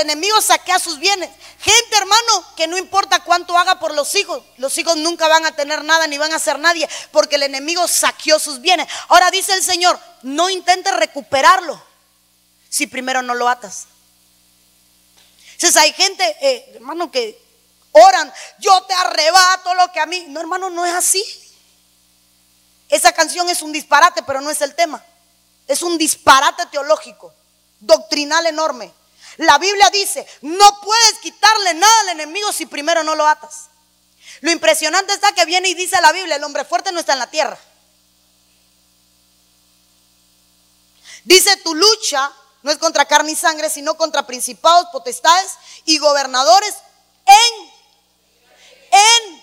el 0.00 0.10
enemigo 0.10 0.40
saquea 0.40 0.78
sus 0.78 0.98
bienes. 0.98 1.28
Gente, 1.60 1.96
hermano, 1.96 2.54
que 2.56 2.66
no 2.66 2.78
importa 2.78 3.22
cuánto 3.24 3.56
haga 3.58 3.78
por 3.78 3.94
los 3.94 4.14
hijos, 4.14 4.42
los 4.56 4.76
hijos 4.78 4.96
nunca 4.96 5.28
van 5.28 5.44
a 5.46 5.52
tener 5.52 5.84
nada 5.84 6.06
ni 6.06 6.18
van 6.18 6.32
a 6.32 6.38
ser 6.38 6.58
nadie, 6.58 6.88
porque 7.10 7.36
el 7.36 7.42
enemigo 7.42 7.86
saqueó 7.88 8.38
sus 8.38 8.60
bienes. 8.60 8.86
Ahora 9.08 9.30
dice 9.30 9.52
el 9.54 9.62
Señor, 9.62 9.98
no 10.22 10.50
intentes 10.50 10.94
recuperarlo 10.94 11.82
si 12.68 12.86
primero 12.86 13.22
no 13.22 13.34
lo 13.34 13.48
atas. 13.48 13.86
Entonces 15.54 15.76
hay 15.76 15.92
gente, 15.92 16.36
eh, 16.40 16.72
hermano, 16.76 17.10
que 17.10 17.40
oran, 17.90 18.32
yo 18.58 18.80
te 18.82 18.94
arrebato 18.94 19.74
lo 19.74 19.90
que 19.90 20.00
a 20.00 20.06
mí. 20.06 20.26
No, 20.28 20.40
hermano, 20.40 20.70
no 20.70 20.86
es 20.86 20.94
así. 20.94 21.24
Esa 22.88 23.12
canción 23.12 23.48
es 23.48 23.62
un 23.62 23.72
disparate, 23.72 24.22
pero 24.22 24.40
no 24.40 24.50
es 24.50 24.60
el 24.60 24.74
tema. 24.74 25.04
Es 25.66 25.82
un 25.82 25.98
disparate 25.98 26.66
teológico, 26.66 27.34
doctrinal 27.80 28.46
enorme. 28.46 28.92
La 29.38 29.56
Biblia 29.58 29.88
dice, 29.90 30.26
no 30.42 30.80
puedes 30.80 31.18
quitarle 31.20 31.74
nada 31.74 32.00
al 32.00 32.08
enemigo 32.10 32.52
si 32.52 32.66
primero 32.66 33.04
no 33.04 33.14
lo 33.14 33.26
atas. 33.26 33.68
Lo 34.40 34.50
impresionante 34.50 35.12
está 35.12 35.32
que 35.32 35.44
viene 35.44 35.68
y 35.68 35.74
dice 35.74 36.00
la 36.00 36.12
Biblia, 36.12 36.36
el 36.36 36.44
hombre 36.44 36.64
fuerte 36.64 36.92
no 36.92 37.00
está 37.00 37.12
en 37.12 37.20
la 37.20 37.30
tierra. 37.30 37.58
Dice, 41.24 41.56
tu 41.58 41.74
lucha 41.74 42.32
no 42.62 42.72
es 42.72 42.78
contra 42.78 43.04
carne 43.04 43.32
y 43.32 43.36
sangre, 43.36 43.70
sino 43.70 43.96
contra 43.96 44.26
principados, 44.26 44.88
potestades 44.90 45.52
y 45.84 45.98
gobernadores 45.98 46.74
en, 47.26 47.70
en 48.90 49.42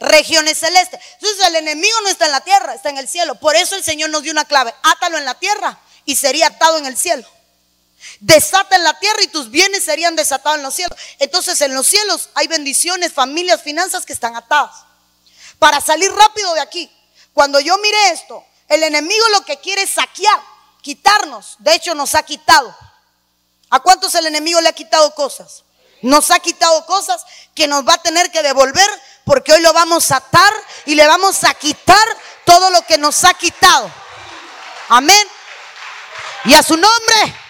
regiones 0.00 0.58
celestes. 0.58 1.00
Entonces 1.14 1.46
el 1.46 1.56
enemigo 1.56 1.98
no 2.02 2.08
está 2.08 2.26
en 2.26 2.32
la 2.32 2.42
tierra, 2.42 2.74
está 2.74 2.90
en 2.90 2.98
el 2.98 3.08
cielo. 3.08 3.36
Por 3.36 3.56
eso 3.56 3.74
el 3.74 3.84
Señor 3.84 4.10
nos 4.10 4.22
dio 4.22 4.32
una 4.32 4.44
clave. 4.44 4.74
Átalo 4.82 5.16
en 5.16 5.24
la 5.24 5.38
tierra 5.38 5.78
y 6.04 6.16
sería 6.16 6.48
atado 6.48 6.76
en 6.76 6.84
el 6.84 6.96
cielo. 6.98 7.26
Desata 8.20 8.76
en 8.76 8.84
la 8.84 8.98
tierra 8.98 9.22
y 9.22 9.28
tus 9.28 9.50
bienes 9.50 9.84
serían 9.84 10.16
desatados 10.16 10.58
en 10.58 10.62
los 10.62 10.74
cielos. 10.74 10.98
Entonces 11.18 11.60
en 11.60 11.74
los 11.74 11.86
cielos 11.86 12.30
hay 12.34 12.48
bendiciones, 12.48 13.12
familias, 13.12 13.62
finanzas 13.62 14.06
que 14.06 14.12
están 14.12 14.36
atadas. 14.36 14.84
Para 15.58 15.80
salir 15.80 16.10
rápido 16.12 16.52
de 16.54 16.60
aquí, 16.60 16.90
cuando 17.32 17.60
yo 17.60 17.76
mire 17.78 18.10
esto, 18.12 18.44
el 18.68 18.82
enemigo 18.82 19.28
lo 19.30 19.44
que 19.44 19.58
quiere 19.58 19.82
es 19.82 19.90
saquear, 19.90 20.40
quitarnos. 20.82 21.56
De 21.58 21.74
hecho 21.74 21.94
nos 21.94 22.14
ha 22.14 22.22
quitado. 22.22 22.74
¿A 23.70 23.80
cuántos 23.80 24.14
el 24.14 24.26
enemigo 24.26 24.60
le 24.60 24.68
ha 24.68 24.72
quitado 24.72 25.14
cosas? 25.14 25.64
Nos 26.02 26.30
ha 26.30 26.38
quitado 26.40 26.86
cosas 26.86 27.24
que 27.54 27.68
nos 27.68 27.86
va 27.86 27.94
a 27.94 28.02
tener 28.02 28.30
que 28.30 28.42
devolver 28.42 28.88
porque 29.24 29.52
hoy 29.52 29.60
lo 29.60 29.72
vamos 29.72 30.10
a 30.10 30.16
atar 30.16 30.52
y 30.86 30.94
le 30.94 31.06
vamos 31.06 31.44
a 31.44 31.54
quitar 31.54 32.04
todo 32.44 32.70
lo 32.70 32.82
que 32.86 32.98
nos 32.98 33.22
ha 33.24 33.34
quitado. 33.34 33.90
Amén. 34.88 35.28
Y 36.46 36.54
a 36.54 36.62
su 36.62 36.76
nombre. 36.76 37.49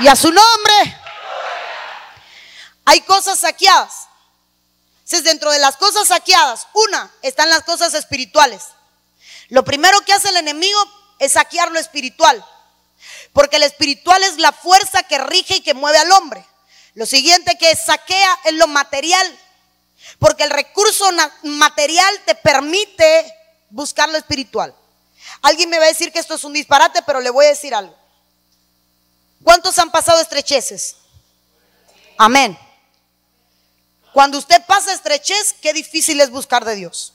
Y 0.00 0.08
a 0.08 0.16
su 0.16 0.30
nombre. 0.30 0.96
Hay 2.84 3.00
cosas 3.02 3.40
saqueadas. 3.40 4.08
Es 5.10 5.24
dentro 5.24 5.50
de 5.50 5.58
las 5.58 5.76
cosas 5.76 6.08
saqueadas, 6.08 6.68
una, 6.74 7.10
están 7.22 7.48
las 7.48 7.62
cosas 7.62 7.94
espirituales. 7.94 8.62
Lo 9.48 9.64
primero 9.64 9.98
que 10.02 10.12
hace 10.12 10.28
el 10.28 10.36
enemigo 10.36 10.78
es 11.18 11.32
saquear 11.32 11.70
lo 11.72 11.78
espiritual. 11.78 12.44
Porque 13.32 13.56
el 13.56 13.62
espiritual 13.62 14.22
es 14.24 14.36
la 14.36 14.52
fuerza 14.52 15.02
que 15.04 15.18
rige 15.18 15.56
y 15.56 15.60
que 15.62 15.74
mueve 15.74 15.98
al 15.98 16.12
hombre. 16.12 16.44
Lo 16.94 17.06
siguiente 17.06 17.56
que 17.56 17.74
saquea 17.74 18.38
es 18.44 18.52
lo 18.54 18.66
material. 18.66 19.38
Porque 20.18 20.44
el 20.44 20.50
recurso 20.50 21.08
material 21.42 22.22
te 22.26 22.34
permite 22.34 23.34
buscar 23.70 24.08
lo 24.10 24.18
espiritual. 24.18 24.74
Alguien 25.42 25.70
me 25.70 25.78
va 25.78 25.84
a 25.84 25.88
decir 25.88 26.12
que 26.12 26.18
esto 26.18 26.34
es 26.34 26.44
un 26.44 26.52
disparate, 26.52 27.02
pero 27.02 27.20
le 27.20 27.30
voy 27.30 27.46
a 27.46 27.50
decir 27.50 27.74
algo. 27.74 27.96
¿Cuántos 29.42 29.78
han 29.78 29.90
pasado 29.90 30.20
estrecheces? 30.20 30.96
Amén. 32.16 32.58
Cuando 34.12 34.38
usted 34.38 34.62
pasa 34.66 34.92
estrechez, 34.92 35.54
qué 35.60 35.72
difícil 35.72 36.20
es 36.20 36.30
buscar 36.30 36.64
de 36.64 36.74
Dios. 36.74 37.14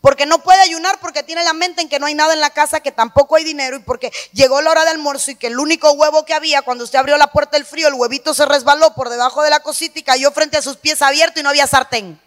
Porque 0.00 0.24
no 0.24 0.38
puede 0.42 0.62
ayunar 0.62 0.98
porque 1.00 1.22
tiene 1.22 1.44
la 1.44 1.52
mente 1.52 1.82
en 1.82 1.88
que 1.90 1.98
no 1.98 2.06
hay 2.06 2.14
nada 2.14 2.32
en 2.32 2.40
la 2.40 2.50
casa, 2.50 2.80
que 2.80 2.90
tampoco 2.90 3.36
hay 3.36 3.44
dinero 3.44 3.76
y 3.76 3.80
porque 3.80 4.10
llegó 4.32 4.62
la 4.62 4.70
hora 4.70 4.84
de 4.84 4.90
almuerzo 4.90 5.30
y 5.30 5.36
que 5.36 5.48
el 5.48 5.58
único 5.58 5.92
huevo 5.92 6.24
que 6.24 6.32
había 6.32 6.62
cuando 6.62 6.84
usted 6.84 6.98
abrió 6.98 7.18
la 7.18 7.32
puerta 7.32 7.58
del 7.58 7.66
frío, 7.66 7.88
el 7.88 7.94
huevito 7.94 8.32
se 8.32 8.46
resbaló 8.46 8.94
por 8.94 9.10
debajo 9.10 9.42
de 9.42 9.50
la 9.50 9.60
cosita 9.60 9.98
y 9.98 10.02
cayó 10.02 10.32
frente 10.32 10.56
a 10.56 10.62
sus 10.62 10.78
pies 10.78 11.02
abiertos 11.02 11.40
y 11.40 11.42
no 11.42 11.50
había 11.50 11.66
sartén. 11.66 12.18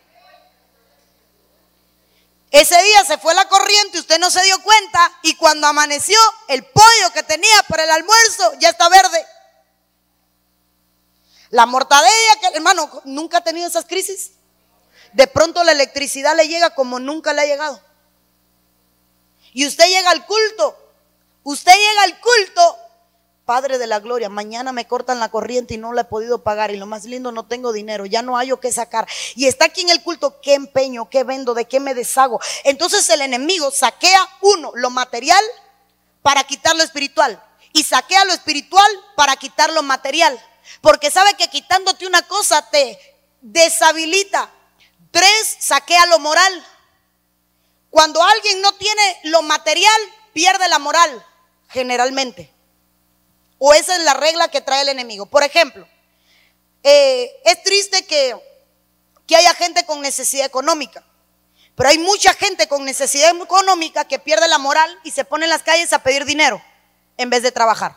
Ese 2.54 2.80
día 2.84 3.04
se 3.04 3.18
fue 3.18 3.34
la 3.34 3.48
corriente, 3.48 4.00
usted 4.00 4.20
no 4.20 4.30
se 4.30 4.44
dio 4.44 4.62
cuenta 4.62 5.12
y 5.24 5.34
cuando 5.38 5.66
amaneció 5.66 6.20
el 6.48 6.64
pollo 6.64 7.12
que 7.12 7.24
tenía 7.24 7.64
para 7.68 7.84
el 7.84 7.90
almuerzo 7.90 8.54
ya 8.60 8.70
está 8.70 8.88
verde. 8.90 9.26
La 11.50 11.66
mortadella 11.66 12.40
que 12.40 12.56
hermano 12.56 13.02
nunca 13.06 13.40
ha 13.40 13.44
tenido 13.44 13.68
esas 13.68 13.86
crisis. 13.86 14.34
De 15.14 15.26
pronto 15.26 15.64
la 15.64 15.72
electricidad 15.72 16.36
le 16.36 16.48
llega 16.48 16.76
como 16.76 17.00
nunca 17.00 17.34
le 17.34 17.42
ha 17.42 17.46
llegado. 17.48 17.82
Y 19.54 19.66
usted 19.66 19.88
llega 19.88 20.12
al 20.12 20.24
culto. 20.28 20.78
Usted 21.42 21.74
llega 21.74 22.04
al 22.04 22.20
culto. 22.20 22.78
Padre 23.46 23.78
de 23.78 23.88
la 23.88 24.00
gloria, 24.00 24.30
mañana 24.30 24.72
me 24.72 24.88
cortan 24.88 25.20
la 25.20 25.30
corriente 25.30 25.74
y 25.74 25.78
no 25.78 25.92
la 25.94 26.02
he 26.02 26.06
podido 26.06 26.44
pagar. 26.44 26.72
Y 26.72 26.78
lo 26.78 26.86
más 26.86 27.06
lindo, 27.06 27.32
no 27.32 27.46
tengo 27.46 27.74
dinero, 27.74 28.06
ya 28.06 28.22
no 28.22 28.38
hay 28.38 28.52
o 28.52 28.60
qué 28.60 28.72
sacar. 28.72 29.08
Y 29.36 29.48
está 29.48 29.66
aquí 29.66 29.82
en 29.82 29.90
el 29.90 30.02
culto, 30.02 30.40
¿qué 30.42 30.54
empeño? 30.54 31.10
¿Qué 31.10 31.24
vendo? 31.24 31.54
¿De 31.54 31.66
qué 31.66 31.80
me 31.80 31.94
deshago? 31.94 32.40
Entonces 32.64 33.10
el 33.10 33.22
enemigo 33.22 33.72
saquea, 33.72 34.28
uno, 34.42 34.72
lo 34.76 34.90
material 34.90 35.44
para 36.22 36.44
quitar 36.44 36.76
lo 36.76 36.84
espiritual. 36.84 37.44
Y 37.74 37.84
saquea 37.84 38.24
lo 38.26 38.34
espiritual 38.34 38.88
para 39.16 39.36
quitar 39.36 39.74
lo 39.74 39.84
material. 39.84 40.40
Porque 40.82 41.12
sabe 41.12 41.34
que 41.36 41.50
quitándote 41.50 42.08
una 42.08 42.22
cosa 42.28 42.70
te 42.70 42.98
deshabilita 43.42 44.50
Tres, 45.14 45.58
saquea 45.60 46.08
lo 46.08 46.18
moral. 46.18 46.68
Cuando 47.92 48.24
alguien 48.24 48.62
no 48.62 48.72
tiene 48.72 49.20
lo 49.26 49.44
material, 49.44 50.02
pierde 50.34 50.68
la 50.70 50.80
moral, 50.80 51.24
generalmente. 51.70 52.52
O 53.66 53.74
esa 53.74 53.96
es 53.96 54.04
la 54.04 54.14
regla 54.14 54.50
que 54.50 54.60
trae 54.60 54.82
el 54.82 54.90
enemigo. 54.90 55.26
Por 55.26 55.42
ejemplo, 55.42 55.88
eh, 56.84 57.32
es 57.46 57.64
triste 57.64 58.06
que, 58.06 58.36
que 59.26 59.38
haya 59.38 59.54
gente 59.54 59.86
con 59.86 60.02
necesidad 60.02 60.46
económica. 60.46 61.02
Pero 61.74 61.88
hay 61.88 61.98
mucha 61.98 62.34
gente 62.34 62.68
con 62.68 62.84
necesidad 62.84 63.34
económica 63.42 64.04
que 64.04 64.20
pierde 64.20 64.50
la 64.50 64.58
moral 64.58 65.00
y 65.06 65.12
se 65.12 65.24
pone 65.24 65.46
en 65.46 65.50
las 65.50 65.64
calles 65.64 65.94
a 65.94 66.04
pedir 66.04 66.26
dinero 66.26 66.62
en 67.16 67.30
vez 67.30 67.42
de 67.42 67.54
trabajar. 67.54 67.96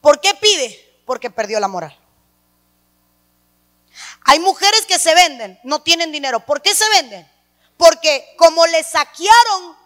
¿Por 0.00 0.18
qué 0.18 0.32
pide? 0.32 1.02
Porque 1.04 1.28
perdió 1.28 1.60
la 1.60 1.68
moral. 1.68 1.94
Hay 4.24 4.38
mujeres 4.38 4.86
que 4.86 4.98
se 4.98 5.14
venden, 5.14 5.60
no 5.62 5.82
tienen 5.82 6.10
dinero. 6.10 6.40
¿Por 6.46 6.62
qué 6.62 6.74
se 6.74 6.88
venden? 6.88 7.30
Porque 7.76 8.34
como 8.38 8.66
le 8.66 8.82
saquearon 8.82 9.76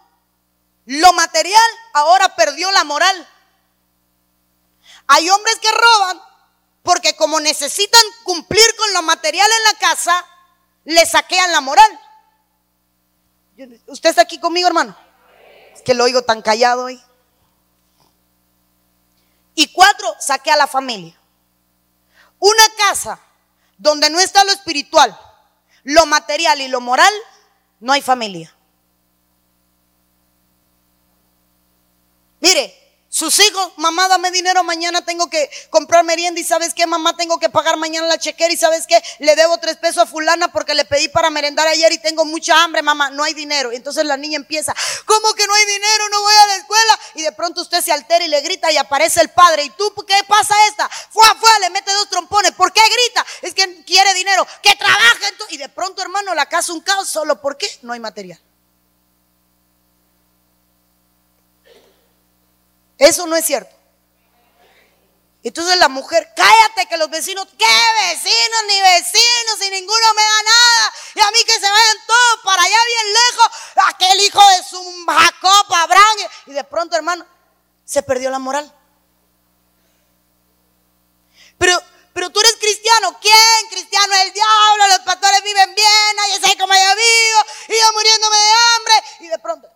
lo 0.85 1.11
material, 1.11 1.69
ahora 1.93 2.33
perdió 2.37 2.71
la 2.71 2.85
moral. 2.85 3.27
Hay 5.07 5.29
hombres 5.29 5.57
que 5.59 5.71
roban 5.71 6.21
porque 6.83 7.15
como 7.15 7.39
necesitan 7.39 8.01
cumplir 8.23 8.65
con 8.77 8.93
lo 8.93 9.01
material 9.01 9.49
en 9.57 9.63
la 9.73 9.79
casa, 9.79 10.25
le 10.85 11.05
saquean 11.05 11.51
la 11.51 11.61
moral. 11.61 11.99
¿Usted 13.87 14.09
está 14.09 14.21
aquí 14.21 14.39
conmigo, 14.39 14.67
hermano? 14.67 14.95
Es 15.73 15.81
que 15.81 15.93
lo 15.93 16.03
oigo 16.05 16.21
tan 16.21 16.41
callado 16.41 16.85
hoy. 16.85 17.01
Y 19.55 19.67
cuatro, 19.73 20.15
saquea 20.19 20.55
la 20.55 20.67
familia. 20.67 21.19
Una 22.39 22.63
casa 22.77 23.19
donde 23.77 24.09
no 24.09 24.19
está 24.19 24.43
lo 24.43 24.51
espiritual, 24.51 25.17
lo 25.83 26.05
material 26.05 26.61
y 26.61 26.67
lo 26.67 26.79
moral, 26.79 27.13
no 27.79 27.91
hay 27.91 28.01
familia. 28.01 28.53
Mire, 32.39 32.86
sus 33.17 33.39
hijos, 33.39 33.71
mamá, 33.77 34.07
dame 34.07 34.29
dinero, 34.29 34.63
mañana 34.63 35.03
tengo 35.03 35.27
que 35.27 35.49
comprar 35.71 36.03
merienda 36.03 36.39
y 36.39 36.43
sabes 36.43 36.75
qué, 36.75 36.85
mamá, 36.85 37.17
tengo 37.17 37.39
que 37.39 37.49
pagar 37.49 37.75
mañana 37.75 38.05
la 38.05 38.19
chequera 38.19 38.53
y 38.53 38.57
sabes 38.57 38.85
qué, 38.85 39.01
le 39.17 39.35
debo 39.35 39.57
tres 39.57 39.77
pesos 39.77 40.03
a 40.03 40.05
fulana 40.05 40.51
porque 40.51 40.75
le 40.75 40.85
pedí 40.85 41.07
para 41.07 41.31
merendar 41.31 41.67
ayer 41.67 41.91
y 41.91 41.97
tengo 41.97 42.25
mucha 42.25 42.63
hambre, 42.63 42.83
mamá, 42.83 43.09
no 43.09 43.23
hay 43.23 43.33
dinero. 43.33 43.71
Entonces 43.71 44.05
la 44.05 44.17
niña 44.17 44.35
empieza, 44.35 44.71
¿cómo 45.07 45.33
que 45.33 45.47
no 45.47 45.55
hay 45.55 45.65
dinero? 45.65 46.09
No 46.11 46.21
voy 46.21 46.33
a 46.35 46.45
la 46.45 46.55
escuela. 46.57 46.99
Y 47.15 47.23
de 47.23 47.31
pronto 47.31 47.61
usted 47.61 47.81
se 47.81 47.91
altera 47.91 48.23
y 48.23 48.27
le 48.27 48.39
grita 48.41 48.71
y 48.71 48.77
aparece 48.77 49.19
el 49.21 49.29
padre. 49.29 49.63
¿Y 49.63 49.71
tú 49.71 49.91
qué 50.07 50.23
pasa 50.27 50.53
esta? 50.69 50.87
Fue, 51.09 51.27
fue, 51.39 51.49
le 51.61 51.71
mete 51.71 51.91
dos 51.93 52.09
trompones. 52.09 52.51
¿Por 52.51 52.71
qué 52.71 52.81
grita? 52.81 53.25
Es 53.41 53.55
que 53.55 53.83
quiere 53.83 54.13
dinero, 54.13 54.45
que 54.61 54.75
trabaje. 54.75 55.33
Y 55.49 55.57
de 55.57 55.69
pronto, 55.69 56.03
hermano, 56.03 56.35
la 56.35 56.45
casa 56.45 56.71
un 56.71 56.81
caos 56.81 57.09
solo 57.09 57.41
porque 57.41 57.67
no 57.81 57.93
hay 57.93 57.99
material. 57.99 58.39
Eso 62.97 63.27
no 63.27 63.35
es 63.35 63.45
cierto. 63.45 63.75
Entonces 65.43 65.77
la 65.77 65.87
mujer, 65.87 66.33
cállate 66.35 66.87
que 66.89 66.97
los 66.97 67.09
vecinos, 67.09 67.47
¿qué 67.57 67.65
vecinos 68.09 68.63
ni 68.67 68.81
vecinos? 68.81 69.61
Y 69.65 69.69
ninguno 69.69 70.13
me 70.15 70.21
da 70.21 70.43
nada. 70.43 70.93
Y 71.15 71.19
a 71.21 71.31
mí 71.31 71.37
que 71.45 71.53
se 71.53 71.69
vayan 71.69 71.97
todos 72.05 72.39
para 72.43 72.61
allá 72.63 72.77
bien 72.85 73.13
lejos. 73.13 73.47
Aquel 73.87 74.21
hijo 74.21 74.49
de 74.49 74.63
su 74.63 75.05
Jacob, 75.07 75.73
Abraham. 75.73 76.17
Y 76.47 76.53
de 76.53 76.63
pronto, 76.63 76.95
hermano, 76.97 77.25
se 77.85 78.03
perdió 78.03 78.29
la 78.29 78.39
moral. 78.39 78.73
Pero, 81.57 81.81
quién, 83.21 83.69
cristiano 83.69 84.13
es 84.13 84.25
el 84.25 84.33
diablo, 84.33 84.87
los 84.89 84.99
pastores 84.99 85.41
viven 85.43 85.75
bien, 85.75 86.15
nadie 86.15 86.39
sabe 86.39 86.57
cómo 86.57 86.73
yo 86.73 86.95
vivo, 86.95 87.39
y 87.69 87.79
yo 87.79 87.93
muriéndome 87.93 88.37
de 88.37 88.51
hambre, 88.51 88.93
y 89.21 89.27
de 89.27 89.39
pronto, 89.39 89.69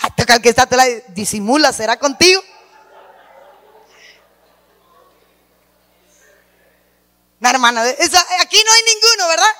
hasta 0.00 0.38
que 0.40 0.48
está 0.48 0.66
te 0.66 0.76
la 0.76 0.84
disimula, 1.08 1.72
¿será 1.72 1.98
contigo? 1.98 2.42
No, 7.40 7.48
hermana, 7.48 7.82
aquí 7.82 8.62
no 8.64 8.72
hay 8.72 8.94
ninguno, 8.94 9.28
¿verdad? 9.28 9.54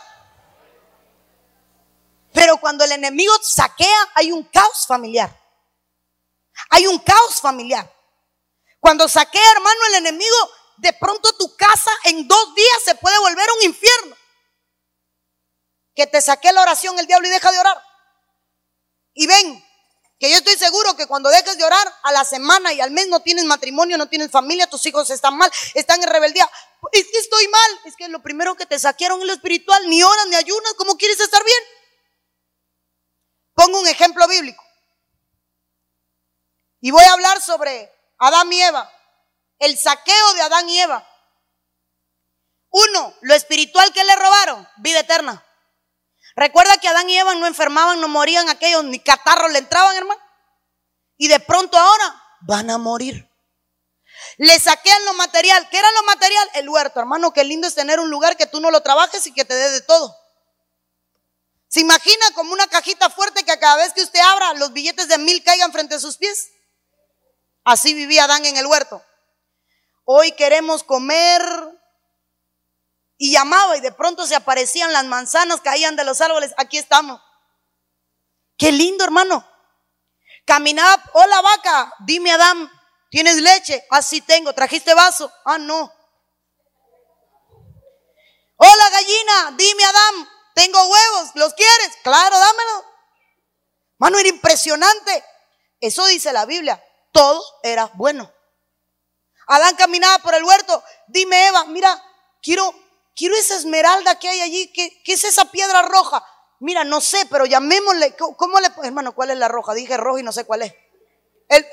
Pero 2.32 2.56
cuando 2.58 2.84
el 2.84 2.92
enemigo 2.92 3.32
saquea, 3.42 4.10
hay 4.14 4.32
un 4.32 4.44
caos 4.44 4.86
familiar. 4.86 5.34
Hay 6.70 6.86
un 6.86 6.98
caos 6.98 7.40
familiar. 7.40 7.92
Cuando 8.80 9.08
saquea, 9.08 9.52
hermano, 9.52 9.80
el 9.88 9.94
enemigo, 9.96 10.36
de 10.76 10.92
pronto 10.92 11.32
tu 11.36 11.56
casa 11.56 11.90
en 12.04 12.26
dos 12.26 12.54
días 12.54 12.78
se 12.84 12.94
puede 12.96 13.18
volver 13.18 13.46
un 13.58 13.64
infierno. 13.64 14.16
Que 15.94 16.06
te 16.06 16.20
saque 16.20 16.52
la 16.52 16.62
oración 16.62 16.98
el 16.98 17.06
diablo 17.06 17.26
y 17.26 17.30
deja 17.30 17.50
de 17.50 17.58
orar. 17.58 17.82
Y 19.14 19.26
ven, 19.26 19.67
que 20.18 20.30
yo 20.30 20.36
estoy 20.36 20.56
seguro 20.56 20.96
que 20.96 21.06
cuando 21.06 21.30
dejes 21.30 21.56
de 21.56 21.64
orar 21.64 21.94
a 22.02 22.12
la 22.12 22.24
semana 22.24 22.72
y 22.72 22.80
al 22.80 22.90
mes 22.90 23.06
no 23.06 23.20
tienes 23.20 23.44
matrimonio, 23.44 23.96
no 23.96 24.08
tienes 24.08 24.30
familia, 24.30 24.66
tus 24.66 24.84
hijos 24.86 25.08
están 25.10 25.36
mal, 25.36 25.50
están 25.74 26.02
en 26.02 26.08
rebeldía. 26.08 26.48
Es 26.92 27.06
que 27.12 27.18
estoy 27.18 27.46
mal. 27.48 27.80
Es 27.84 27.94
que 27.96 28.08
lo 28.08 28.20
primero 28.20 28.56
que 28.56 28.66
te 28.66 28.78
saquearon 28.78 29.20
es 29.20 29.26
lo 29.26 29.32
espiritual. 29.32 29.88
Ni 29.88 30.02
oras 30.02 30.26
ni 30.28 30.36
ayunas. 30.36 30.74
¿Cómo 30.74 30.96
quieres 30.96 31.20
estar 31.20 31.42
bien? 31.44 31.62
Pongo 33.54 33.80
un 33.80 33.86
ejemplo 33.86 34.26
bíblico. 34.26 34.64
Y 36.80 36.90
voy 36.90 37.04
a 37.04 37.12
hablar 37.12 37.40
sobre 37.40 37.92
Adán 38.18 38.52
y 38.52 38.62
Eva. 38.62 38.92
El 39.58 39.78
saqueo 39.78 40.34
de 40.34 40.42
Adán 40.42 40.68
y 40.68 40.80
Eva. 40.80 41.08
Uno, 42.70 43.14
lo 43.22 43.34
espiritual 43.34 43.92
que 43.92 44.04
le 44.04 44.14
robaron, 44.14 44.68
vida 44.76 45.00
eterna. 45.00 45.44
Recuerda 46.38 46.76
que 46.76 46.86
Adán 46.86 47.10
y 47.10 47.18
Eva 47.18 47.34
no 47.34 47.48
enfermaban, 47.48 48.00
no 48.00 48.06
morían 48.06 48.48
aquellos, 48.48 48.84
ni 48.84 49.00
catarros 49.00 49.50
le 49.50 49.58
entraban, 49.58 49.96
hermano. 49.96 50.20
Y 51.16 51.26
de 51.26 51.40
pronto 51.40 51.76
ahora 51.76 52.22
van 52.42 52.70
a 52.70 52.78
morir. 52.78 53.28
Le 54.36 54.56
saquean 54.60 55.04
lo 55.04 55.14
material. 55.14 55.68
¿Qué 55.68 55.78
era 55.78 55.90
lo 55.90 56.04
material? 56.04 56.48
El 56.54 56.68
huerto, 56.68 57.00
hermano. 57.00 57.32
Qué 57.32 57.42
lindo 57.42 57.66
es 57.66 57.74
tener 57.74 57.98
un 57.98 58.08
lugar 58.08 58.36
que 58.36 58.46
tú 58.46 58.60
no 58.60 58.70
lo 58.70 58.82
trabajes 58.82 59.26
y 59.26 59.34
que 59.34 59.44
te 59.44 59.52
dé 59.52 59.68
de 59.72 59.80
todo. 59.80 60.16
¿Se 61.66 61.80
imagina 61.80 62.30
como 62.36 62.52
una 62.52 62.68
cajita 62.68 63.10
fuerte 63.10 63.42
que 63.42 63.58
cada 63.58 63.74
vez 63.74 63.92
que 63.92 64.02
usted 64.02 64.20
abra, 64.20 64.54
los 64.54 64.72
billetes 64.72 65.08
de 65.08 65.18
mil 65.18 65.42
caigan 65.42 65.72
frente 65.72 65.96
a 65.96 65.98
sus 65.98 66.18
pies? 66.18 66.50
Así 67.64 67.94
vivía 67.94 68.24
Adán 68.24 68.46
en 68.46 68.56
el 68.56 68.66
huerto. 68.66 69.04
Hoy 70.04 70.30
queremos 70.32 70.84
comer 70.84 71.42
y 73.18 73.32
llamaba 73.32 73.76
y 73.76 73.80
de 73.80 73.92
pronto 73.92 74.26
se 74.26 74.34
aparecían 74.34 74.92
las 74.92 75.04
manzanas, 75.04 75.60
caían 75.60 75.96
de 75.96 76.04
los 76.04 76.20
árboles. 76.20 76.54
Aquí 76.56 76.78
estamos. 76.78 77.20
Qué 78.56 78.72
lindo, 78.72 79.04
hermano. 79.04 79.46
Caminaba, 80.46 81.02
hola 81.12 81.42
vaca, 81.42 81.92
dime 82.06 82.32
Adán, 82.32 82.70
¿tienes 83.10 83.36
leche? 83.36 83.84
Así 83.90 84.20
ah, 84.22 84.24
tengo, 84.26 84.54
¿trajiste 84.54 84.94
vaso? 84.94 85.30
Ah, 85.44 85.58
no. 85.58 85.92
Hola 88.56 88.90
gallina, 88.90 89.54
dime 89.58 89.84
Adán, 89.84 90.28
tengo 90.54 90.80
huevos, 90.80 91.30
¿los 91.34 91.52
quieres? 91.52 91.98
Claro, 92.02 92.38
dámelo. 92.38 92.84
Mano, 93.98 94.18
era 94.18 94.28
impresionante. 94.28 95.24
Eso 95.80 96.06
dice 96.06 96.32
la 96.32 96.46
Biblia. 96.46 96.82
Todo 97.12 97.44
era 97.62 97.90
bueno. 97.94 98.32
Adán 99.46 99.76
caminaba 99.76 100.18
por 100.18 100.34
el 100.34 100.44
huerto. 100.44 100.82
Dime, 101.08 101.48
Eva, 101.48 101.64
mira, 101.66 102.02
quiero, 102.42 102.74
quiero 103.18 103.34
esa 103.34 103.56
esmeralda 103.56 104.18
que 104.18 104.28
hay 104.28 104.40
allí. 104.40 104.72
¿Qué, 104.72 105.02
es 105.12 105.24
esa 105.24 105.50
piedra 105.50 105.82
roja? 105.82 106.24
Mira, 106.60 106.84
no 106.84 107.00
sé, 107.00 107.26
pero 107.28 107.44
llamémosle. 107.44 108.16
¿Cómo 108.16 108.60
le 108.60 108.68
Hermano, 108.84 109.14
¿cuál 109.14 109.30
es 109.30 109.38
la 109.38 109.48
roja? 109.48 109.74
Dije 109.74 109.96
rojo 109.96 110.18
y 110.18 110.22
no 110.22 110.32
sé 110.32 110.44
cuál 110.44 110.62
es. 110.62 110.72
El, 111.48 111.66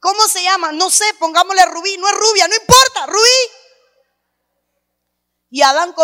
¿Cómo 0.00 0.26
se 0.26 0.42
llama? 0.42 0.72
No 0.72 0.90
sé, 0.90 1.04
pongámosle 1.18 1.64
rubí. 1.66 1.96
No 1.98 2.08
es 2.08 2.14
rubia, 2.14 2.48
no 2.48 2.54
importa, 2.54 3.06
rubí. 3.06 3.52
Y 5.50 5.62
Adán 5.62 5.94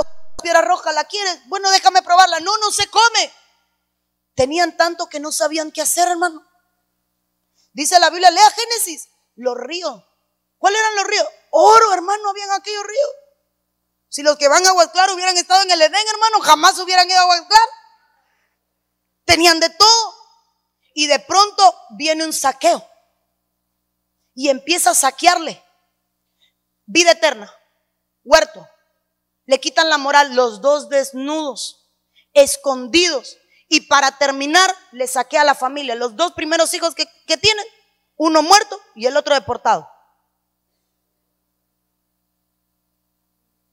piedra 0.42 0.60
roja, 0.60 0.92
¿la 0.92 1.04
quieres? 1.04 1.40
Bueno, 1.48 1.70
déjame 1.70 2.02
probarla. 2.02 2.40
No, 2.40 2.56
no 2.58 2.70
se 2.70 2.88
come. 2.88 3.32
Tenían 4.34 4.76
tanto 4.76 5.08
que 5.08 5.20
no 5.20 5.32
sabían 5.32 5.72
qué 5.72 5.80
hacer, 5.80 6.08
hermano. 6.08 6.46
Dice 7.72 7.98
la 7.98 8.10
Biblia, 8.10 8.30
lea 8.30 8.50
Génesis, 8.50 9.08
los 9.36 9.56
ríos. 9.56 10.04
¿Cuáles 10.58 10.80
eran 10.80 10.96
los 10.96 11.06
ríos? 11.06 11.28
Oro, 11.50 11.92
hermano, 11.92 12.30
habían 12.30 12.50
aquellos 12.52 12.84
ríos. 12.84 13.10
Si 14.14 14.22
los 14.22 14.38
que 14.38 14.46
van 14.46 14.64
a 14.64 14.68
Aguas 14.68 14.90
hubieran 15.12 15.36
estado 15.36 15.60
en 15.62 15.72
el 15.72 15.82
Edén, 15.82 16.06
hermano, 16.08 16.38
jamás 16.40 16.78
hubieran 16.78 17.10
ido 17.10 17.18
a 17.18 17.22
Aguas 17.22 17.42
Tenían 19.24 19.58
de 19.58 19.70
todo. 19.70 20.14
Y 20.94 21.08
de 21.08 21.18
pronto 21.18 21.76
viene 21.96 22.24
un 22.24 22.32
saqueo. 22.32 22.88
Y 24.36 24.50
empieza 24.50 24.90
a 24.90 24.94
saquearle. 24.94 25.60
Vida 26.86 27.10
eterna. 27.10 27.52
Huerto 28.22 28.68
le 29.46 29.58
quitan 29.58 29.88
la 29.88 29.98
moral, 29.98 30.36
los 30.36 30.60
dos 30.60 30.88
desnudos, 30.88 31.90
escondidos. 32.34 33.36
Y 33.66 33.80
para 33.80 34.16
terminar, 34.16 34.72
le 34.92 35.08
saqué 35.08 35.38
a 35.38 35.44
la 35.44 35.56
familia, 35.56 35.96
los 35.96 36.14
dos 36.14 36.34
primeros 36.34 36.72
hijos 36.72 36.94
que 36.94 37.36
tienen, 37.36 37.66
uno 38.14 38.44
muerto 38.44 38.80
y 38.94 39.06
el 39.06 39.16
otro 39.16 39.34
deportado. 39.34 39.90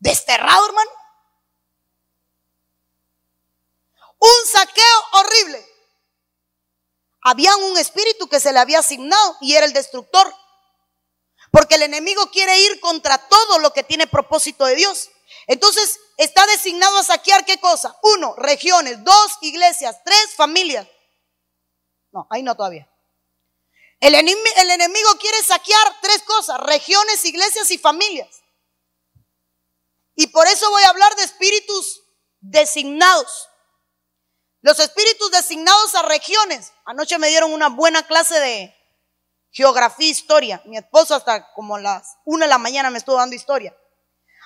Desterrado, 0.01 0.65
hermano. 0.65 0.89
Un 4.17 4.47
saqueo 4.51 5.03
horrible. 5.13 5.65
Había 7.21 7.55
un 7.55 7.77
espíritu 7.77 8.27
que 8.27 8.39
se 8.39 8.51
le 8.51 8.57
había 8.57 8.79
asignado 8.79 9.37
y 9.41 9.55
era 9.55 9.65
el 9.65 9.73
destructor. 9.73 10.35
Porque 11.51 11.75
el 11.75 11.83
enemigo 11.83 12.31
quiere 12.31 12.57
ir 12.59 12.79
contra 12.79 13.19
todo 13.27 13.59
lo 13.59 13.73
que 13.73 13.83
tiene 13.83 14.07
propósito 14.07 14.65
de 14.65 14.75
Dios. 14.75 15.11
Entonces, 15.45 15.99
está 16.17 16.47
designado 16.47 16.97
a 16.97 17.03
saquear 17.03 17.45
qué 17.45 17.59
cosa? 17.59 17.95
Uno, 18.01 18.33
regiones. 18.37 19.03
Dos, 19.03 19.37
iglesias. 19.41 19.97
Tres, 20.03 20.33
familias. 20.35 20.87
No, 22.11 22.25
ahí 22.31 22.41
no 22.41 22.55
todavía. 22.55 22.89
El, 23.99 24.15
el 24.15 24.71
enemigo 24.71 25.09
quiere 25.19 25.43
saquear 25.43 26.01
tres 26.01 26.23
cosas, 26.23 26.59
regiones, 26.61 27.23
iglesias 27.23 27.69
y 27.69 27.77
familias. 27.77 28.40
Y 30.21 30.27
por 30.27 30.47
eso 30.47 30.69
voy 30.69 30.83
a 30.83 30.89
hablar 30.89 31.15
de 31.15 31.23
espíritus 31.23 32.03
designados. 32.41 33.49
Los 34.61 34.79
espíritus 34.79 35.31
designados 35.31 35.95
a 35.95 36.03
regiones. 36.03 36.71
Anoche 36.85 37.17
me 37.17 37.29
dieron 37.29 37.51
una 37.51 37.69
buena 37.69 38.05
clase 38.05 38.39
de 38.39 38.75
geografía, 39.49 40.11
historia. 40.11 40.61
Mi 40.65 40.77
esposo 40.77 41.15
hasta 41.15 41.51
como 41.53 41.79
las 41.79 42.17
una 42.23 42.45
de 42.45 42.49
la 42.49 42.59
mañana 42.59 42.91
me 42.91 42.99
estuvo 42.99 43.15
dando 43.15 43.35
historia. 43.35 43.75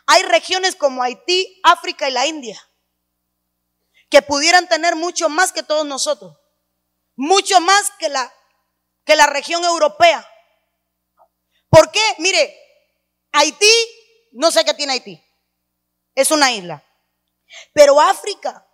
Hay 0.06 0.24
regiones 0.24 0.78
como 0.78 1.04
Haití, 1.04 1.60
África 1.62 2.08
y 2.08 2.14
la 2.14 2.26
India 2.26 2.58
que 4.10 4.22
pudieran 4.22 4.70
tener 4.70 4.96
mucho 4.96 5.28
más 5.28 5.52
que 5.52 5.62
todos 5.62 5.86
nosotros, 5.86 6.38
mucho 7.18 7.60
más 7.60 7.92
que 8.00 8.08
la, 8.08 8.34
que 9.04 9.18
la 9.18 9.28
región 9.28 9.66
europea. 9.66 10.26
¿Por 11.68 11.92
qué? 11.92 12.16
Mire, 12.20 12.58
Haití, 13.34 13.74
no 14.32 14.52
sé 14.52 14.64
qué 14.64 14.74
tiene 14.74 14.94
Haití, 14.94 15.25
es 16.16 16.32
una 16.32 16.52
isla, 16.52 16.84
pero 17.74 18.00
África 18.02 18.68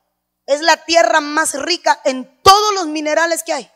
es 0.46 0.62
la 0.62 0.78
tierra 0.86 1.20
más 1.20 1.54
rica 1.54 2.02
en 2.06 2.42
todos 2.42 2.74
los 2.74 2.88
minerales 2.88 3.44
que 3.44 3.54
hay. 3.54 3.72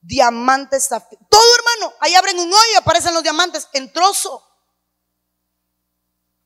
Diamantes, 0.00 0.88
todo 0.88 1.54
hermano, 1.54 1.94
ahí 2.00 2.14
abren 2.14 2.38
un 2.38 2.52
hoyo 2.52 2.72
y 2.72 2.76
aparecen 2.76 3.14
los 3.14 3.22
diamantes 3.22 3.68
en 3.72 3.92
trozo. 3.92 4.52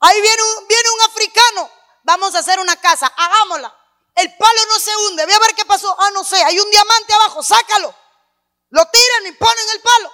Ahí 0.01 0.21
viene 0.21 0.43
un, 0.43 0.69
viene 0.69 0.89
un 0.91 1.11
africano. 1.11 1.71
Vamos 2.05 2.35
a 2.35 2.41
hacer 2.41 2.61
una 2.61 2.77
casa. 2.77 3.07
Hagámosla. 3.07 3.75
El 4.15 4.37
palo 4.37 4.61
no 4.69 4.79
se 4.79 4.97
hunde. 4.97 5.25
Voy 5.25 5.35
a 5.35 5.39
ver 5.39 5.55
qué 5.55 5.65
pasó. 5.65 5.95
Ah, 5.99 6.11
no 6.13 6.23
sé. 6.25 6.43
Hay 6.45 6.59
un 6.59 6.71
diamante 6.71 7.13
abajo. 7.15 7.43
Sácalo. 7.43 7.95
Lo 8.71 8.85
tiran 8.87 9.27
y 9.27 9.33
ponen 9.33 9.65
el 9.75 9.81
palo. 9.81 10.13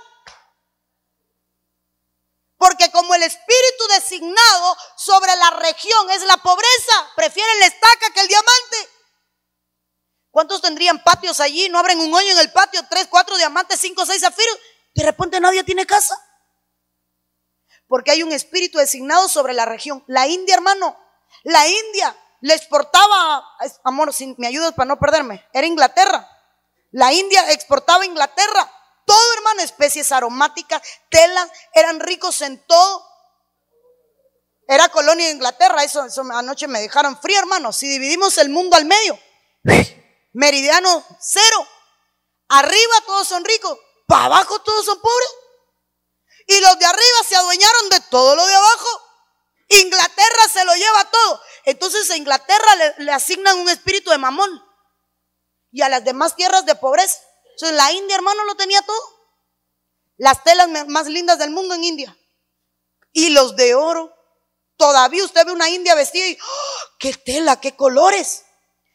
Porque 2.62 2.92
como 2.92 3.12
el 3.16 3.24
espíritu 3.24 3.88
designado 3.92 4.76
sobre 4.96 5.34
la 5.34 5.50
región 5.50 6.10
es 6.12 6.22
la 6.22 6.36
pobreza, 6.36 7.10
prefieren 7.16 7.58
la 7.58 7.66
estaca 7.66 8.12
que 8.14 8.20
el 8.20 8.28
diamante. 8.28 8.88
¿Cuántos 10.30 10.62
tendrían 10.62 11.02
patios 11.02 11.40
allí? 11.40 11.68
No 11.68 11.80
abren 11.80 11.98
un 11.98 12.14
hoyo 12.14 12.30
en 12.30 12.38
el 12.38 12.52
patio, 12.52 12.80
tres, 12.88 13.08
cuatro 13.10 13.36
diamantes, 13.36 13.80
cinco, 13.80 14.06
seis 14.06 14.20
zafiros. 14.20 14.56
De 14.94 15.02
repente 15.02 15.40
nadie 15.40 15.64
tiene 15.64 15.86
casa 15.86 16.16
porque 17.88 18.12
hay 18.12 18.22
un 18.22 18.30
espíritu 18.30 18.78
designado 18.78 19.28
sobre 19.28 19.54
la 19.54 19.64
región. 19.64 20.04
La 20.06 20.28
India, 20.28 20.54
hermano, 20.54 20.96
la 21.42 21.66
India 21.66 22.16
le 22.42 22.54
exportaba, 22.54 23.44
amor, 23.82 24.14
si 24.14 24.36
me 24.38 24.46
ayudas 24.46 24.72
para 24.74 24.86
no 24.86 25.00
perderme, 25.00 25.44
era 25.52 25.66
Inglaterra. 25.66 26.30
La 26.92 27.12
India 27.12 27.50
exportaba 27.50 28.04
a 28.04 28.06
Inglaterra 28.06 28.70
todo, 29.04 29.34
hermano, 29.34 29.62
especies 29.62 30.12
aromáticas, 30.12 30.82
telas, 31.10 31.48
eran 31.74 32.00
ricos 32.00 32.40
en 32.42 32.64
todo. 32.66 33.06
Era 34.68 34.88
colonia 34.88 35.26
de 35.26 35.32
Inglaterra, 35.32 35.82
eso, 35.84 36.04
eso 36.04 36.22
anoche 36.32 36.68
me 36.68 36.80
dejaron 36.80 37.20
frío, 37.20 37.38
hermano. 37.38 37.72
Si 37.72 37.86
dividimos 37.88 38.38
el 38.38 38.48
mundo 38.48 38.76
al 38.76 38.84
medio, 38.84 39.18
meridiano 40.32 41.04
cero. 41.20 41.68
Arriba 42.48 42.94
todos 43.06 43.28
son 43.28 43.44
ricos, 43.44 43.78
para 44.06 44.26
abajo 44.26 44.60
todos 44.60 44.84
son 44.84 45.00
pobres. 45.00 45.28
Y 46.46 46.60
los 46.60 46.78
de 46.78 46.84
arriba 46.84 47.18
se 47.26 47.36
adueñaron 47.36 47.88
de 47.90 48.00
todo 48.10 48.36
lo 48.36 48.46
de 48.46 48.54
abajo. 48.54 48.88
Inglaterra 49.68 50.48
se 50.52 50.64
lo 50.64 50.74
lleva 50.74 51.10
todo. 51.10 51.42
Entonces 51.64 52.10
a 52.10 52.16
Inglaterra 52.16 52.76
le, 52.76 53.04
le 53.04 53.12
asignan 53.12 53.58
un 53.58 53.68
espíritu 53.68 54.10
de 54.10 54.18
mamón. 54.18 54.62
Y 55.70 55.82
a 55.82 55.88
las 55.88 56.04
demás 56.04 56.36
tierras 56.36 56.66
de 56.66 56.74
pobreza. 56.74 57.20
Entonces 57.52 57.76
la 57.76 57.92
India, 57.92 58.16
hermano, 58.16 58.44
lo 58.44 58.54
tenía 58.54 58.82
todo. 58.82 59.00
Las 60.16 60.42
telas 60.44 60.68
más 60.88 61.06
lindas 61.06 61.38
del 61.38 61.50
mundo 61.50 61.74
en 61.74 61.84
India. 61.84 62.16
Y 63.12 63.30
los 63.30 63.56
de 63.56 63.74
oro. 63.74 64.14
Todavía 64.76 65.24
usted 65.24 65.46
ve 65.46 65.52
una 65.52 65.68
India 65.68 65.94
vestida 65.94 66.26
y 66.26 66.38
¡oh! 66.40 66.88
qué 66.98 67.12
tela, 67.14 67.60
qué 67.60 67.76
colores. 67.76 68.44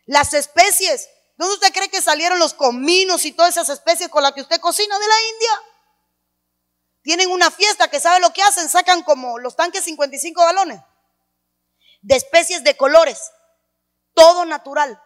Las 0.05 0.33
especies. 0.33 1.09
¿Dónde 1.37 1.53
usted 1.53 1.73
cree 1.73 1.89
que 1.89 2.01
salieron 2.01 2.39
los 2.39 2.53
cominos 2.53 3.25
y 3.25 3.31
todas 3.31 3.51
esas 3.51 3.69
especies 3.69 4.09
con 4.09 4.23
las 4.23 4.33
que 4.33 4.41
usted 4.41 4.59
cocina 4.59 4.97
de 4.97 5.07
la 5.07 5.21
India? 5.33 5.61
Tienen 7.03 7.31
una 7.31 7.51
fiesta 7.51 7.89
que 7.89 7.99
sabe 7.99 8.19
lo 8.19 8.33
que 8.33 8.41
hacen, 8.41 8.67
sacan 8.69 9.03
como 9.03 9.37
los 9.39 9.55
tanques 9.55 9.83
55 9.83 10.41
galones 10.41 10.81
de 12.01 12.15
especies 12.15 12.63
de 12.63 12.75
colores, 12.77 13.31
todo 14.13 14.45
natural. 14.45 15.01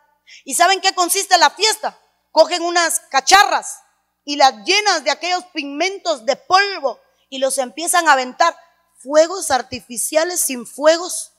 ¿Y 0.46 0.56
saben 0.56 0.82
qué 0.82 0.94
consiste 0.94 1.38
la 1.38 1.50
fiesta? 1.50 2.00
Cogen 2.32 2.64
unas 2.64 3.00
cacharras 3.10 3.82
y 4.24 4.36
las 4.36 4.64
llenas 4.66 5.04
de 5.04 5.12
aquellos 5.12 5.46
pigmentos 5.54 6.26
de 6.26 6.36
polvo 6.36 7.00
y 7.30 7.40
los 7.40 7.58
empiezan 7.58 8.08
a 8.08 8.14
aventar. 8.14 8.56
Fuegos 8.98 9.50
artificiales 9.52 10.40
sin 10.42 10.66
fuegos 10.66 11.34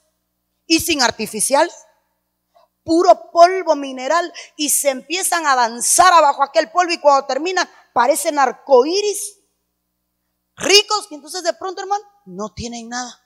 y 0.67 0.79
sin 0.79 1.01
artificiales. 1.01 1.73
Puro 2.83 3.31
polvo 3.31 3.75
mineral 3.75 4.33
y 4.57 4.69
se 4.69 4.89
empiezan 4.89 5.47
a 5.47 5.55
danzar 5.55 6.11
abajo 6.11 6.43
aquel 6.43 6.69
polvo 6.71 6.91
y 6.91 6.99
cuando 6.99 7.25
terminan 7.25 7.69
parecen 7.93 8.37
arcoíris 8.37 9.37
ricos, 10.55 11.07
y 11.09 11.15
entonces 11.15 11.43
de 11.43 11.53
pronto, 11.53 11.81
hermano, 11.81 12.03
no 12.25 12.53
tienen 12.53 12.89
nada. 12.89 13.19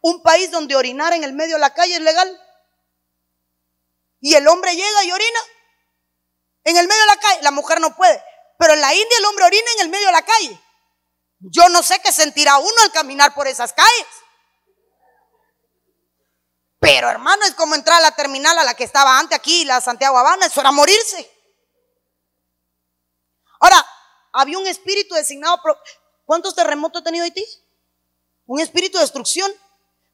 Un 0.00 0.22
país 0.22 0.50
donde 0.50 0.76
orinar 0.76 1.12
en 1.12 1.24
el 1.24 1.32
medio 1.32 1.56
de 1.56 1.60
la 1.60 1.74
calle 1.74 1.94
es 1.94 2.00
legal. 2.00 2.40
Y 4.20 4.34
el 4.34 4.46
hombre 4.48 4.74
llega 4.74 5.04
y 5.04 5.12
orina 5.12 5.40
en 6.64 6.76
el 6.76 6.86
medio 6.86 7.00
de 7.00 7.06
la 7.06 7.16
calle. 7.16 7.42
La 7.42 7.50
mujer 7.50 7.80
no 7.80 7.94
puede. 7.96 8.22
Pero 8.58 8.74
en 8.74 8.80
la 8.80 8.94
India 8.94 9.18
el 9.18 9.24
hombre 9.24 9.44
orina 9.44 9.70
en 9.76 9.82
el 9.82 9.88
medio 9.88 10.06
de 10.06 10.12
la 10.12 10.22
calle. 10.22 10.60
Yo 11.38 11.68
no 11.70 11.82
sé 11.82 12.00
qué 12.00 12.12
sentirá 12.12 12.58
uno 12.58 12.82
al 12.84 12.92
caminar 12.92 13.34
por 13.34 13.46
esas 13.46 13.72
calles. 13.72 14.06
Pero 16.78 17.08
hermano, 17.08 17.44
es 17.44 17.54
como 17.54 17.74
entrar 17.74 17.98
a 17.98 18.02
la 18.02 18.16
terminal 18.16 18.58
a 18.58 18.64
la 18.64 18.74
que 18.74 18.84
estaba 18.84 19.18
antes 19.18 19.38
aquí, 19.38 19.64
la 19.64 19.80
Santiago 19.80 20.18
Habana, 20.18 20.46
eso 20.46 20.60
era 20.60 20.72
morirse. 20.72 21.30
Ahora, 23.60 23.86
había 24.32 24.58
un 24.58 24.66
espíritu 24.66 25.14
designado. 25.14 25.60
¿Cuántos 26.24 26.54
terremotos 26.54 27.00
ha 27.00 27.04
tenido 27.04 27.24
Haití? 27.24 27.44
Un 28.46 28.60
espíritu 28.60 28.96
de 28.96 29.04
destrucción. 29.04 29.52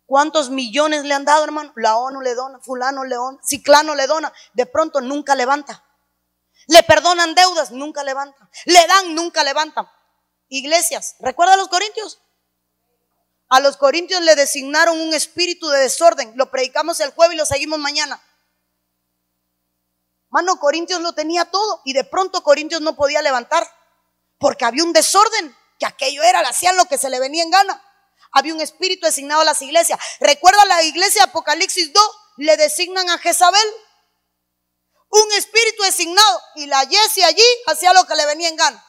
¿Cuántos 0.07 0.51
millones 0.51 1.05
le 1.05 1.15
han 1.15 1.25
dado, 1.25 1.45
hermano? 1.45 1.73
La 1.77 1.97
ONU 1.97 2.21
le 2.21 2.35
dona, 2.35 2.61
fulano 2.61 3.05
le 3.05 3.17
dona, 3.17 3.39
ciclano 3.43 3.95
le 3.95 4.07
dona. 4.07 4.33
De 4.55 4.67
pronto 4.67 5.01
nunca 5.01 5.35
levanta. 5.35 5.85
Le 6.67 6.83
perdonan 6.83 7.35
deudas, 7.35 7.71
nunca 7.71 8.03
levanta. 8.03 8.51
Le 8.65 8.87
dan, 8.87 9.15
nunca 9.15 9.45
levanta. 9.45 9.93
Iglesias, 10.49 11.17
¿recuerda 11.21 11.55
a 11.55 11.57
los 11.57 11.69
corintios? 11.69 12.21
A 13.49 13.61
los 13.61 13.77
corintios 13.77 14.21
le 14.23 14.35
designaron 14.35 15.01
un 15.01 15.15
espíritu 15.15 15.69
de 15.69 15.81
desorden. 15.81 16.33
Lo 16.37 16.51
predicamos 16.51 16.99
el 17.01 17.13
jueves 17.13 17.35
y 17.35 17.39
lo 17.39 17.47
seguimos 17.47 17.79
mañana. 17.79 18.21
Mano, 20.29 20.59
Corintios 20.59 21.01
lo 21.01 21.13
tenía 21.15 21.45
todo 21.47 21.81
y 21.85 21.93
de 21.93 22.05
pronto 22.05 22.43
Corintios 22.43 22.81
no 22.81 22.97
podía 22.97 23.23
levantar 23.23 23.67
porque 24.39 24.65
había 24.65 24.85
un 24.85 24.93
desorden, 24.93 25.57
que 25.79 25.87
aquello 25.87 26.23
era, 26.23 26.43
le 26.43 26.49
hacían 26.49 26.77
lo 26.77 26.87
que 26.87 26.99
se 26.99 27.09
le 27.09 27.21
venía 27.21 27.43
en 27.43 27.51
gana. 27.51 27.83
Había 28.33 28.55
un 28.55 28.61
espíritu 28.61 29.07
designado 29.07 29.41
a 29.43 29.45
las 29.45 29.63
iglesias. 29.63 29.99
Recuerda 30.21 30.63
la 30.67 30.83
iglesia 30.83 31.23
de 31.23 31.31
Apocalipsis 31.31 31.93
2, 31.93 32.03
le 32.39 32.57
designan 32.57 33.09
a 33.09 33.19
Jezabel. 33.19 33.67
Un 35.09 35.33
espíritu 35.33 35.83
designado 35.83 36.43
y 36.57 36.67
la 36.67 36.87
Jesse 36.87 37.25
allí 37.25 37.45
hacía 37.67 37.93
lo 37.93 38.05
que 38.07 38.15
le 38.15 38.27
venía 38.27 38.49
en 38.49 38.57
gana. 38.57 38.85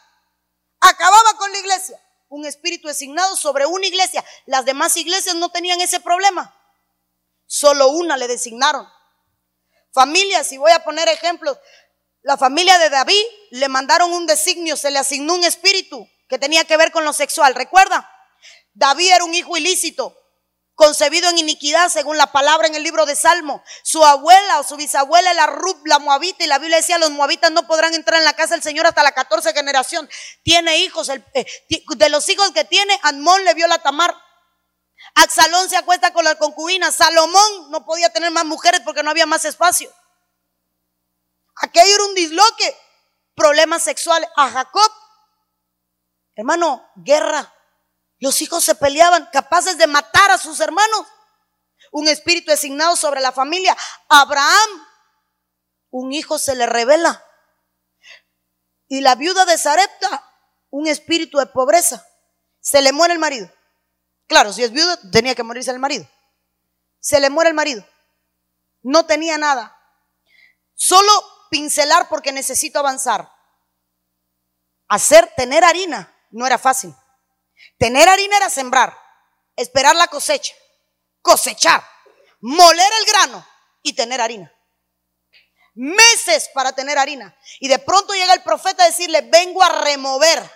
Acababa 0.80 1.34
con 1.38 1.52
la 1.52 1.60
iglesia. 1.60 2.02
Un 2.30 2.46
espíritu 2.46 2.88
designado 2.88 3.36
sobre 3.36 3.66
una 3.66 3.88
iglesia. 3.88 4.24
Las 4.46 4.66
demás 4.66 4.98
iglesias 4.98 5.36
no 5.36 5.50
tenían 5.50 5.80
ese 5.80 6.00
problema. 6.00 6.54
Solo 7.46 7.90
una 7.90 8.18
le 8.18 8.28
designaron. 8.28 8.88
Familias, 9.94 10.52
y 10.52 10.58
voy 10.58 10.72
a 10.72 10.84
poner 10.84 11.08
ejemplos, 11.08 11.58
la 12.22 12.38
familia 12.38 12.78
de 12.78 12.90
David 12.90 13.24
le 13.52 13.70
mandaron 13.70 14.12
un 14.12 14.28
designio, 14.28 14.76
se 14.76 14.92
le 14.92 15.00
asignó 15.00 15.34
un 15.34 15.46
espíritu 15.46 16.08
que 16.28 16.38
tenía 16.38 16.66
que 16.66 16.76
ver 16.76 16.92
con 16.92 17.06
lo 17.06 17.14
sexual. 17.14 17.56
¿Recuerda? 17.56 18.10
David 18.74 19.12
era 19.14 19.24
un 19.24 19.34
hijo 19.34 19.56
ilícito, 19.56 20.16
concebido 20.78 21.28
en 21.32 21.40
iniquidad, 21.40 21.90
según 21.90 22.18
la 22.18 22.32
palabra 22.32 22.68
en 22.68 22.76
el 22.76 22.84
libro 22.84 23.08
de 23.08 23.16
Salmo. 23.16 23.64
Su 23.84 24.06
abuela 24.06 24.60
o 24.60 24.64
su 24.64 24.76
bisabuela 24.76 25.32
era 25.32 25.48
Rub, 25.48 25.82
la 25.88 25.98
moabita, 25.98 26.44
y 26.44 26.48
la 26.48 26.60
Biblia 26.60 26.78
decía, 26.78 27.00
los 27.00 27.10
moabitas 27.10 27.52
no 27.52 27.66
podrán 27.66 27.96
entrar 27.96 28.20
en 28.20 28.26
la 28.26 28.34
casa 28.34 28.54
del 28.54 28.62
Señor 28.62 28.86
hasta 28.86 29.02
la 29.02 29.12
14 29.12 29.54
generación. 29.54 30.08
Tiene 30.44 30.78
hijos, 30.78 31.10
eh, 31.10 31.46
de 31.68 32.10
los 32.10 32.30
hijos 32.30 32.52
que 32.52 32.64
tiene, 32.64 32.98
Anmón 33.02 33.44
le 33.44 33.56
vio 33.56 33.66
la 33.66 33.80
Tamar. 33.80 34.16
Axalón 35.16 35.68
se 35.68 35.78
acuesta 35.78 36.14
con 36.14 36.24
la 36.24 36.36
concubina. 36.36 36.92
Salomón 36.92 37.72
no 37.72 37.84
podía 37.84 38.14
tener 38.14 38.30
más 38.30 38.46
mujeres 38.46 38.82
porque 38.86 39.02
no 39.02 39.10
había 39.10 39.26
más 39.26 39.46
espacio. 39.46 39.92
Aquello 41.56 41.96
era 41.96 42.06
un 42.06 42.14
disloque. 42.14 42.78
Problemas 43.34 43.82
sexuales. 43.82 44.30
A 44.36 44.52
Jacob, 44.52 44.92
hermano, 46.36 46.88
guerra. 46.98 47.52
Los 48.20 48.42
hijos 48.42 48.64
se 48.64 48.76
peleaban, 48.76 49.30
capaces 49.32 49.78
de 49.78 49.88
matar 49.88 50.32
a 50.32 50.38
sus 50.38 50.60
hermanos. 50.60 51.06
Un 51.92 52.08
espíritu 52.08 52.52
designado 52.52 52.96
sobre 52.96 53.22
la 53.22 53.32
familia. 53.32 53.76
Abraham, 54.10 54.88
un 55.92 56.12
hijo 56.12 56.40
se 56.40 56.56
le 56.56 56.66
revela. 56.66 57.24
Y 58.88 59.02
la 59.02 59.16
viuda 59.16 59.46
de 59.46 59.58
Zarepta, 59.58 60.24
un 60.70 60.88
espíritu 60.88 61.38
de 61.38 61.48
pobreza. 61.48 62.06
Se 62.60 62.82
le 62.82 62.92
muere 62.92 63.14
el 63.14 63.20
marido. 63.20 63.52
Claro, 64.28 64.52
si 64.52 64.64
es 64.64 64.72
viuda, 64.72 65.00
tenía 65.12 65.36
que 65.36 65.44
morirse 65.44 65.72
el 65.72 65.80
marido. 65.80 66.08
Se 67.00 67.20
le 67.20 67.30
muere 67.30 67.50
el 67.50 67.56
marido. 67.56 67.86
No 68.82 69.06
tenía 69.06 69.38
nada. 69.38 69.78
Solo 70.74 71.12
pincelar 71.50 72.10
porque 72.10 72.32
necesito 72.32 72.80
avanzar. 72.80 73.32
Hacer, 74.88 75.34
tener 75.36 75.64
harina 75.64 76.14
no 76.32 76.46
era 76.46 76.58
fácil. 76.58 76.94
Tener 77.78 78.08
harina 78.08 78.38
era 78.38 78.50
sembrar, 78.50 78.98
esperar 79.56 79.96
la 79.96 80.08
cosecha, 80.08 80.54
cosechar, 81.22 81.88
moler 82.40 82.92
el 83.00 83.06
grano 83.06 83.48
y 83.84 83.94
tener 83.94 84.22
harina. 84.22 84.54
Meses 85.76 86.50
para 86.54 86.74
tener 86.74 86.98
harina. 86.98 87.38
Y 87.60 87.68
de 87.68 87.80
pronto 87.80 88.14
llega 88.14 88.34
el 88.34 88.42
profeta 88.44 88.84
a 88.84 88.88
decirle, 88.88 89.22
vengo 89.22 89.64
a 89.64 89.84
remover, 89.84 90.52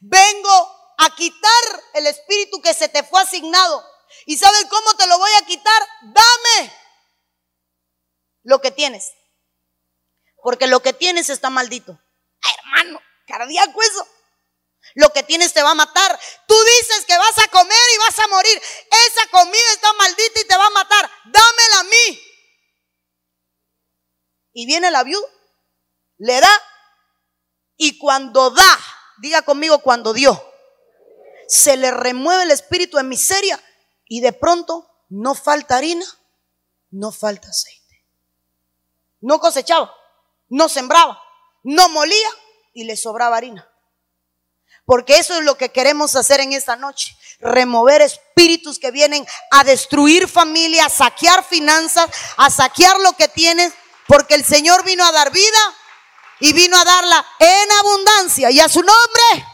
vengo 0.00 0.94
a 0.98 1.14
quitar 1.14 1.82
el 1.94 2.06
espíritu 2.06 2.62
que 2.62 2.72
se 2.72 2.88
te 2.88 3.02
fue 3.02 3.20
asignado. 3.20 3.84
¿Y 4.24 4.38
sabes 4.38 4.64
cómo 4.70 4.94
te 4.94 5.06
lo 5.06 5.18
voy 5.18 5.30
a 5.40 5.46
quitar? 5.46 5.82
Dame 6.02 6.72
lo 8.44 8.60
que 8.60 8.70
tienes 8.70 9.12
porque 10.46 10.68
lo 10.68 10.78
que 10.78 10.92
tienes 10.92 11.28
está 11.28 11.50
maldito. 11.50 12.00
hermano, 12.56 13.02
cardíaco 13.26 13.82
eso. 13.82 14.06
Lo 14.96 15.10
que 15.10 15.22
tienes 15.22 15.52
te 15.52 15.62
va 15.62 15.70
a 15.70 15.74
matar. 15.76 16.18
Tú 16.48 16.56
dices 16.80 17.04
que 17.06 17.16
vas 17.16 17.38
a 17.38 17.48
comer 17.48 17.78
y 17.94 17.98
vas 17.98 18.18
a 18.18 18.26
morir. 18.26 18.60
Esa 19.06 19.30
comida 19.30 19.72
está 19.72 19.92
maldita 19.92 20.40
y 20.40 20.44
te 20.44 20.56
va 20.56 20.66
a 20.66 20.70
matar. 20.70 21.08
Dámela 21.26 21.78
a 21.78 21.84
mí. 21.84 22.20
Y 24.54 24.66
viene 24.66 24.90
la 24.90 25.04
viuda, 25.04 25.28
le 26.18 26.40
da. 26.40 26.62
Y 27.76 27.98
cuando 27.98 28.50
da, 28.50 28.78
diga 29.18 29.42
conmigo 29.42 29.78
cuando 29.80 30.12
dio, 30.12 30.42
se 31.46 31.76
le 31.76 31.92
remueve 31.92 32.42
el 32.42 32.50
espíritu 32.50 32.96
de 32.96 33.04
miseria 33.04 33.62
y 34.06 34.20
de 34.20 34.32
pronto 34.32 34.90
no 35.10 35.36
falta 35.36 35.76
harina, 35.76 36.06
no 36.90 37.12
falta 37.12 37.48
aceite. 37.48 38.06
No 39.20 39.38
cosechaba 39.38 39.94
no 40.48 40.68
sembraba, 40.68 41.20
no 41.62 41.88
molía 41.88 42.28
y 42.72 42.84
le 42.84 42.96
sobraba 42.96 43.36
harina. 43.36 43.68
Porque 44.86 45.18
eso 45.18 45.36
es 45.36 45.44
lo 45.44 45.58
que 45.58 45.70
queremos 45.70 46.16
hacer 46.16 46.40
en 46.40 46.54
esta 46.54 46.76
noche. 46.76 47.14
Remover 47.40 48.00
espíritus 48.00 48.78
que 48.78 48.90
vienen 48.90 49.26
a 49.50 49.64
destruir 49.64 50.28
familia, 50.28 50.86
a 50.86 50.88
saquear 50.90 51.44
finanzas, 51.44 52.08
a 52.38 52.48
saquear 52.48 52.98
lo 53.00 53.12
que 53.12 53.28
tienes. 53.28 53.74
Porque 54.06 54.34
el 54.34 54.44
Señor 54.44 54.84
vino 54.84 55.04
a 55.04 55.12
dar 55.12 55.30
vida 55.30 55.58
y 56.40 56.54
vino 56.54 56.78
a 56.78 56.84
darla 56.84 57.26
en 57.40 57.72
abundancia. 57.72 58.50
Y 58.50 58.60
a 58.60 58.68
su 58.68 58.80
nombre. 58.80 59.46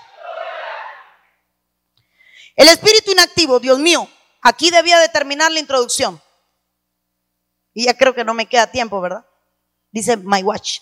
El 2.55 2.69
espíritu 2.69 3.11
inactivo, 3.11 3.59
Dios 3.59 3.79
mío, 3.81 4.09
Aquí 4.43 4.71
debía 4.71 4.99
de 4.99 5.09
terminar 5.09 5.53
la 5.53 5.61
introducción. 5.61 6.21
Y 7.73 7.85
ya 7.85 7.97
creo 7.97 8.13
que 8.13 8.25
no 8.25 8.35
me 8.35 8.47
queda 8.47 8.71
tiempo, 8.71 9.01
¿verdad? 9.01 9.25
Dice 9.93 10.17
my 10.17 10.43
watch. 10.43 10.81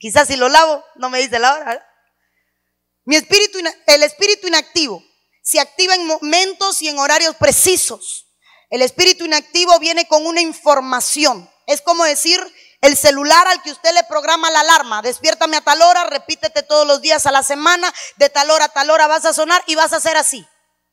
Quizás 0.00 0.26
si 0.26 0.36
lo 0.36 0.48
lavo, 0.48 0.84
no 0.96 1.08
me 1.08 1.20
dice 1.20 1.38
la 1.38 1.54
hora. 1.54 1.87
Mi 3.08 3.16
espíritu, 3.16 3.58
el 3.86 4.02
espíritu 4.02 4.48
inactivo 4.48 5.02
se 5.42 5.58
activa 5.60 5.94
en 5.94 6.06
momentos 6.06 6.82
y 6.82 6.88
en 6.88 6.98
horarios 6.98 7.36
precisos. 7.36 8.26
El 8.68 8.82
espíritu 8.82 9.24
inactivo 9.24 9.78
viene 9.78 10.06
con 10.06 10.26
una 10.26 10.42
información. 10.42 11.50
Es 11.66 11.80
como 11.80 12.04
decir, 12.04 12.38
el 12.82 12.98
celular 12.98 13.48
al 13.48 13.62
que 13.62 13.72
usted 13.72 13.94
le 13.94 14.04
programa 14.04 14.50
la 14.50 14.60
alarma, 14.60 15.00
despiértame 15.00 15.56
a 15.56 15.62
tal 15.62 15.80
hora, 15.80 16.04
repítete 16.04 16.62
todos 16.62 16.86
los 16.86 17.00
días 17.00 17.24
a 17.24 17.32
la 17.32 17.42
semana, 17.42 17.90
de 18.16 18.28
tal 18.28 18.50
hora 18.50 18.66
a 18.66 18.68
tal 18.68 18.90
hora 18.90 19.06
vas 19.06 19.24
a 19.24 19.32
sonar 19.32 19.64
y 19.66 19.74
vas 19.74 19.94
a 19.94 19.96
hacer 19.96 20.18
así. 20.18 20.46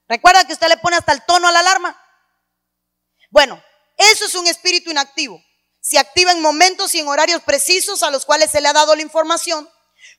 ¿Recuerda 0.07 0.48
que 0.48 0.53
usted 0.53 0.69
le 0.69 0.77
pone 0.77 0.95
hasta 0.95 1.12
el 1.12 1.22
tono 1.25 1.50
a 1.50 1.51
la 1.51 1.60
alarma? 1.60 2.01
Bueno, 3.29 3.62
eso 3.98 4.24
es 4.24 4.36
un 4.36 4.48
espíritu 4.48 4.89
inactivo. 4.89 5.43
Se 5.81 6.00
activa 6.00 6.31
en 6.31 6.41
momentos 6.41 6.95
y 6.95 7.00
en 7.01 7.10
horarios 7.10 7.41
precisos 7.41 8.03
a 8.03 8.10
los 8.10 8.24
cuales 8.24 8.51
se 8.51 8.62
le 8.62 8.69
ha 8.69 8.74
dado 8.74 8.95
la 8.95 9.01
información. 9.01 9.69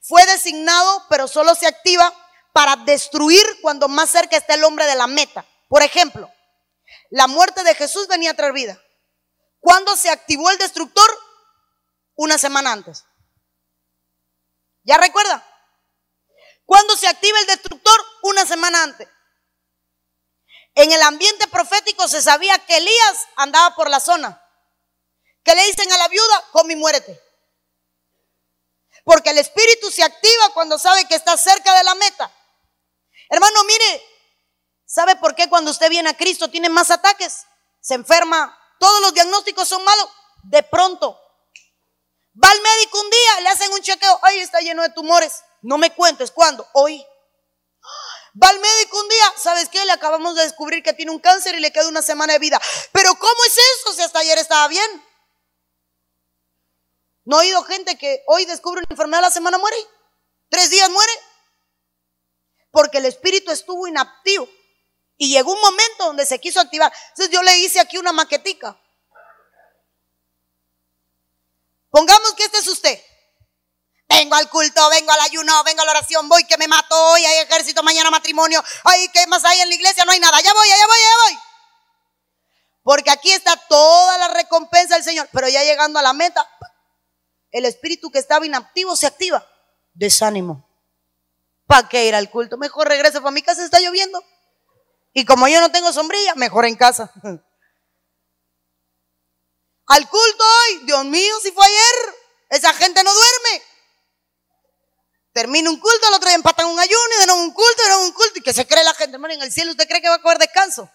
Fue 0.06 0.24
designado, 0.26 1.04
pero 1.08 1.26
solo 1.26 1.54
se 1.56 1.66
activa 1.66 2.14
para 2.52 2.76
destruir 2.76 3.44
cuando 3.60 3.88
más 3.88 4.08
cerca 4.08 4.36
está 4.36 4.54
el 4.54 4.62
hombre 4.62 4.86
de 4.86 4.94
la 4.94 5.08
meta. 5.08 5.44
Por 5.68 5.82
ejemplo, 5.82 6.32
la 7.10 7.26
muerte 7.26 7.64
de 7.64 7.74
Jesús 7.74 8.06
venía 8.06 8.30
a 8.30 8.34
traer 8.34 8.52
vida. 8.52 8.80
¿Cuándo 9.58 9.96
se 9.96 10.08
activó 10.08 10.48
el 10.50 10.58
destructor? 10.58 11.08
Una 12.14 12.38
semana 12.38 12.72
antes. 12.72 13.04
¿Ya 14.84 14.96
recuerda? 14.96 15.44
¿Cuándo 16.64 16.96
se 16.96 17.08
activa 17.08 17.40
el 17.40 17.46
destructor? 17.46 18.00
Una 18.22 18.46
semana 18.46 18.84
antes. 18.84 19.08
En 20.76 20.92
el 20.92 21.02
ambiente 21.02 21.48
profético 21.48 22.06
se 22.06 22.22
sabía 22.22 22.58
que 22.60 22.76
Elías 22.76 23.26
andaba 23.34 23.74
por 23.74 23.90
la 23.90 23.98
zona. 23.98 24.40
Que 25.42 25.54
le 25.54 25.64
dicen 25.64 25.90
a 25.90 25.98
la 25.98 26.08
viuda, 26.08 26.44
come 26.52 26.74
y 26.74 26.76
muérete. 26.76 27.25
Porque 29.04 29.30
el 29.30 29.38
espíritu 29.38 29.90
se 29.90 30.02
activa 30.02 30.50
cuando 30.54 30.78
sabe 30.78 31.06
que 31.06 31.14
está 31.14 31.36
cerca 31.36 31.74
de 31.74 31.84
la 31.84 31.94
meta. 31.94 32.32
Hermano, 33.28 33.64
mire, 33.64 34.02
¿sabe 34.84 35.16
por 35.16 35.34
qué 35.34 35.48
cuando 35.48 35.70
usted 35.70 35.88
viene 35.90 36.10
a 36.10 36.16
Cristo 36.16 36.50
tiene 36.50 36.68
más 36.68 36.90
ataques? 36.90 37.44
Se 37.80 37.94
enferma, 37.94 38.56
todos 38.78 39.00
los 39.00 39.14
diagnósticos 39.14 39.68
son 39.68 39.82
malos. 39.84 40.08
De 40.44 40.62
pronto, 40.62 41.20
va 42.42 42.50
al 42.50 42.60
médico 42.60 43.00
un 43.00 43.10
día, 43.10 43.40
le 43.40 43.48
hacen 43.48 43.72
un 43.72 43.82
chequeo, 43.82 44.18
ay, 44.22 44.40
está 44.40 44.60
lleno 44.60 44.82
de 44.82 44.90
tumores. 44.90 45.42
No 45.62 45.78
me 45.78 45.92
cuentes 45.94 46.30
cuándo, 46.30 46.68
hoy. 46.74 47.04
Va 48.42 48.48
al 48.48 48.60
médico 48.60 49.00
un 49.00 49.08
día, 49.08 49.34
¿sabes 49.36 49.68
qué? 49.70 49.84
Le 49.86 49.92
acabamos 49.92 50.36
de 50.36 50.42
descubrir 50.42 50.82
que 50.82 50.92
tiene 50.92 51.10
un 51.10 51.18
cáncer 51.18 51.54
y 51.54 51.60
le 51.60 51.72
queda 51.72 51.88
una 51.88 52.02
semana 52.02 52.34
de 52.34 52.38
vida. 52.38 52.60
Pero 52.92 53.14
¿cómo 53.14 53.44
es 53.44 53.56
eso 53.56 53.92
si 53.94 54.02
hasta 54.02 54.18
ayer 54.18 54.36
estaba 54.38 54.68
bien? 54.68 55.05
¿No 57.26 57.42
he 57.42 57.46
oído 57.46 57.62
gente 57.64 57.98
que 57.98 58.22
hoy 58.28 58.44
descubre 58.46 58.78
una 58.78 58.86
enfermedad 58.88 59.20
la 59.20 59.30
semana 59.30 59.58
muere? 59.58 59.76
¿Tres 60.48 60.70
días 60.70 60.88
muere? 60.88 61.12
Porque 62.70 62.98
el 62.98 63.04
espíritu 63.04 63.50
estuvo 63.50 63.86
inactivo. 63.88 64.48
Y 65.16 65.30
llegó 65.30 65.52
un 65.52 65.60
momento 65.60 66.04
donde 66.04 66.24
se 66.24 66.38
quiso 66.38 66.60
activar. 66.60 66.92
Entonces 67.08 67.30
yo 67.30 67.42
le 67.42 67.58
hice 67.58 67.80
aquí 67.80 67.98
una 67.98 68.12
maquetica. 68.12 68.80
Pongamos 71.90 72.34
que 72.34 72.44
este 72.44 72.58
es 72.58 72.68
usted. 72.68 73.02
Vengo 74.08 74.36
al 74.36 74.48
culto, 74.48 74.88
vengo 74.88 75.10
al 75.10 75.20
ayuno, 75.20 75.64
vengo 75.64 75.82
a 75.82 75.84
la 75.84 75.90
oración, 75.90 76.28
voy 76.28 76.44
que 76.44 76.56
me 76.58 76.68
mato 76.68 76.94
hoy, 77.10 77.24
hay 77.24 77.38
ejército, 77.38 77.82
mañana 77.82 78.08
matrimonio. 78.08 78.62
Ay, 78.84 79.08
¿qué 79.08 79.26
más 79.26 79.44
hay 79.44 79.60
en 79.62 79.68
la 79.68 79.74
iglesia? 79.74 80.04
No 80.04 80.12
hay 80.12 80.20
nada. 80.20 80.40
Ya 80.40 80.54
voy, 80.54 80.68
ya 80.68 80.76
voy, 80.76 80.98
ya 81.00 81.24
voy. 81.24 81.42
Porque 82.84 83.10
aquí 83.10 83.32
está 83.32 83.56
toda 83.56 84.16
la 84.18 84.28
recompensa 84.28 84.94
del 84.94 85.02
Señor. 85.02 85.28
Pero 85.32 85.48
ya 85.48 85.64
llegando 85.64 85.98
a 85.98 86.02
la 86.02 86.12
meta, 86.12 86.48
el 87.50 87.64
espíritu 87.64 88.10
que 88.10 88.18
estaba 88.18 88.46
inactivo 88.46 88.96
se 88.96 89.06
activa. 89.06 89.46
Desánimo. 89.94 90.68
¿Para 91.66 91.88
qué 91.88 92.06
ir 92.06 92.14
al 92.14 92.30
culto? 92.30 92.56
Mejor 92.58 92.88
regreso 92.88 93.20
para 93.20 93.32
mi 93.32 93.42
casa, 93.42 93.64
está 93.64 93.80
lloviendo. 93.80 94.22
Y 95.12 95.24
como 95.24 95.48
yo 95.48 95.60
no 95.60 95.70
tengo 95.70 95.92
sombrilla, 95.92 96.34
mejor 96.34 96.66
en 96.66 96.76
casa. 96.76 97.12
Al 99.86 100.08
culto 100.08 100.44
hoy, 100.44 100.80
Dios 100.84 101.04
mío, 101.04 101.34
si 101.42 101.52
fue 101.52 101.64
ayer, 101.64 102.14
esa 102.50 102.74
gente 102.74 103.04
no 103.04 103.14
duerme. 103.14 103.62
Termina 105.32 105.70
un 105.70 105.78
culto, 105.78 106.08
al 106.08 106.14
otro 106.14 106.28
día 106.28 106.34
empatan 106.34 106.66
un 106.66 106.80
ayuno 106.80 107.22
y 107.22 107.26
nuevo 107.26 107.42
un 107.42 107.52
culto, 107.52 107.82
de 107.82 107.88
nuevo 107.90 108.04
un 108.04 108.12
culto. 108.12 108.38
¿Y 108.38 108.42
que 108.42 108.52
se 108.52 108.66
cree 108.66 108.82
la 108.82 108.94
gente? 108.94 109.14
Hermano, 109.14 109.34
en 109.34 109.42
el 109.42 109.52
cielo 109.52 109.70
usted 109.70 109.86
cree 109.86 110.00
que 110.00 110.08
va 110.08 110.14
a 110.16 110.22
coger 110.22 110.38
descanso. 110.38 110.90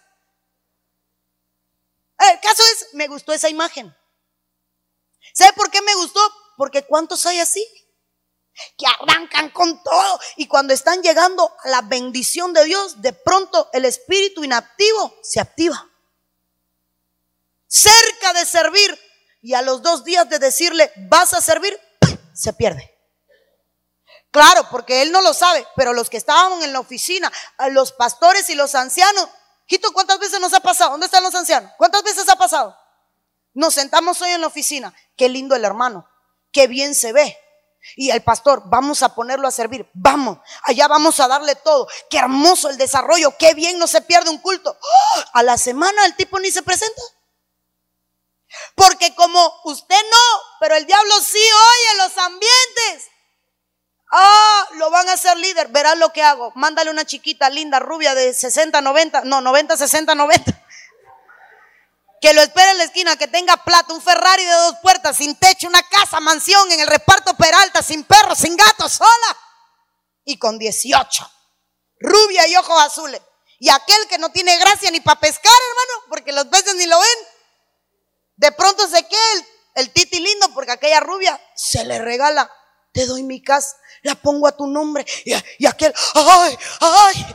El 2.18 2.40
caso 2.40 2.62
es, 2.74 2.88
me 2.92 3.08
gustó 3.08 3.32
esa 3.32 3.48
imagen. 3.48 3.96
¿Sabe 5.34 5.52
por 5.54 5.70
qué 5.70 5.80
me 5.82 5.94
gustó? 5.94 6.20
Porque 6.56 6.84
¿cuántos 6.84 7.24
hay 7.26 7.40
así? 7.40 7.66
Que 8.76 8.86
arrancan 8.86 9.50
con 9.50 9.82
todo. 9.82 10.20
Y 10.36 10.46
cuando 10.46 10.74
están 10.74 11.02
llegando 11.02 11.50
a 11.64 11.68
la 11.68 11.82
bendición 11.82 12.52
de 12.52 12.64
Dios, 12.64 13.00
de 13.00 13.12
pronto 13.12 13.70
el 13.72 13.84
espíritu 13.84 14.44
inactivo 14.44 15.14
se 15.22 15.40
activa. 15.40 15.88
Cerca 17.66 18.32
de 18.34 18.44
servir. 18.44 18.98
Y 19.40 19.54
a 19.54 19.62
los 19.62 19.82
dos 19.82 20.04
días 20.04 20.28
de 20.28 20.38
decirle, 20.38 20.92
vas 21.08 21.34
a 21.34 21.40
servir, 21.40 21.76
se 22.32 22.52
pierde. 22.52 22.92
Claro, 24.30 24.66
porque 24.70 25.02
él 25.02 25.12
no 25.12 25.20
lo 25.20 25.34
sabe, 25.34 25.66
pero 25.76 25.92
los 25.92 26.08
que 26.08 26.16
estaban 26.16 26.62
en 26.62 26.72
la 26.72 26.80
oficina, 26.80 27.30
los 27.70 27.92
pastores 27.92 28.48
y 28.50 28.54
los 28.54 28.74
ancianos, 28.74 29.28
¿cuántas 29.92 30.18
veces 30.18 30.40
nos 30.40 30.54
ha 30.54 30.60
pasado? 30.60 30.92
¿Dónde 30.92 31.06
están 31.06 31.22
los 31.22 31.34
ancianos? 31.34 31.70
¿Cuántas 31.76 32.02
veces 32.02 32.28
ha 32.28 32.36
pasado? 32.36 32.76
Nos 33.54 33.74
sentamos 33.74 34.20
hoy 34.22 34.30
en 34.30 34.40
la 34.40 34.46
oficina. 34.46 34.94
Qué 35.16 35.28
lindo 35.28 35.54
el 35.54 35.64
hermano, 35.64 36.08
qué 36.52 36.66
bien 36.66 36.94
se 36.94 37.12
ve. 37.12 37.38
Y 37.96 38.10
el 38.10 38.22
pastor, 38.22 38.62
vamos 38.66 39.02
a 39.02 39.14
ponerlo 39.14 39.48
a 39.48 39.50
servir, 39.50 39.90
vamos, 39.92 40.38
allá 40.62 40.86
vamos 40.86 41.18
a 41.18 41.26
darle 41.26 41.56
todo. 41.56 41.88
Qué 42.08 42.18
hermoso 42.18 42.70
el 42.70 42.78
desarrollo, 42.78 43.36
qué 43.38 43.54
bien 43.54 43.78
no 43.78 43.86
se 43.86 44.00
pierde 44.02 44.30
un 44.30 44.38
culto. 44.38 44.70
¡Oh! 44.80 45.22
A 45.32 45.42
la 45.42 45.58
semana 45.58 46.06
el 46.06 46.14
tipo 46.14 46.38
ni 46.38 46.50
se 46.50 46.62
presenta. 46.62 47.02
Porque 48.76 49.14
como 49.14 49.52
usted 49.64 50.00
no, 50.10 50.40
pero 50.60 50.76
el 50.76 50.86
diablo 50.86 51.14
sí 51.20 51.38
oye 51.38 52.04
los 52.04 52.18
ambientes. 52.18 53.08
Ah, 54.14 54.68
lo 54.74 54.90
van 54.90 55.08
a 55.08 55.14
hacer 55.14 55.36
líder. 55.38 55.68
Verás 55.68 55.96
lo 55.96 56.12
que 56.12 56.22
hago. 56.22 56.52
Mándale 56.54 56.90
una 56.90 57.06
chiquita 57.06 57.48
linda, 57.48 57.78
rubia 57.78 58.14
de 58.14 58.34
60, 58.34 58.80
90, 58.82 59.22
no, 59.24 59.40
90, 59.40 59.76
60, 59.76 60.14
90. 60.14 60.61
Que 62.22 62.32
lo 62.32 62.40
espere 62.40 62.70
en 62.70 62.78
la 62.78 62.84
esquina, 62.84 63.16
que 63.16 63.28
tenga 63.28 63.56
plata, 63.58 63.92
un 63.92 64.00
Ferrari 64.00 64.44
de 64.44 64.52
dos 64.52 64.76
puertas, 64.80 65.16
sin 65.16 65.36
techo, 65.36 65.68
una 65.68 65.82
casa, 65.82 66.20
mansión 66.20 66.70
en 66.72 66.80
el 66.80 66.86
reparto 66.86 67.36
Peralta, 67.36 67.82
sin 67.82 68.04
perros, 68.04 68.38
sin 68.38 68.56
gatos, 68.56 68.92
sola. 68.92 69.38
Y 70.24 70.38
con 70.38 70.58
18. 70.58 71.30
Rubia 71.98 72.46
y 72.46 72.56
ojos 72.56 72.80
azules. 72.80 73.20
Y 73.58 73.68
aquel 73.68 74.08
que 74.08 74.18
no 74.18 74.30
tiene 74.30 74.56
gracia 74.58 74.90
ni 74.90 75.00
para 75.00 75.20
pescar, 75.20 75.52
hermano, 75.70 76.06
porque 76.08 76.32
los 76.32 76.46
peces 76.46 76.74
ni 76.76 76.86
lo 76.86 76.98
ven. 76.98 77.18
De 78.36 78.52
pronto 78.52 78.88
se 78.88 79.06
queda 79.06 79.32
el, 79.34 79.46
el 79.74 79.92
titi 79.92 80.20
lindo 80.20 80.48
porque 80.54 80.72
aquella 80.72 81.00
rubia 81.00 81.38
se 81.54 81.84
le 81.84 81.98
regala. 81.98 82.50
Te 82.92 83.06
doy 83.06 83.22
mi 83.22 83.42
casa 83.42 83.76
la 84.02 84.14
pongo 84.16 84.46
a 84.46 84.56
tu 84.56 84.66
nombre. 84.66 85.06
Y, 85.58 85.66
aquel, 85.66 85.94
ay, 86.14 86.58
ay. 86.80 87.26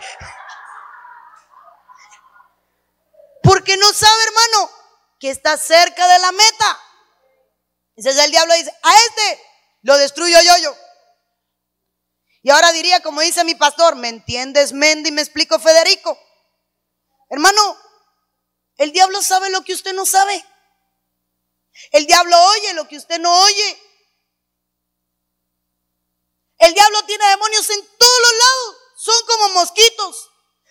Porque 3.42 3.78
no 3.78 3.92
sabe, 3.94 4.24
hermano, 4.26 4.72
que 5.20 5.30
está 5.30 5.58
cerca 5.58 6.08
de 6.08 6.20
la 6.20 6.32
meta. 6.32 6.80
Entonces 7.96 8.24
el 8.26 8.32
diablo 8.32 8.54
dice, 8.54 8.74
a 8.84 8.96
este 8.96 9.42
lo 9.82 9.98
destruyo 9.98 10.38
yo, 10.42 10.58
yo. 10.58 10.78
Y 12.44 12.50
ahora 12.50 12.72
diría, 12.72 13.02
como 13.02 13.22
dice 13.22 13.44
mi 13.44 13.56
pastor, 13.56 13.96
¿me 13.96 14.10
entiendes, 14.10 14.72
Mendy? 14.72 15.12
Me 15.12 15.22
explico, 15.22 15.60
Federico. 15.60 16.18
Hermano, 17.30 17.78
el 18.78 18.92
diablo 18.92 19.22
sabe 19.22 19.50
lo 19.50 19.64
que 19.64 19.74
usted 19.74 19.94
no 19.94 20.06
sabe. 20.06 20.46
El 21.92 22.06
diablo 22.06 22.36
oye 22.52 22.74
lo 22.74 22.88
que 22.88 22.98
usted 22.98 23.20
no 23.20 23.38
oye. 23.44 23.82
El 26.60 26.74
diablo 26.74 27.06
tiene 27.06 27.28
demonios 27.28 27.70
en 27.70 27.98
todos 27.98 28.22
los 28.22 28.34
lados. 28.34 28.78
Son 28.98 29.26
como 29.28 29.50
mosquitos, 29.50 30.30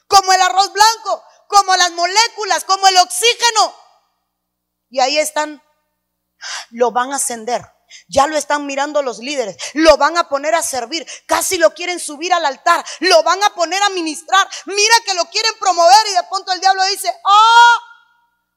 como 0.08 0.32
el 0.32 0.40
arroz 0.40 0.72
blanco, 0.72 1.22
como 1.48 1.76
las 1.76 1.92
moléculas, 1.92 2.64
como 2.64 2.86
el 2.88 2.96
oxígeno. 2.98 3.85
Y 4.88 5.00
ahí 5.00 5.18
están. 5.18 5.62
Lo 6.70 6.92
van 6.92 7.12
a 7.12 7.16
ascender. 7.16 7.62
Ya 8.08 8.26
lo 8.26 8.36
están 8.36 8.66
mirando 8.66 9.02
los 9.02 9.18
líderes. 9.18 9.56
Lo 9.74 9.96
van 9.96 10.16
a 10.16 10.28
poner 10.28 10.54
a 10.54 10.62
servir. 10.62 11.06
Casi 11.26 11.56
lo 11.56 11.72
quieren 11.72 12.00
subir 12.00 12.32
al 12.32 12.44
altar. 12.44 12.84
Lo 13.00 13.22
van 13.22 13.42
a 13.42 13.54
poner 13.54 13.82
a 13.82 13.90
ministrar. 13.90 14.48
Mira 14.66 14.94
que 15.04 15.14
lo 15.14 15.24
quieren 15.26 15.52
promover 15.58 16.06
y 16.10 16.14
de 16.14 16.22
pronto 16.28 16.52
el 16.52 16.60
diablo 16.60 16.84
dice, 16.84 17.12
ah, 17.24 17.78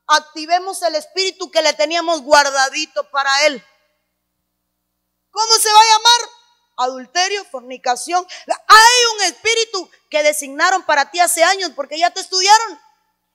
activemos 0.07 0.81
el 0.81 0.95
espíritu 0.95 1.51
que 1.51 1.61
le 1.61 1.73
teníamos 1.73 2.21
guardadito 2.21 3.09
para 3.11 3.45
él. 3.45 3.63
¿Cómo 5.31 5.53
se 5.53 5.71
va 5.71 5.79
a 5.79 5.97
llamar? 5.97 6.39
adulterio, 6.79 7.45
fornicación. 7.45 8.25
Hay 8.47 9.05
un 9.15 9.21
espíritu 9.23 9.89
que 10.09 10.23
designaron 10.23 10.83
para 10.83 11.11
ti 11.11 11.19
hace 11.19 11.43
años 11.43 11.71
porque 11.75 11.97
ya 11.97 12.09
te 12.09 12.21
estudiaron. 12.21 12.79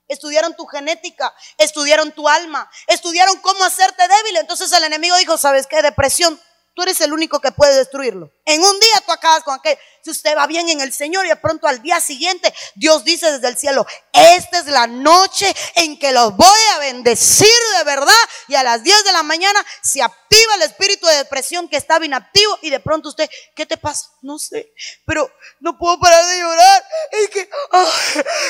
Estudiaron 0.07 0.55
tu 0.55 0.65
genética, 0.65 1.33
estudiaron 1.57 2.11
tu 2.11 2.27
alma, 2.27 2.69
estudiaron 2.87 3.37
cómo 3.39 3.63
hacerte 3.63 4.07
débil. 4.07 4.37
Entonces 4.37 4.71
el 4.71 4.83
enemigo 4.83 5.15
dijo, 5.17 5.37
¿sabes 5.37 5.67
qué? 5.67 5.81
Depresión. 5.81 6.39
Tú 6.75 6.81
eres 6.81 6.99
el 6.99 7.13
único 7.13 7.39
que 7.39 7.53
puede 7.53 7.73
destruirlo. 7.77 8.33
En 8.43 8.61
un 8.61 8.79
día 8.81 9.01
tú 9.05 9.13
acabas 9.13 9.43
con 9.43 9.55
aquel. 9.55 9.77
Si 10.03 10.11
usted 10.11 10.35
va 10.35 10.45
bien 10.45 10.67
en 10.67 10.81
el 10.81 10.91
Señor 10.91 11.25
y 11.25 11.29
de 11.29 11.37
pronto 11.37 11.67
al 11.67 11.81
día 11.81 12.01
siguiente 12.01 12.53
Dios 12.75 13.05
dice 13.05 13.31
desde 13.31 13.47
el 13.47 13.57
cielo, 13.57 13.87
esta 14.11 14.59
es 14.59 14.65
la 14.65 14.85
noche 14.85 15.55
en 15.75 15.97
que 15.97 16.11
los 16.11 16.35
voy 16.35 16.59
a 16.73 16.79
bendecir 16.79 17.47
de 17.77 17.83
verdad. 17.85 18.13
Y 18.49 18.55
a 18.55 18.63
las 18.63 18.83
10 18.83 19.05
de 19.05 19.13
la 19.13 19.23
mañana 19.23 19.65
se 19.81 20.01
activa 20.01 20.55
el 20.55 20.63
espíritu 20.63 21.07
de 21.07 21.15
depresión 21.15 21.69
que 21.69 21.77
estaba 21.77 22.05
inactivo 22.05 22.59
y 22.61 22.69
de 22.69 22.81
pronto 22.81 23.07
usted, 23.07 23.29
¿qué 23.55 23.65
te 23.65 23.77
pasa? 23.77 24.09
No 24.21 24.37
sé, 24.37 24.73
pero 25.05 25.31
no 25.61 25.77
puedo 25.77 25.97
parar 25.97 26.25
de 26.25 26.39
llorar. 26.39 26.83
Es 27.11 27.29
que, 27.29 27.49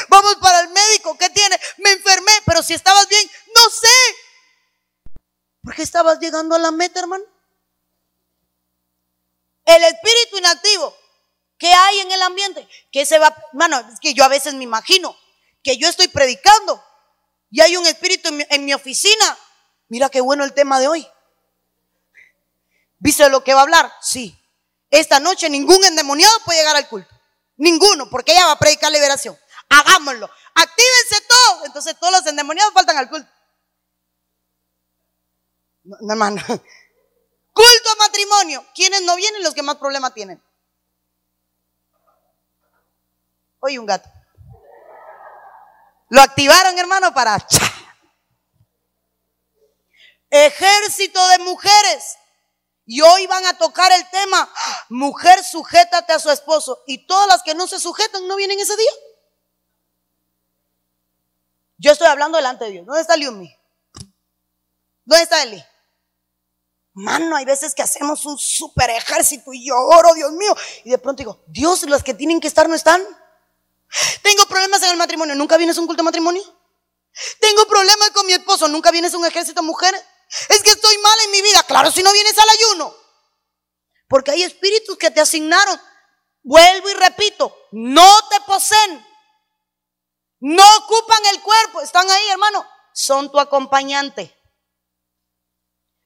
vamos 0.09 0.35
para 0.41 0.61
el 0.61 0.69
médico, 0.69 1.15
¿qué 1.15 1.29
tiene? 1.29 1.59
Me 1.77 1.91
enfermé, 1.91 2.31
pero 2.43 2.63
si 2.63 2.73
estabas 2.73 3.07
bien, 3.07 3.29
no 3.55 3.69
sé. 3.69 4.15
¿Por 5.63 5.75
qué 5.75 5.83
estabas 5.83 6.19
llegando 6.19 6.55
a 6.55 6.59
la 6.59 6.71
meta, 6.71 6.99
hermano? 6.99 7.23
El 9.65 9.83
espíritu 9.83 10.37
inactivo 10.37 10.95
que 11.57 11.71
hay 11.71 11.99
en 11.99 12.11
el 12.11 12.21
ambiente, 12.21 12.67
que 12.91 13.05
se 13.05 13.17
va, 13.17 13.35
bueno, 13.53 13.79
es 13.79 13.99
que 13.99 14.13
yo 14.13 14.23
a 14.23 14.27
veces 14.27 14.53
me 14.53 14.63
imagino 14.63 15.15
que 15.63 15.77
yo 15.77 15.87
estoy 15.87 16.07
predicando 16.07 16.83
y 17.49 17.61
hay 17.61 17.77
un 17.77 17.85
espíritu 17.85 18.29
en 18.49 18.65
mi, 18.65 18.73
oficina. 18.73 19.37
Mira 19.87 20.09
qué 20.09 20.21
bueno 20.21 20.43
el 20.43 20.53
tema 20.53 20.79
de 20.79 20.87
hoy. 20.87 21.07
¿Viste 22.99 23.29
lo 23.29 23.43
que 23.43 23.53
va 23.53 23.61
a 23.61 23.63
hablar? 23.63 23.91
Sí. 24.01 24.37
Esta 24.89 25.19
noche 25.19 25.49
ningún 25.49 25.83
endemoniado 25.83 26.33
puede 26.43 26.59
llegar 26.59 26.75
al 26.75 26.87
culto. 26.87 27.13
Ninguno, 27.57 28.09
porque 28.09 28.33
ella 28.33 28.45
va 28.47 28.53
a 28.53 28.59
predicar 28.59 28.91
liberación. 28.91 29.37
Hagámoslo. 29.69 30.29
Actívense 30.53 31.27
todos. 31.27 31.65
Entonces 31.65 31.97
todos 31.99 32.13
los 32.13 32.25
endemoniados 32.25 32.73
faltan 32.73 32.97
al 32.97 33.09
culto. 33.09 33.29
No, 35.83 35.97
hermano. 36.11 36.41
Culto 37.55 37.89
a 37.89 37.95
matrimonio. 37.95 38.65
¿Quiénes 38.75 39.01
no 39.03 39.15
vienen? 39.15 39.41
Los 39.41 39.53
que 39.53 39.63
más 39.63 39.77
problemas 39.77 40.13
tienen. 40.13 40.43
Oye, 43.61 43.79
un 43.79 43.85
gato. 43.85 44.09
Lo 46.09 46.21
activaron, 46.21 46.77
hermano, 46.77 47.13
para... 47.13 47.37
Ejército 50.29 51.25
de 51.29 51.39
mujeres. 51.39 52.17
Y 52.85 52.99
hoy 52.99 53.25
van 53.27 53.45
a 53.45 53.57
tocar 53.57 53.89
el 53.93 54.09
tema, 54.09 54.51
mujer, 54.89 55.41
sujétate 55.41 56.11
a 56.11 56.19
su 56.19 56.29
esposo. 56.29 56.83
Y 56.85 57.07
todas 57.07 57.29
las 57.29 57.41
que 57.41 57.55
no 57.55 57.67
se 57.67 57.79
sujetan 57.79 58.27
no 58.27 58.35
vienen 58.35 58.59
ese 58.59 58.75
día. 58.75 58.91
Yo 61.77 61.93
estoy 61.93 62.07
hablando 62.07 62.37
delante 62.37 62.65
de 62.65 62.71
Dios. 62.71 62.85
¿Dónde 62.85 63.01
está 63.01 63.15
Liumi? 63.15 63.57
¿Dónde 65.05 65.23
está 65.23 65.41
Eli? 65.41 65.63
Mano, 66.95 67.35
hay 67.35 67.43
veces 67.43 67.75
que 67.75 67.81
hacemos 67.81 68.25
un 68.25 68.37
super 68.37 68.89
ejército 68.89 69.51
y 69.51 69.67
yo 69.67 69.75
oro, 69.75 70.13
Dios 70.13 70.31
mío. 70.31 70.55
Y 70.85 70.91
de 70.91 70.97
pronto 70.97 71.19
digo, 71.19 71.43
Dios, 71.47 71.83
los 71.83 72.01
que 72.01 72.13
tienen 72.13 72.39
que 72.39 72.47
estar 72.47 72.69
no 72.69 72.75
están. 72.75 73.05
Tengo 74.23 74.45
problemas 74.45 74.81
en 74.83 74.91
el 74.91 74.97
matrimonio, 74.97 75.35
¿nunca 75.35 75.57
vienes 75.57 75.77
a 75.77 75.81
un 75.81 75.87
culto 75.87 76.03
matrimonio? 76.03 76.41
Tengo 77.41 77.67
problemas 77.67 78.11
con 78.11 78.25
mi 78.25 78.31
esposo, 78.31 78.69
¿nunca 78.69 78.91
vienes 78.91 79.13
a 79.13 79.17
un 79.17 79.25
ejército 79.25 79.61
de 79.61 79.67
mujeres? 79.67 80.01
Es 80.47 80.63
que 80.63 80.71
estoy 80.71 80.97
mal 80.99 81.17
en 81.25 81.31
mi 81.31 81.41
vida, 81.41 81.63
claro, 81.63 81.91
si 81.91 82.01
no 82.01 82.13
vienes 82.13 82.37
al 82.37 82.49
ayuno. 82.49 82.95
Porque 84.07 84.31
hay 84.31 84.43
espíritus 84.43 84.97
que 84.97 85.11
te 85.11 85.19
asignaron. 85.19 85.79
Vuelvo 86.43 86.89
y 86.89 86.93
repito, 86.93 87.53
no 87.73 88.09
te 88.29 88.39
poseen. 88.47 89.05
No 90.39 90.63
ocupan 90.77 91.25
el 91.33 91.41
cuerpo, 91.41 91.81
están 91.81 92.09
ahí, 92.09 92.29
hermano. 92.29 92.65
Son 92.93 93.29
tu 93.29 93.37
acompañante 93.37 94.33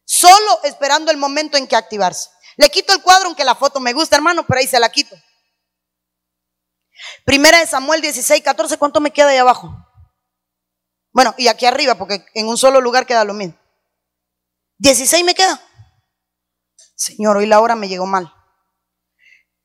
solo 0.10 0.60
esperando 0.64 1.12
el 1.12 1.18
momento 1.18 1.56
en 1.56 1.68
que 1.68 1.76
activarse. 1.76 2.32
Le 2.58 2.70
quito 2.70 2.92
el 2.94 3.02
cuadro, 3.04 3.28
aunque 3.28 3.44
la 3.46 3.54
foto 3.54 3.80
me 3.80 3.94
gusta, 3.94 4.16
hermano, 4.16 4.44
pero 4.48 4.60
ahí 4.60 4.66
se 4.66 4.80
la 4.80 4.90
quito. 4.90 5.16
Primera 7.26 7.60
de 7.60 7.68
Samuel 7.68 8.02
16, 8.02 8.42
14, 8.44 8.80
¿cuánto 8.80 9.00
me 9.00 9.12
queda 9.12 9.30
ahí 9.30 9.38
abajo? 9.38 9.72
Bueno, 11.12 11.36
y 11.38 11.48
aquí 11.48 11.68
arriba, 11.68 11.94
porque 11.94 12.26
en 12.34 12.48
un 12.48 12.58
solo 12.58 12.82
lugar 12.82 13.06
queda 13.06 13.24
lo 13.24 13.36
mismo. 13.36 13.56
16 14.80 15.24
me 15.24 15.36
queda. 15.36 15.62
Señor, 16.96 17.38
hoy 17.38 17.46
la 17.46 17.60
hora 17.60 17.76
me 17.76 17.88
llegó 17.88 18.08
mal. 18.08 18.34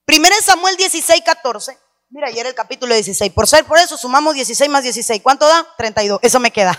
Primera 0.05 0.37
de 0.37 0.43
Samuel 0.43 0.77
16, 0.77 1.23
14. 1.25 1.79
Mira, 2.11 2.29
ayer 2.29 2.47
el 2.47 2.55
capítulo 2.55 2.93
16. 2.93 3.33
Por 3.33 3.49
ser 3.49 3.65
por 3.65 3.79
eso, 3.79 3.97
sumamos 3.97 4.35
16 4.35 4.71
más 4.71 4.83
16. 4.83 5.23
¿Cuánto 5.23 5.49
da? 5.49 5.67
32. 5.79 6.21
Eso 6.23 6.39
me 6.39 6.51
queda. 6.51 6.79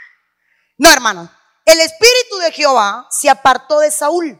no, 0.76 0.92
hermano 0.92 1.41
el 1.64 1.80
espíritu 1.80 2.36
de 2.38 2.52
Jehová 2.52 3.06
se 3.10 3.30
apartó 3.30 3.78
de 3.78 3.90
Saúl. 3.90 4.38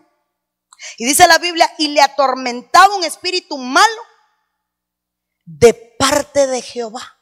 Y 0.99 1.07
dice 1.07 1.27
la 1.27 1.39
Biblia, 1.39 1.73
y 1.79 1.89
le 1.89 2.01
atormentaba 2.01 2.97
un 2.97 3.05
espíritu 3.05 3.57
malo 3.57 4.03
de 5.45 5.75
parte 5.99 6.47
de 6.47 6.63
Jehová. 6.63 7.19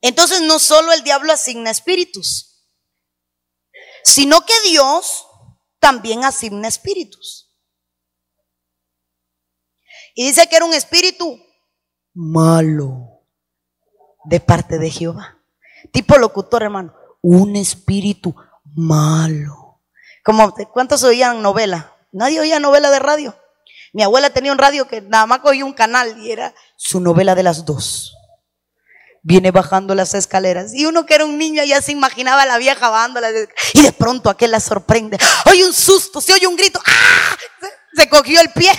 Entonces 0.00 0.42
no 0.42 0.58
solo 0.58 0.92
el 0.92 1.02
diablo 1.02 1.32
asigna 1.32 1.70
espíritus, 1.70 2.62
sino 4.04 4.44
que 4.44 4.52
Dios 4.66 5.26
también 5.78 6.24
asigna 6.24 6.68
espíritus. 6.68 7.50
Y 10.14 10.26
dice 10.26 10.46
que 10.46 10.56
era 10.56 10.66
un 10.66 10.74
espíritu 10.74 11.38
malo 12.12 13.26
de 14.24 14.40
parte 14.40 14.78
de 14.78 14.90
Jehová. 14.90 15.43
Tipo 15.92 16.18
locutor, 16.18 16.62
hermano. 16.62 16.94
Un 17.22 17.56
espíritu 17.56 18.34
malo. 18.74 19.80
Como, 20.24 20.54
¿cuántos 20.72 21.02
oían 21.04 21.42
novela? 21.42 21.94
Nadie 22.12 22.40
oía 22.40 22.60
novela 22.60 22.90
de 22.90 22.98
radio. 22.98 23.36
Mi 23.92 24.02
abuela 24.02 24.30
tenía 24.30 24.52
un 24.52 24.58
radio 24.58 24.88
que 24.88 25.00
nada 25.00 25.26
más 25.26 25.38
cogía 25.40 25.64
un 25.64 25.72
canal 25.72 26.18
y 26.18 26.32
era 26.32 26.54
su 26.76 27.00
novela 27.00 27.34
de 27.34 27.42
las 27.42 27.64
dos. 27.64 28.16
Viene 29.22 29.52
bajando 29.52 29.94
las 29.94 30.14
escaleras. 30.14 30.74
Y 30.74 30.84
uno 30.86 31.06
que 31.06 31.14
era 31.14 31.24
un 31.24 31.38
niño 31.38 31.62
ya 31.64 31.80
se 31.80 31.92
imaginaba 31.92 32.42
a 32.42 32.46
la 32.46 32.58
vieja 32.58 32.90
bajando 32.90 33.20
las 33.20 33.32
Y 33.72 33.82
de 33.82 33.92
pronto 33.92 34.30
aquel 34.30 34.50
la 34.50 34.60
sorprende. 34.60 35.18
Oye 35.46 35.64
un 35.64 35.72
susto, 35.72 36.20
se 36.20 36.32
oye 36.34 36.46
un 36.46 36.56
grito. 36.56 36.80
¡Ah! 36.84 37.36
Se 37.94 38.08
cogió 38.08 38.40
el 38.40 38.50
pie. 38.50 38.72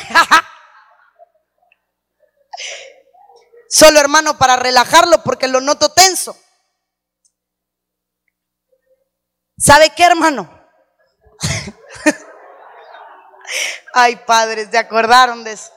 Solo 3.70 4.00
hermano 4.00 4.38
para 4.38 4.56
relajarlo 4.56 5.24
porque 5.24 5.48
lo 5.48 5.62
noto 5.62 5.90
tenso. 5.90 6.38
¿Sabe 9.58 9.90
qué, 9.96 10.04
hermano? 10.04 10.52
Ay, 13.94 14.18
padres, 14.18 14.68
¿se 14.70 14.78
acordaron 14.78 15.44
de 15.44 15.54
eso? 15.54 15.72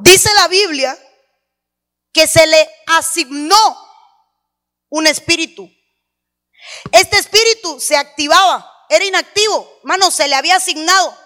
Dice 0.00 0.32
la 0.34 0.48
Biblia 0.48 0.98
que 2.12 2.26
se 2.26 2.46
le 2.46 2.68
asignó 2.86 3.56
un 4.88 5.06
espíritu. 5.06 5.68
Este 6.92 7.18
espíritu 7.18 7.78
se 7.80 7.96
activaba, 7.96 8.86
era 8.88 9.04
inactivo, 9.04 9.78
hermano, 9.80 10.10
se 10.10 10.26
le 10.28 10.34
había 10.34 10.56
asignado. 10.56 11.16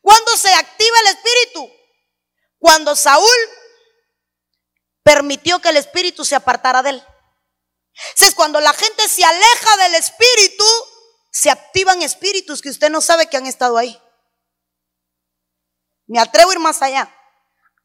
¿Cuándo 0.00 0.36
se 0.36 0.52
activa 0.52 0.96
el 1.00 1.06
espíritu? 1.16 1.70
Cuando 2.58 2.96
Saúl 2.96 3.28
permitió 5.02 5.60
que 5.60 5.68
el 5.68 5.76
espíritu 5.76 6.24
se 6.24 6.34
apartara 6.34 6.82
de 6.82 6.90
él. 6.90 7.06
Entonces, 8.10 8.34
cuando 8.34 8.60
la 8.60 8.72
gente 8.72 9.08
se 9.08 9.24
aleja 9.24 9.76
del 9.78 9.94
espíritu, 9.94 10.64
se 11.30 11.50
activan 11.50 12.02
espíritus 12.02 12.60
que 12.60 12.70
usted 12.70 12.90
no 12.90 13.00
sabe 13.00 13.28
que 13.28 13.36
han 13.36 13.46
estado 13.46 13.76
ahí. 13.76 14.00
Me 16.06 16.20
atrevo 16.20 16.50
a 16.50 16.54
ir 16.54 16.60
más 16.60 16.82
allá. 16.82 17.12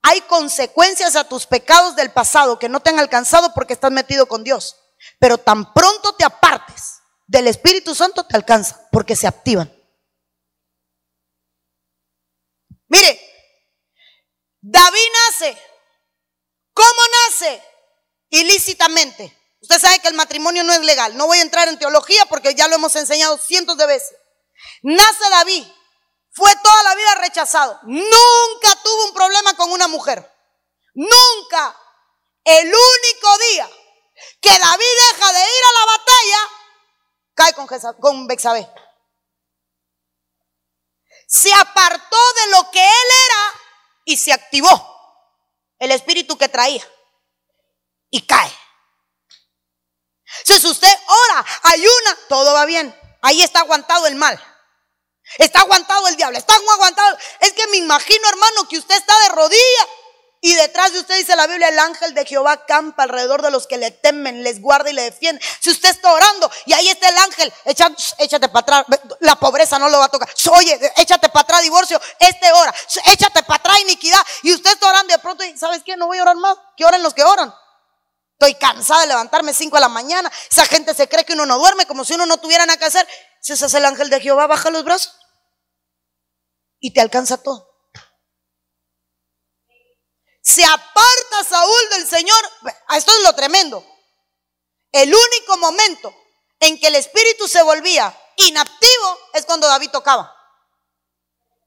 Hay 0.02 0.22
consecuencias 0.22 1.16
a 1.16 1.28
tus 1.28 1.46
pecados 1.46 1.96
del 1.96 2.12
pasado 2.12 2.58
que 2.58 2.70
no 2.70 2.80
te 2.80 2.90
han 2.90 3.00
alcanzado 3.00 3.54
porque 3.54 3.74
estás 3.74 3.92
metido 3.92 4.28
con 4.28 4.44
Dios. 4.44 4.76
Pero 5.20 5.38
tan 5.38 5.74
pronto 5.74 6.16
te 6.16 6.24
apartes 6.24 7.00
del 7.28 7.48
Espíritu 7.48 7.94
Santo 7.94 8.26
te 8.26 8.36
alcanza 8.36 8.88
porque 8.92 9.16
se 9.16 9.28
activan. 9.28 9.72
Mire, 12.88 13.20
David 14.62 15.08
nace. 15.28 15.58
¿Cómo 16.74 17.02
nace? 17.28 17.64
Ilícitamente. 18.30 19.39
Usted 19.62 19.80
sabe 19.80 20.00
que 20.00 20.08
el 20.08 20.14
matrimonio 20.14 20.64
no 20.64 20.74
es 20.74 20.80
legal. 20.82 21.16
No 21.18 21.28
voy 21.28 21.40
a 21.40 21.44
entrar 21.44 21.68
en 21.68 21.78
teología 21.78 22.26
porque 22.26 22.56
ya 22.56 22.68
lo 22.68 22.76
hemos 22.76 22.96
enseñado 22.96 23.38
cientos 23.38 23.78
de 23.78 23.86
veces. 23.86 24.16
Nace 24.84 25.30
David. 25.30 25.66
Fue 26.32 26.56
toda 26.64 26.84
la 26.84 26.96
vida 26.96 27.16
rechazado. 27.16 27.80
Nunca 27.84 28.76
tuvo 28.84 29.06
un 29.06 29.14
problema 29.14 29.54
con 29.56 29.72
una 29.72 29.88
mujer. 29.88 30.32
Nunca. 30.94 31.78
El 32.44 32.68
único 32.68 33.38
día 33.50 33.70
que 34.42 34.50
David 34.50 34.86
deja 35.12 35.34
de 35.34 35.40
ir 35.40 35.64
a 35.66 35.80
la 35.80 35.86
batalla, 35.86 36.38
cae 37.36 37.54
con, 37.54 37.68
con 38.00 38.28
Bexabé. 38.28 38.70
Se 41.28 41.54
apartó 41.54 42.18
de 42.34 42.52
lo 42.52 42.72
que 42.72 42.82
él 42.82 43.08
era 43.26 43.62
y 44.06 44.18
se 44.18 44.34
activó. 44.34 44.98
el 45.80 45.92
espíritu 45.92 46.38
que 46.38 46.50
traía 46.50 46.86
y 48.10 48.26
cae. 48.26 48.52
Si 50.44 50.68
usted 50.68 50.94
ora, 51.08 51.46
ayuna, 51.64 52.18
todo 52.28 52.54
va 52.54 52.66
bien. 52.66 52.96
Ahí 53.22 53.42
está 53.42 53.62
aguantado 53.62 54.08
el 54.08 54.16
mal. 54.16 54.42
Está 55.38 55.62
aguantado 55.62 56.08
el 56.08 56.16
diablo. 56.16 56.38
Está 56.38 56.56
aguantado. 56.56 57.18
Es 57.40 57.54
que 57.54 57.68
me 57.68 57.78
imagino, 57.78 58.28
hermano, 58.30 58.68
que 58.68 58.78
usted 58.78 58.96
está 58.96 59.18
de 59.20 59.30
rodillas 59.30 59.88
y 60.42 60.56
detrás 60.56 60.94
de 60.94 61.00
usted 61.00 61.18
dice 61.18 61.36
la 61.36 61.48
Biblia, 61.48 61.68
el 61.68 61.80
ángel 61.80 62.14
de 62.14 62.26
Jehová 62.26 62.66
campa 62.66 63.04
alrededor 63.04 63.42
de 63.42 63.52
los 63.52 63.68
que 63.68 63.78
le 63.78 63.92
temen, 63.92 64.42
les 64.42 64.62
guarda 64.62 64.90
y 64.90 64.94
le 64.94 65.02
defiende. 65.02 65.44
Si 65.60 65.70
usted 65.70 65.90
está 65.90 66.14
orando 66.14 66.50
y 66.66 66.72
ahí 66.72 66.88
está 66.88 67.10
el 67.10 67.18
ángel, 67.18 67.54
échate 67.66 68.48
para 68.48 68.82
atrás, 68.82 68.86
la 69.20 69.36
pobreza 69.36 69.78
no 69.80 69.90
lo 69.90 70.00
va 70.00 70.06
a 70.06 70.10
tocar. 70.10 70.30
Oye, 70.52 70.94
échate 70.96 71.28
para 71.28 71.44
atrás, 71.44 71.62
divorcio, 71.62 72.00
este 72.20 72.54
hora, 72.54 72.74
échate 73.08 73.44
para 73.44 73.58
atrás, 73.58 73.80
iniquidad. 73.82 74.26
Y 74.44 74.54
usted 74.54 74.72
está 74.72 74.88
orando 74.88 75.14
y 75.14 75.18
de 75.18 75.20
pronto, 75.20 75.44
¿sabes 75.58 75.82
qué? 75.86 75.98
No 75.98 76.08
voy 76.08 76.20
a 76.20 76.22
orar 76.22 76.38
más. 76.38 76.58
Que 76.78 76.86
oren 76.86 77.04
los 77.04 77.14
que 77.14 77.24
oran. 77.24 77.54
Estoy 78.40 78.56
cansada 78.56 79.02
de 79.02 79.08
levantarme 79.08 79.54
5 79.54 79.76
de 79.76 79.82
la 79.82 79.90
mañana. 79.90 80.32
Esa 80.50 80.64
gente 80.66 80.94
se 80.94 81.10
cree 81.10 81.26
que 81.26 81.34
uno 81.34 81.46
no 81.46 81.58
duerme 81.58 81.86
como 81.86 82.06
si 82.06 82.14
uno 82.14 82.26
no 82.26 82.38
tuviera 82.38 82.66
nada 82.66 82.80
que 82.80 82.86
hacer. 82.86 83.06
Si 83.42 83.52
es 83.52 83.74
el 83.74 83.84
ángel 83.84 84.10
de 84.10 84.22
Jehová, 84.22 84.48
baja 84.48 84.70
los 84.70 84.86
brazos 84.86 85.14
y 86.80 86.94
te 86.94 87.02
alcanza 87.02 87.44
todo. 87.44 87.68
Se 90.42 90.64
aparta 90.64 91.44
Saúl 91.50 91.90
del 91.92 92.08
Señor. 92.08 92.50
Esto 92.96 93.12
es 93.12 93.24
lo 93.24 93.36
tremendo. 93.36 93.86
El 94.94 95.14
único 95.14 95.58
momento 95.58 96.16
en 96.62 96.80
que 96.80 96.88
el 96.88 96.96
espíritu 96.96 97.46
se 97.46 97.62
volvía 97.62 98.18
inactivo 98.38 99.20
es 99.34 99.46
cuando 99.46 99.68
David 99.68 99.90
tocaba. 99.90 100.34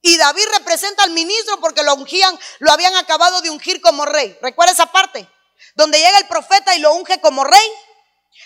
Y 0.00 0.16
David 0.16 0.46
representa 0.56 1.02
al 1.02 1.11
ministro 1.11 1.61
porque 1.61 1.82
lo 1.82 1.94
ungían, 1.94 2.37
lo 2.61 2.72
habían 2.72 2.96
acabado 2.96 3.42
de 3.42 3.50
ungir 3.50 3.82
como 3.82 4.06
rey. 4.06 4.38
¿Recuerda 4.40 4.72
esa 4.72 4.87
parte? 4.87 5.30
Donde 5.75 5.98
llega 5.98 6.18
el 6.18 6.29
profeta 6.29 6.75
y 6.75 6.79
lo 6.79 6.94
unge 6.94 7.20
como 7.20 7.44
rey. 7.44 7.72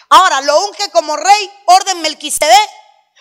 Ahora, 0.09 0.41
lo 0.41 0.67
unge 0.67 0.91
como 0.91 1.17
rey, 1.17 1.53
orden 1.67 2.01
Melquisedec. 2.03 2.71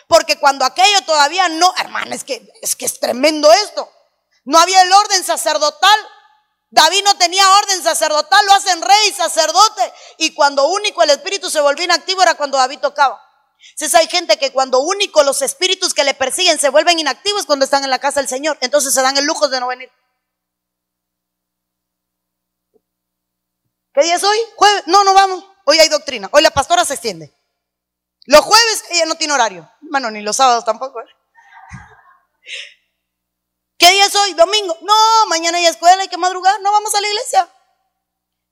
Porque 0.08 0.38
cuando 0.38 0.66
aquello 0.66 1.02
todavía 1.02 1.50
no, 1.50 1.74
hermano, 1.78 2.14
es 2.14 2.24
que, 2.24 2.48
es 2.62 2.76
que 2.76 2.86
es 2.86 3.00
tremendo 3.00 3.52
esto. 3.52 3.92
No 4.44 4.60
había 4.60 4.82
el 4.84 4.94
orden 4.94 5.24
sacerdotal. 5.24 6.10
David 6.70 7.04
no 7.04 7.18
tenía 7.18 7.50
orden 7.58 7.82
sacerdotal, 7.82 8.46
lo 8.46 8.54
hacen 8.54 8.82
rey, 8.82 9.14
sacerdote. 9.14 9.94
Y 10.18 10.34
cuando 10.34 10.68
único 10.68 11.02
el 11.04 11.10
espíritu 11.10 11.50
se 11.50 11.62
volvió 11.62 11.86
inactivo 11.86 12.22
era 12.22 12.36
cuando 12.36 12.58
David 12.58 12.80
tocaba. 12.80 13.22
Si 13.76 13.86
hay 13.96 14.08
gente 14.08 14.38
que 14.38 14.52
cuando 14.52 14.80
único 14.80 15.24
los 15.24 15.42
espíritus 15.42 15.94
que 15.94 16.04
le 16.04 16.14
persiguen 16.14 16.60
se 16.60 16.70
vuelven 16.70 17.00
inactivos 17.00 17.46
cuando 17.46 17.66
están 17.66 17.84
en 17.84 17.90
la 17.90 18.00
casa 18.00 18.20
del 18.20 18.30
Señor. 18.30 18.58
Entonces 18.62 18.94
se 18.94 19.02
dan 19.02 19.18
el 19.18 19.26
lujo 19.26 19.48
de 19.48 19.60
no 19.60 19.68
venir. 19.68 19.92
¿Qué 23.96 24.04
día 24.04 24.16
es 24.16 24.24
hoy? 24.26 24.38
¿Jueves? 24.58 24.84
No, 24.88 25.06
no 25.06 25.14
vamos. 25.14 25.46
Hoy 25.64 25.80
hay 25.80 25.88
doctrina. 25.88 26.28
Hoy 26.34 26.42
la 26.42 26.52
pastora 26.52 26.84
se 26.84 26.94
extiende. 26.94 27.34
Los 28.26 28.42
jueves 28.42 28.84
ella 28.90 29.06
no 29.06 29.16
tiene 29.16 29.34
horario. 29.34 29.72
Bueno, 29.80 30.12
ni 30.12 30.22
los 30.22 30.36
sábados 30.36 30.66
tampoco. 30.66 31.00
¿eh? 31.00 31.06
¿Qué 33.78 33.90
día 33.92 34.06
es 34.06 34.16
hoy? 34.16 34.34
Domingo. 34.34 34.78
No, 34.82 34.94
mañana 35.28 35.60
hay 35.60 35.68
escuela, 35.68 36.02
hay 36.02 36.10
que 36.10 36.18
madrugar. 36.18 36.60
No 36.62 36.74
vamos 36.74 36.94
a 36.94 37.00
la 37.00 37.08
iglesia. 37.08 37.50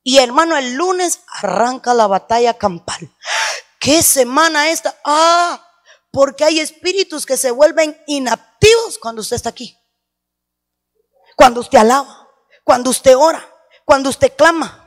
Y 0.02 0.20
hermano, 0.20 0.56
el 0.56 0.76
lunes 0.76 1.20
arranca 1.28 1.94
la 1.94 2.08
batalla 2.08 2.58
campal. 2.58 3.14
¿Qué 3.80 4.02
semana 4.02 4.70
esta? 4.70 4.98
Ah, 5.04 5.62
porque 6.10 6.46
hay 6.46 6.62
espíritus 6.62 7.26
que 7.26 7.36
se 7.36 7.52
vuelven 7.52 8.02
inactivos 8.08 8.98
cuando 8.98 9.22
usted 9.22 9.36
está 9.36 9.50
aquí. 9.50 9.78
Cuando 11.36 11.60
usted 11.60 11.80
alaba, 11.80 12.30
cuando 12.64 12.92
usted 12.92 13.18
ora, 13.18 13.46
cuando 13.84 14.10
usted 14.10 14.34
clama. 14.38 14.83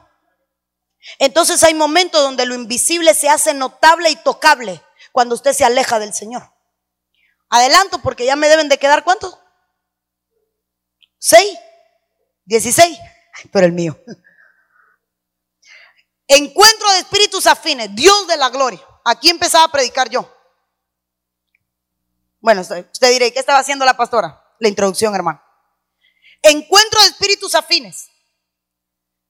Entonces 1.19 1.63
hay 1.63 1.75
momentos 1.75 2.23
donde 2.23 2.47
lo 2.47 2.55
invisible 2.55 3.15
se 3.15 3.29
hace 3.29 3.55
notable 3.55 4.11
y 4.11 4.17
tocable 4.17 4.83
cuando 5.13 5.35
usted 5.35 5.53
se 5.53 5.65
aleja 5.65 5.99
del 5.99 6.13
Señor. 6.13 6.53
Adelanto 7.49 8.01
porque 8.03 8.27
ya 8.27 8.37
me 8.37 8.49
deben 8.49 8.69
de 8.69 8.79
quedar 8.79 9.05
cuántos? 9.05 9.39
¿Seis? 11.19 11.59
¿Dieciséis? 12.45 12.99
Pero 13.53 13.67
el 13.67 13.73
mío. 13.73 13.99
Encuentro 16.29 16.91
de 16.93 16.99
espíritus 16.99 17.47
afines, 17.47 17.95
Dios 17.95 18.27
de 18.27 18.37
la 18.37 18.51
gloria. 18.51 18.81
Aquí 19.05 19.31
empezaba 19.31 19.65
a 19.65 19.73
predicar 19.73 20.11
yo. 20.11 20.33
Bueno, 22.41 22.61
usted 22.63 23.11
dirá, 23.11 23.31
¿qué 23.31 23.39
estaba 23.39 23.61
haciendo 23.61 23.85
la 23.85 23.97
pastora? 23.97 24.43
La 24.59 24.69
introducción, 24.69 25.15
hermano. 25.15 25.43
Encuentro 26.43 27.01
de 27.01 27.09
espíritus 27.09 27.55
afines, 27.55 28.09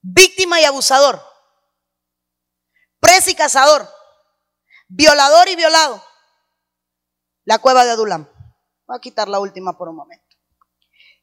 víctima 0.00 0.60
y 0.60 0.64
abusador 0.64 1.35
presa 3.06 3.30
y 3.30 3.36
cazador, 3.36 3.88
violador 4.88 5.48
y 5.48 5.54
violado. 5.54 6.04
La 7.44 7.60
cueva 7.60 7.84
de 7.84 7.92
Adulam. 7.92 8.28
Voy 8.84 8.96
a 8.96 9.00
quitar 9.00 9.28
la 9.28 9.38
última 9.38 9.78
por 9.78 9.88
un 9.88 9.94
momento. 9.94 10.36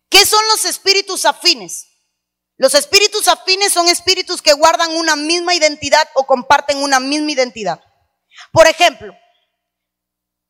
¿Qué 0.08 0.26
son 0.26 0.40
los 0.48 0.64
espíritus 0.64 1.26
afines? 1.26 1.90
Los 2.56 2.74
espíritus 2.74 3.28
afines 3.28 3.74
son 3.74 3.90
espíritus 3.90 4.42
que 4.42 4.54
guardan 4.54 4.96
una 4.96 5.18
misma 5.18 5.56
identidad 5.56 6.08
o 6.16 6.26
comparten 6.26 6.78
una 6.78 7.02
misma 7.02 7.34
identidad. 7.34 7.84
Por 8.54 8.66
ejemplo, 8.68 9.14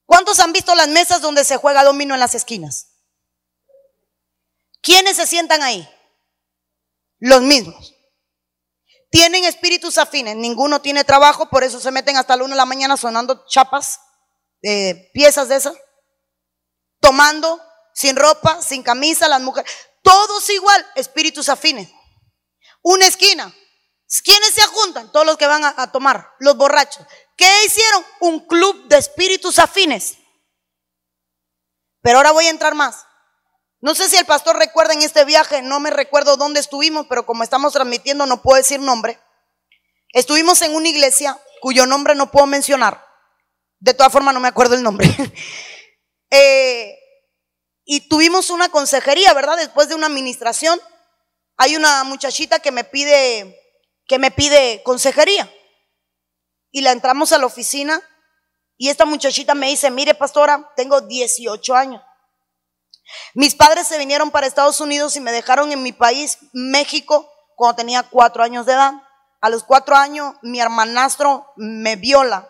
¿cuántos 0.05 0.39
han 0.39 0.53
visto 0.53 0.75
las 0.75 0.89
mesas 0.89 1.19
donde 1.19 1.43
se 1.45 1.57
juega 1.57 1.83
domino 1.83 2.13
en 2.13 2.19
las 2.19 2.35
esquinas? 2.35 2.91
¿Quiénes 4.81 5.15
se 5.15 5.25
sientan 5.25 5.63
ahí? 5.63 5.89
Los 7.17 7.41
mismos. 7.41 7.95
Tienen 9.13 9.43
espíritus 9.43 9.99
afines, 9.99 10.35
ninguno 10.35 10.81
tiene 10.81 11.03
trabajo, 11.03 11.47
por 11.47 11.63
eso 11.63 11.79
se 11.79 11.91
meten 11.91 12.17
hasta 12.17 12.35
la 12.35 12.45
una 12.45 12.55
de 12.55 12.57
la 12.57 12.65
mañana 12.65 12.97
sonando 12.97 13.45
chapas, 13.47 13.99
eh, 14.63 15.11
piezas 15.13 15.49
de 15.49 15.57
esas, 15.57 15.75
tomando, 16.99 17.61
sin 17.93 18.15
ropa, 18.15 18.59
sin 18.63 18.81
camisa, 18.81 19.27
las 19.27 19.39
mujeres, 19.39 19.71
todos 20.01 20.49
igual, 20.49 20.83
espíritus 20.95 21.47
afines. 21.47 21.91
Una 22.81 23.05
esquina, 23.05 23.53
¿quiénes 24.23 24.55
se 24.55 24.63
juntan? 24.63 25.11
Todos 25.11 25.27
los 25.27 25.37
que 25.37 25.45
van 25.45 25.63
a, 25.63 25.75
a 25.77 25.91
tomar, 25.91 26.31
los 26.39 26.57
borrachos. 26.57 27.05
¿Qué 27.37 27.65
hicieron? 27.67 28.03
Un 28.21 28.47
club 28.47 28.87
de 28.87 28.97
espíritus 28.97 29.59
afines. 29.59 30.17
Pero 32.01 32.17
ahora 32.17 32.31
voy 32.31 32.47
a 32.47 32.49
entrar 32.49 32.73
más. 32.73 33.05
No 33.83 33.95
sé 33.95 34.07
si 34.07 34.15
el 34.15 34.25
pastor 34.25 34.57
recuerda 34.57 34.93
en 34.93 35.01
este 35.01 35.25
viaje, 35.25 35.61
no 35.61 35.81
me 35.81 35.89
recuerdo 35.89 36.37
dónde 36.37 36.61
estuvimos, 36.61 37.05
pero 37.09 37.25
como 37.25 37.43
estamos 37.43 37.73
transmitiendo 37.73 38.25
no 38.25 38.41
puedo 38.41 38.55
decir 38.55 38.79
nombre. 38.79 39.19
Estuvimos 40.13 40.61
en 40.61 40.73
una 40.73 40.87
iglesia 40.87 41.37
cuyo 41.59 41.85
nombre 41.85 42.15
no 42.15 42.31
puedo 42.31 42.47
mencionar. 42.47 43.05
De 43.79 43.93
todas 43.93 44.13
formas 44.13 44.33
no 44.33 44.39
me 44.39 44.47
acuerdo 44.47 44.75
el 44.75 44.83
nombre. 44.83 45.07
Eh, 46.35 46.97
y 47.85 48.09
tuvimos 48.09 48.49
una 48.49 48.69
consejería, 48.69 49.35
¿verdad? 49.35 49.55
Después 49.55 49.87
de 49.87 49.93
una 49.93 50.07
administración, 50.07 50.81
hay 51.57 51.75
una 51.75 52.03
muchachita 52.05 52.57
que 52.57 52.71
me 52.71 52.83
pide, 52.83 53.61
que 54.07 54.17
me 54.17 54.31
pide 54.31 54.81
consejería. 54.81 55.53
Y 56.71 56.81
la 56.81 56.91
entramos 56.91 57.33
a 57.33 57.37
la 57.37 57.45
oficina 57.45 58.01
y 58.77 58.89
esta 58.89 59.05
muchachita 59.05 59.53
me 59.53 59.67
dice, 59.67 59.91
mire 59.91 60.15
pastora, 60.15 60.71
tengo 60.75 61.01
18 61.01 61.75
años. 61.75 62.01
Mis 63.33 63.55
padres 63.55 63.87
se 63.87 63.97
vinieron 63.97 64.31
para 64.31 64.47
Estados 64.47 64.79
Unidos 64.79 65.15
y 65.15 65.19
me 65.19 65.31
dejaron 65.31 65.71
en 65.71 65.81
mi 65.81 65.91
país, 65.91 66.37
México, 66.53 67.31
cuando 67.55 67.75
tenía 67.75 68.03
cuatro 68.03 68.43
años 68.43 68.65
de 68.65 68.73
edad. 68.73 68.93
A 69.41 69.49
los 69.49 69.63
cuatro 69.63 69.95
años 69.95 70.35
mi 70.41 70.59
hermanastro 70.59 71.51
me 71.55 71.95
viola. 71.95 72.49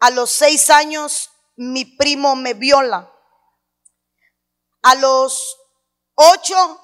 A 0.00 0.10
los 0.10 0.30
seis 0.30 0.70
años 0.70 1.30
mi 1.56 1.84
primo 1.84 2.36
me 2.36 2.54
viola. 2.54 3.10
A 4.82 4.94
los 4.96 5.56
ocho 6.14 6.80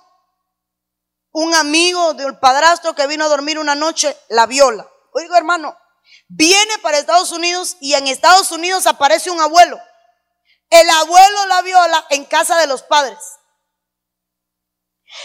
un 1.33 1.55
amigo 1.55 2.15
del 2.15 2.39
padrastro 2.39 2.95
que 2.95 3.07
vino 3.07 3.25
a 3.25 3.29
dormir 3.29 3.59
una 3.59 3.75
noche 3.75 4.17
la 4.29 4.47
viola. 4.47 4.89
Oigo 5.13 5.37
hermano, 5.37 5.77
viene 6.29 6.79
para 6.79 6.99
Estados 6.99 7.33
Unidos 7.33 7.77
y 7.81 7.95
en 7.95 8.07
Estados 8.07 8.51
Unidos 8.53 8.87
aparece 8.87 9.31
un 9.31 9.41
abuelo 9.41 9.81
el 10.71 10.89
abuelo 10.89 11.47
la 11.47 11.63
viola 11.63 12.07
en 12.11 12.25
casa 12.25 12.57
de 12.59 12.67
los 12.67 12.83
padres. 12.83 13.19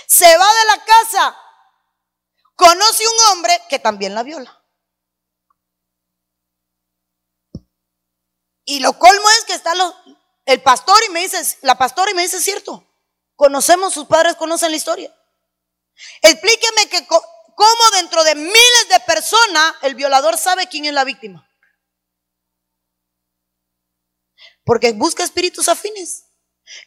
Se 0.07 0.25
va 0.25 0.47
de 0.53 0.65
la 0.75 0.83
casa, 0.83 1.37
conoce 2.55 3.07
un 3.07 3.31
hombre 3.31 3.61
que 3.69 3.79
también 3.79 4.15
la 4.15 4.23
viola. 4.23 4.63
Y 8.65 8.79
lo 8.79 8.97
colmo 8.97 9.29
es 9.37 9.45
que 9.45 9.53
está 9.53 9.73
el 10.45 10.61
pastor 10.63 10.97
y 11.07 11.11
me 11.11 11.21
dice, 11.21 11.59
la 11.61 11.77
pastora 11.77 12.09
y 12.09 12.15
me 12.15 12.23
dice, 12.23 12.41
cierto, 12.41 12.83
conocemos, 13.35 13.93
sus 13.93 14.07
padres 14.07 14.35
conocen 14.35 14.71
la 14.71 14.77
historia. 14.77 15.15
Explíqueme 16.23 16.89
que 16.89 17.05
cómo 17.05 17.91
dentro 17.93 18.23
de 18.23 18.33
miles 18.33 18.89
de 18.89 18.99
personas 19.01 19.75
el 19.83 19.93
violador 19.93 20.37
sabe 20.37 20.67
quién 20.67 20.85
es 20.85 20.93
la 20.93 21.03
víctima. 21.03 21.44
Porque 24.65 24.91
busca 24.93 25.23
espíritus 25.23 25.69
afines. 25.69 26.25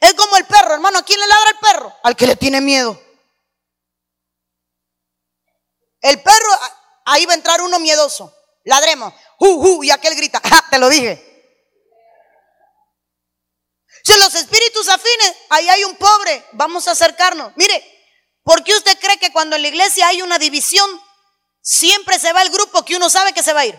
Es 0.01 0.15
como 0.15 0.37
el 0.37 0.45
perro, 0.45 0.75
hermano. 0.75 0.99
¿A 0.99 1.05
quién 1.05 1.21
le 1.21 1.27
ladra 1.27 1.51
el 1.51 1.59
perro? 1.59 1.97
Al 2.03 2.17
que 2.17 2.27
le 2.27 2.37
tiene 2.37 2.61
miedo. 2.61 3.01
El 6.01 6.21
perro, 6.23 6.49
ahí 7.07 7.25
va 7.27 7.33
a 7.33 7.37
entrar 7.37 7.61
uno 7.63 7.79
miedoso. 7.79 8.35
Ladremos. 8.65 9.15
Uh, 9.39 9.85
y 9.85 9.91
aquel 9.91 10.15
grita, 10.17 10.43
te 10.71 10.79
lo 10.79 10.89
dije. 10.89 11.25
Si 14.05 14.17
los 14.19 14.35
espíritus 14.35 14.89
afines, 14.89 15.35
ahí 15.51 15.69
hay 15.69 15.85
un 15.85 15.97
pobre, 15.97 16.45
vamos 16.53 16.89
a 16.89 16.93
acercarnos. 16.93 17.53
Mire, 17.57 17.85
¿por 18.43 18.65
qué 18.65 18.75
usted 18.75 18.99
cree 18.99 19.19
que 19.19 19.33
cuando 19.33 19.57
en 19.57 19.63
la 19.63 19.69
iglesia 19.69 20.09
hay 20.09 20.23
una 20.23 20.39
división, 20.39 20.89
siempre 21.61 22.19
se 22.19 22.33
va 22.33 22.43
el 22.43 22.51
grupo 22.51 22.85
que 22.85 22.97
uno 22.97 23.11
sabe 23.11 23.33
que 23.33 23.43
se 23.43 23.53
va 23.53 23.61
a 23.61 23.67
ir? 23.67 23.79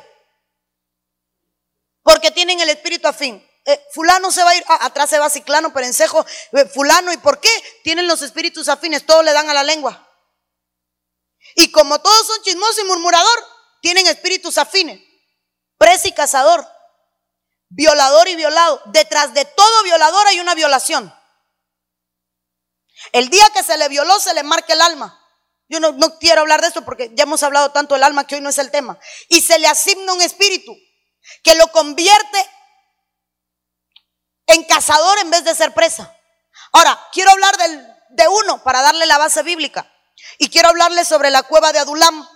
Porque 2.03 2.31
tienen 2.31 2.59
el 2.59 2.69
espíritu 2.69 3.07
afín. 3.07 3.43
Eh, 3.65 3.85
fulano 3.93 4.31
se 4.31 4.43
va 4.43 4.51
a 4.51 4.55
ir, 4.55 4.63
ah, 4.67 4.85
atrás 4.85 5.09
se 5.09 5.19
va 5.19 5.29
ciclano, 5.29 5.73
perencejo, 5.73 6.25
eh, 6.53 6.65
fulano, 6.65 7.11
¿y 7.11 7.17
por 7.17 7.39
qué? 7.39 7.49
Tienen 7.83 8.07
los 8.07 8.21
espíritus 8.21 8.69
afines, 8.69 9.05
todos 9.05 9.23
le 9.23 9.33
dan 9.33 9.49
a 9.49 9.53
la 9.53 9.63
lengua. 9.63 10.07
Y 11.55 11.71
como 11.71 11.99
todos 11.99 12.27
son 12.27 12.41
chismosos 12.43 12.79
y 12.79 12.87
murmurador, 12.87 13.45
tienen 13.81 14.07
espíritus 14.07 14.57
afines. 14.57 15.01
Presa 15.77 16.07
y 16.07 16.11
cazador, 16.11 16.67
violador 17.69 18.27
y 18.27 18.35
violado. 18.35 18.81
Detrás 18.85 19.33
de 19.33 19.45
todo 19.45 19.83
violador 19.83 20.27
hay 20.27 20.39
una 20.39 20.55
violación. 20.55 21.13
El 23.13 23.29
día 23.29 23.49
que 23.53 23.63
se 23.63 23.77
le 23.77 23.87
violó 23.87 24.19
se 24.19 24.33
le 24.33 24.43
marca 24.43 24.73
el 24.73 24.81
alma. 24.81 25.15
Yo 25.69 25.79
no, 25.79 25.91
no 25.91 26.17
quiero 26.17 26.41
hablar 26.41 26.61
de 26.61 26.67
esto 26.67 26.83
porque 26.83 27.11
ya 27.13 27.23
hemos 27.23 27.43
hablado 27.43 27.71
tanto 27.71 27.93
del 27.93 28.03
alma 28.03 28.25
que 28.25 28.35
hoy 28.35 28.41
no 28.41 28.49
es 28.49 28.57
el 28.57 28.71
tema. 28.71 28.99
Y 29.29 29.41
se 29.41 29.59
le 29.59 29.67
asigna 29.67 30.13
un 30.13 30.21
espíritu 30.21 30.75
que 31.43 31.55
lo 31.55 31.71
convierte 31.71 32.49
en 34.49 34.63
cazador 34.63 35.17
en 35.19 35.29
vez 35.29 35.43
de 35.43 35.55
ser 35.55 35.73
presa. 35.73 36.13
Ahora, 36.71 36.99
quiero 37.11 37.31
hablar 37.31 37.55
de 38.09 38.27
uno 38.27 38.63
para 38.63 38.81
darle 38.81 39.05
la 39.05 39.17
base 39.17 39.43
bíblica. 39.43 39.91
Y 40.37 40.49
quiero 40.49 40.69
hablarle 40.69 41.05
sobre 41.05 41.29
la 41.29 41.43
cueva 41.43 41.71
de 41.71 41.79
Adulam. 41.79 42.27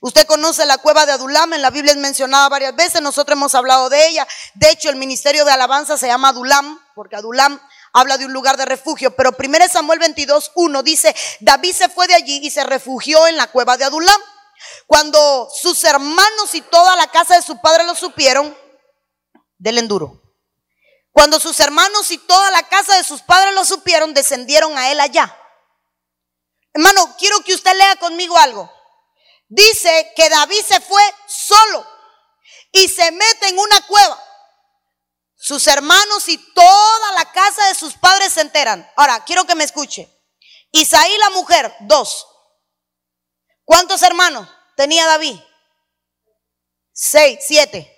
Usted 0.00 0.26
conoce 0.26 0.66
la 0.66 0.78
cueva 0.78 1.06
de 1.06 1.12
Adulam, 1.12 1.54
en 1.54 1.62
la 1.62 1.70
Biblia 1.70 1.92
es 1.92 1.98
mencionada 1.98 2.48
varias 2.48 2.76
veces, 2.76 3.00
nosotros 3.00 3.36
hemos 3.36 3.54
hablado 3.54 3.88
de 3.88 4.08
ella. 4.08 4.26
De 4.54 4.70
hecho, 4.70 4.90
el 4.90 4.96
ministerio 4.96 5.44
de 5.44 5.52
alabanza 5.52 5.96
se 5.96 6.06
llama 6.06 6.28
Adulam, 6.28 6.78
porque 6.94 7.16
Adulam 7.16 7.60
habla 7.92 8.18
de 8.18 8.26
un 8.26 8.32
lugar 8.32 8.56
de 8.56 8.66
refugio. 8.66 9.16
Pero 9.16 9.34
1 9.38 9.68
Samuel 9.70 9.98
22, 9.98 10.52
1 10.54 10.82
dice, 10.82 11.14
David 11.40 11.72
se 11.72 11.88
fue 11.88 12.06
de 12.08 12.14
allí 12.14 12.40
y 12.42 12.50
se 12.50 12.64
refugió 12.64 13.26
en 13.26 13.36
la 13.36 13.46
cueva 13.46 13.76
de 13.76 13.84
Adulam. 13.84 14.20
Cuando 14.86 15.48
sus 15.54 15.82
hermanos 15.84 16.54
y 16.54 16.60
toda 16.60 16.96
la 16.96 17.06
casa 17.06 17.36
de 17.36 17.42
su 17.42 17.60
padre 17.60 17.84
lo 17.84 17.94
supieron, 17.94 18.56
del 19.58 19.78
enduro. 19.78 20.25
Cuando 21.16 21.40
sus 21.40 21.58
hermanos 21.60 22.10
y 22.10 22.18
toda 22.18 22.50
la 22.50 22.62
casa 22.64 22.94
de 22.94 23.02
sus 23.02 23.22
padres 23.22 23.54
lo 23.54 23.64
supieron, 23.64 24.12
descendieron 24.12 24.76
a 24.76 24.92
él 24.92 25.00
allá. 25.00 25.34
Hermano, 26.74 27.16
quiero 27.16 27.40
que 27.40 27.54
usted 27.54 27.74
lea 27.74 27.96
conmigo 27.96 28.36
algo. 28.36 28.70
Dice 29.48 30.12
que 30.14 30.28
David 30.28 30.60
se 30.62 30.78
fue 30.78 31.02
solo 31.26 31.86
y 32.70 32.86
se 32.86 33.10
mete 33.12 33.48
en 33.48 33.58
una 33.58 33.80
cueva. 33.86 34.22
Sus 35.36 35.66
hermanos 35.68 36.28
y 36.28 36.36
toda 36.52 37.12
la 37.12 37.32
casa 37.32 37.66
de 37.68 37.74
sus 37.74 37.94
padres 37.94 38.34
se 38.34 38.42
enteran. 38.42 38.86
Ahora, 38.94 39.24
quiero 39.24 39.46
que 39.46 39.54
me 39.54 39.64
escuche. 39.64 40.14
Isaí 40.70 41.16
la 41.16 41.30
mujer, 41.30 41.74
dos. 41.80 42.26
¿Cuántos 43.64 44.02
hermanos 44.02 44.46
tenía 44.76 45.06
David? 45.06 45.40
Seis, 46.92 47.38
siete. 47.40 47.90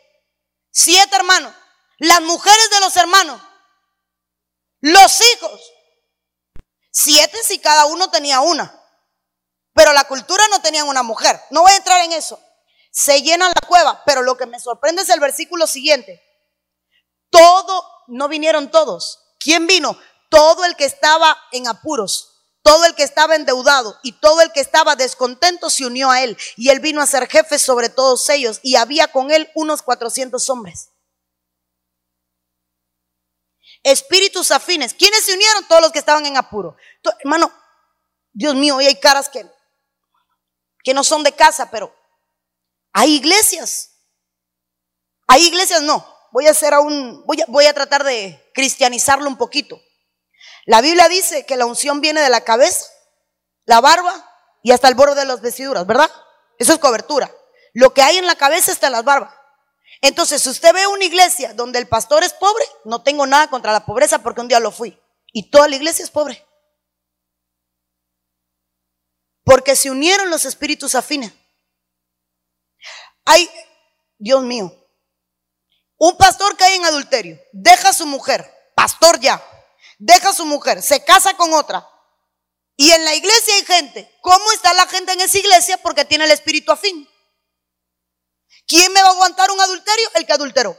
Siete 0.71 1.17
hermanos. 1.17 1.53
Las 1.99 2.21
mujeres 2.23 2.71
de 2.71 2.81
los 2.81 2.97
hermanos. 2.97 3.41
Los 4.81 5.21
hijos. 5.21 5.61
Siete 6.91 7.37
si 7.43 7.59
cada 7.59 7.87
uno 7.87 8.11
tenía 8.11 8.41
una. 8.41 8.75
Pero 9.75 9.93
la 9.93 10.05
cultura 10.05 10.45
no 10.51 10.61
tenía 10.61 10.85
una 10.85 11.03
mujer. 11.03 11.41
No 11.51 11.63
voy 11.63 11.73
a 11.73 11.77
entrar 11.77 12.05
en 12.05 12.13
eso. 12.13 12.41
Se 12.93 13.23
llena 13.23 13.49
la 13.49 13.67
cueva. 13.67 14.03
Pero 14.07 14.23
lo 14.23 14.37
que 14.37 14.47
me 14.47 14.61
sorprende 14.61 15.03
es 15.03 15.09
el 15.09 15.19
versículo 15.19 15.67
siguiente. 15.67 16.23
Todo, 17.31 17.85
no 18.07 18.29
vinieron 18.29 18.71
todos. 18.71 19.35
¿Quién 19.41 19.67
vino? 19.67 19.99
Todo 20.31 20.65
el 20.65 20.77
que 20.77 20.85
estaba 20.85 21.37
en 21.51 21.67
apuros. 21.67 22.35
Todo 22.63 22.85
el 22.85 22.95
que 22.95 23.03
estaba 23.03 23.35
endeudado 23.35 23.99
y 24.03 24.13
todo 24.21 24.41
el 24.43 24.53
que 24.53 24.61
estaba 24.61 24.95
descontento 24.95 25.71
se 25.71 25.87
unió 25.87 26.11
a 26.11 26.23
él. 26.23 26.37
Y 26.57 26.69
él 26.69 26.81
vino 26.81 27.01
a 27.01 27.07
ser 27.07 27.29
jefe 27.29 27.59
sobre 27.59 27.89
todos 27.89 28.29
ellos. 28.29 28.61
Y 28.63 28.77
había 28.77 29.09
con 29.09 29.33
él 29.33 29.51
unos 29.55 29.83
400 29.83 30.49
hombres 30.51 30.91
espíritus 33.83 34.51
afines. 34.51 34.95
¿Quiénes 34.95 35.25
se 35.25 35.35
unieron? 35.35 35.67
Todos 35.69 35.83
los 35.83 35.93
que 35.93 35.99
estaban 35.99 36.27
en 36.27 36.37
apuro. 36.37 36.77
hermano, 37.21 37.53
Dios 38.33 38.55
mío, 38.55 38.77
hoy 38.77 38.87
hay 38.87 38.99
caras 39.01 39.29
que, 39.29 39.47
que 40.85 40.95
no 40.95 41.05
son 41.05 41.23
de 41.23 41.33
casa, 41.33 41.71
pero 41.71 41.95
hay 42.93 43.15
iglesias. 43.17 43.91
Hay 45.27 45.47
iglesias, 45.47 45.83
no. 45.83 46.07
Voy 46.33 46.47
a 46.47 46.51
hacer 46.51 46.75
aún, 46.75 47.25
voy 47.27 47.41
a, 47.41 47.45
voy 47.49 47.67
a 47.67 47.75
tratar 47.75 48.05
de 48.05 48.51
cristianizarlo 48.55 49.29
un 49.29 49.37
poquito. 49.37 49.81
La 50.67 50.81
Biblia 50.81 51.09
dice 51.09 51.47
que 51.47 51.57
la 51.57 51.67
unción 51.67 52.01
viene 52.01 52.21
de 52.21 52.29
la 52.29 52.43
cabeza, 52.43 52.87
la 53.65 53.81
barba 53.81 54.13
y 54.63 54.73
hasta 54.73 54.89
el 54.89 54.95
borde 54.95 55.15
de 55.15 55.25
las 55.25 55.41
vestiduras, 55.41 55.87
¿verdad? 55.87 56.11
Eso 56.59 56.73
es 56.73 56.79
cobertura. 56.79 57.33
Lo 57.73 57.95
que 57.95 58.03
hay 58.03 58.19
en 58.19 58.27
la 58.27 58.37
cabeza 58.37 58.73
está 58.73 58.89
en 58.89 58.93
las 58.93 59.05
barbas. 59.05 59.35
Entonces, 60.01 60.43
si 60.43 60.49
usted 60.49 60.73
ve 60.73 60.87
una 60.87 61.05
iglesia 61.05 61.55
donde 61.55 61.79
el 61.79 61.89
pastor 61.89 62.23
es 62.23 62.33
pobre, 62.33 62.65
no 62.85 63.03
tengo 63.03 63.27
nada 63.27 63.51
contra 63.51 63.73
la 63.73 63.85
pobreza 63.85 64.21
porque 64.23 64.41
un 64.41 64.49
día 64.49 64.61
lo 64.61 64.71
fui. 64.71 65.01
Y 65.33 65.51
toda 65.51 65.69
la 65.69 65.77
iglesia 65.77 66.05
es 66.05 66.11
pobre. 66.11 66.45
Porque 69.45 69.75
se 69.75 69.91
unieron 69.91 70.31
los 70.31 70.45
espíritus 70.45 70.95
afines. 70.95 71.33
Hay, 73.25 73.51
Dios 74.19 74.43
mío, 74.43 74.73
un 75.99 76.17
pastor 76.17 76.57
cae 76.57 76.77
en 76.77 76.85
adulterio, 76.85 77.39
deja 77.53 77.89
a 77.89 77.93
su 77.93 78.07
mujer, 78.07 78.49
pastor 78.75 79.19
ya, 79.21 79.45
deja 79.99 80.31
a 80.31 80.35
su 80.35 80.47
mujer, 80.47 80.81
se 80.81 81.05
casa 81.05 81.37
con 81.37 81.53
otra. 81.53 81.87
Y 82.77 82.93
en 82.93 83.05
la 83.05 83.15
iglesia 83.17 83.55
hay 83.55 83.65
gente. 83.65 84.17
¿Cómo 84.23 84.53
está 84.53 84.73
la 84.73 84.87
gente 84.87 85.13
en 85.13 85.21
esa 85.21 85.37
iglesia? 85.39 85.79
Porque 85.79 86.05
tiene 86.05 86.27
el 86.27 86.31
espíritu 86.31 86.71
afín. 86.71 87.09
¿Quién 88.69 88.93
me 88.93 89.03
va 89.03 89.09
a 89.09 89.13
aguantar 89.13 89.51
un 89.51 89.61
adulterio? 89.61 90.09
El 90.15 90.27
que 90.27 90.33
adulteró. 90.35 90.79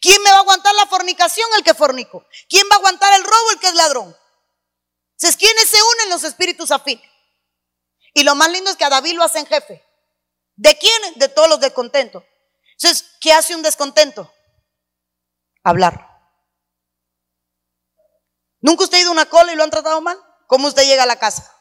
¿Quién 0.00 0.20
me 0.22 0.30
va 0.30 0.38
a 0.38 0.40
aguantar 0.40 0.74
la 0.74 0.86
fornicación? 0.86 1.48
El 1.56 1.62
que 1.62 1.72
fornicó. 1.72 2.26
¿Quién 2.48 2.66
va 2.70 2.74
a 2.74 2.78
aguantar 2.78 3.14
el 3.14 3.22
robo? 3.22 3.50
El 3.52 3.60
que 3.60 3.68
es 3.68 3.74
ladrón. 3.74 4.16
Entonces, 5.12 5.36
¿quiénes 5.36 5.70
se 5.70 5.80
unen 5.80 6.10
los 6.10 6.24
espíritus 6.24 6.72
afines? 6.72 7.08
Y 8.12 8.24
lo 8.24 8.34
más 8.34 8.50
lindo 8.50 8.70
es 8.70 8.76
que 8.76 8.84
a 8.84 8.90
David 8.90 9.14
lo 9.14 9.22
hacen 9.22 9.46
jefe. 9.46 9.84
¿De 10.56 10.76
quiénes? 10.76 11.16
De 11.16 11.28
todos 11.28 11.48
los 11.48 11.60
descontentos. 11.60 12.24
Entonces, 12.72 13.04
¿qué 13.20 13.32
hace 13.32 13.54
un 13.54 13.62
descontento? 13.62 14.32
Hablar. 15.62 16.10
¿Nunca 18.60 18.84
usted 18.84 18.98
ha 18.98 19.00
ido 19.00 19.10
a 19.10 19.12
una 19.12 19.26
cola 19.26 19.52
y 19.52 19.56
lo 19.56 19.62
han 19.62 19.70
tratado 19.70 20.00
mal? 20.00 20.18
¿Cómo 20.48 20.66
usted 20.66 20.84
llega 20.84 21.04
a 21.04 21.06
la 21.06 21.18
casa? 21.18 21.54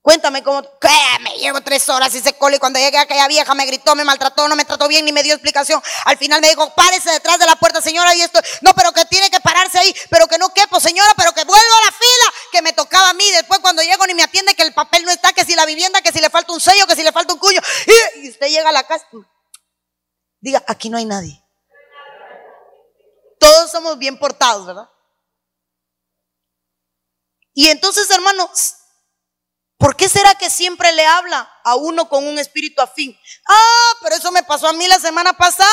Cuéntame 0.00 0.42
cómo, 0.42 0.62
¿qué? 0.80 0.88
Llevo 1.40 1.62
tres 1.62 1.88
horas 1.88 2.14
y 2.14 2.20
se 2.20 2.34
cole 2.34 2.56
y 2.56 2.58
cuando 2.58 2.78
llegué 2.78 2.98
aquella 2.98 3.26
vieja 3.26 3.54
me 3.54 3.64
gritó, 3.64 3.94
me 3.96 4.04
maltrató, 4.04 4.46
no 4.46 4.56
me 4.56 4.64
trató 4.66 4.86
bien 4.88 5.04
ni 5.06 5.12
me 5.12 5.22
dio 5.22 5.32
explicación. 5.32 5.82
Al 6.04 6.18
final 6.18 6.40
me 6.42 6.50
dijo, 6.50 6.74
párese 6.74 7.10
detrás 7.10 7.38
de 7.38 7.46
la 7.46 7.56
puerta, 7.56 7.80
señora, 7.80 8.14
y 8.14 8.20
esto, 8.20 8.40
no, 8.60 8.74
pero 8.74 8.92
que 8.92 9.06
tiene 9.06 9.30
que 9.30 9.40
pararse 9.40 9.78
ahí, 9.78 9.94
pero 10.10 10.26
que 10.26 10.36
no 10.36 10.50
quepo, 10.50 10.78
señora, 10.78 11.10
pero 11.16 11.32
que 11.32 11.44
vuelva 11.44 11.78
a 11.82 11.84
la 11.86 11.92
fila, 11.92 12.34
que 12.52 12.62
me 12.62 12.72
tocaba 12.74 13.10
a 13.10 13.14
mí. 13.14 13.24
Después 13.32 13.60
cuando 13.60 13.82
llego 13.82 14.06
ni 14.06 14.14
me 14.14 14.22
atiende 14.22 14.54
que 14.54 14.62
el 14.62 14.74
papel 14.74 15.04
no 15.04 15.10
está, 15.10 15.32
que 15.32 15.44
si 15.44 15.54
la 15.54 15.64
vivienda, 15.64 16.02
que 16.02 16.12
si 16.12 16.20
le 16.20 16.28
falta 16.28 16.52
un 16.52 16.60
sello, 16.60 16.86
que 16.86 16.94
si 16.94 17.02
le 17.02 17.12
falta 17.12 17.32
un 17.32 17.38
cuño. 17.38 17.60
Y, 18.16 18.28
usted 18.28 18.48
llega 18.48 18.68
a 18.68 18.72
la 18.72 18.84
casa, 18.84 19.06
diga, 20.40 20.62
aquí 20.66 20.90
no 20.90 20.98
hay 20.98 21.06
nadie. 21.06 21.42
Todos 23.38 23.70
somos 23.70 23.98
bien 23.98 24.18
portados, 24.18 24.66
¿verdad? 24.66 24.90
Y 27.54 27.68
entonces, 27.68 28.08
hermanos, 28.10 28.76
¿Por 29.80 29.96
qué 29.96 30.10
será 30.10 30.34
que 30.34 30.50
siempre 30.50 30.92
le 30.92 31.06
habla 31.06 31.50
a 31.64 31.74
uno 31.74 32.10
con 32.10 32.26
un 32.26 32.38
espíritu 32.38 32.82
afín? 32.82 33.18
Ah, 33.48 33.92
pero 34.02 34.14
eso 34.14 34.30
me 34.30 34.42
pasó 34.42 34.68
a 34.68 34.74
mí 34.74 34.86
la 34.86 34.98
semana 34.98 35.32
pasada. 35.32 35.70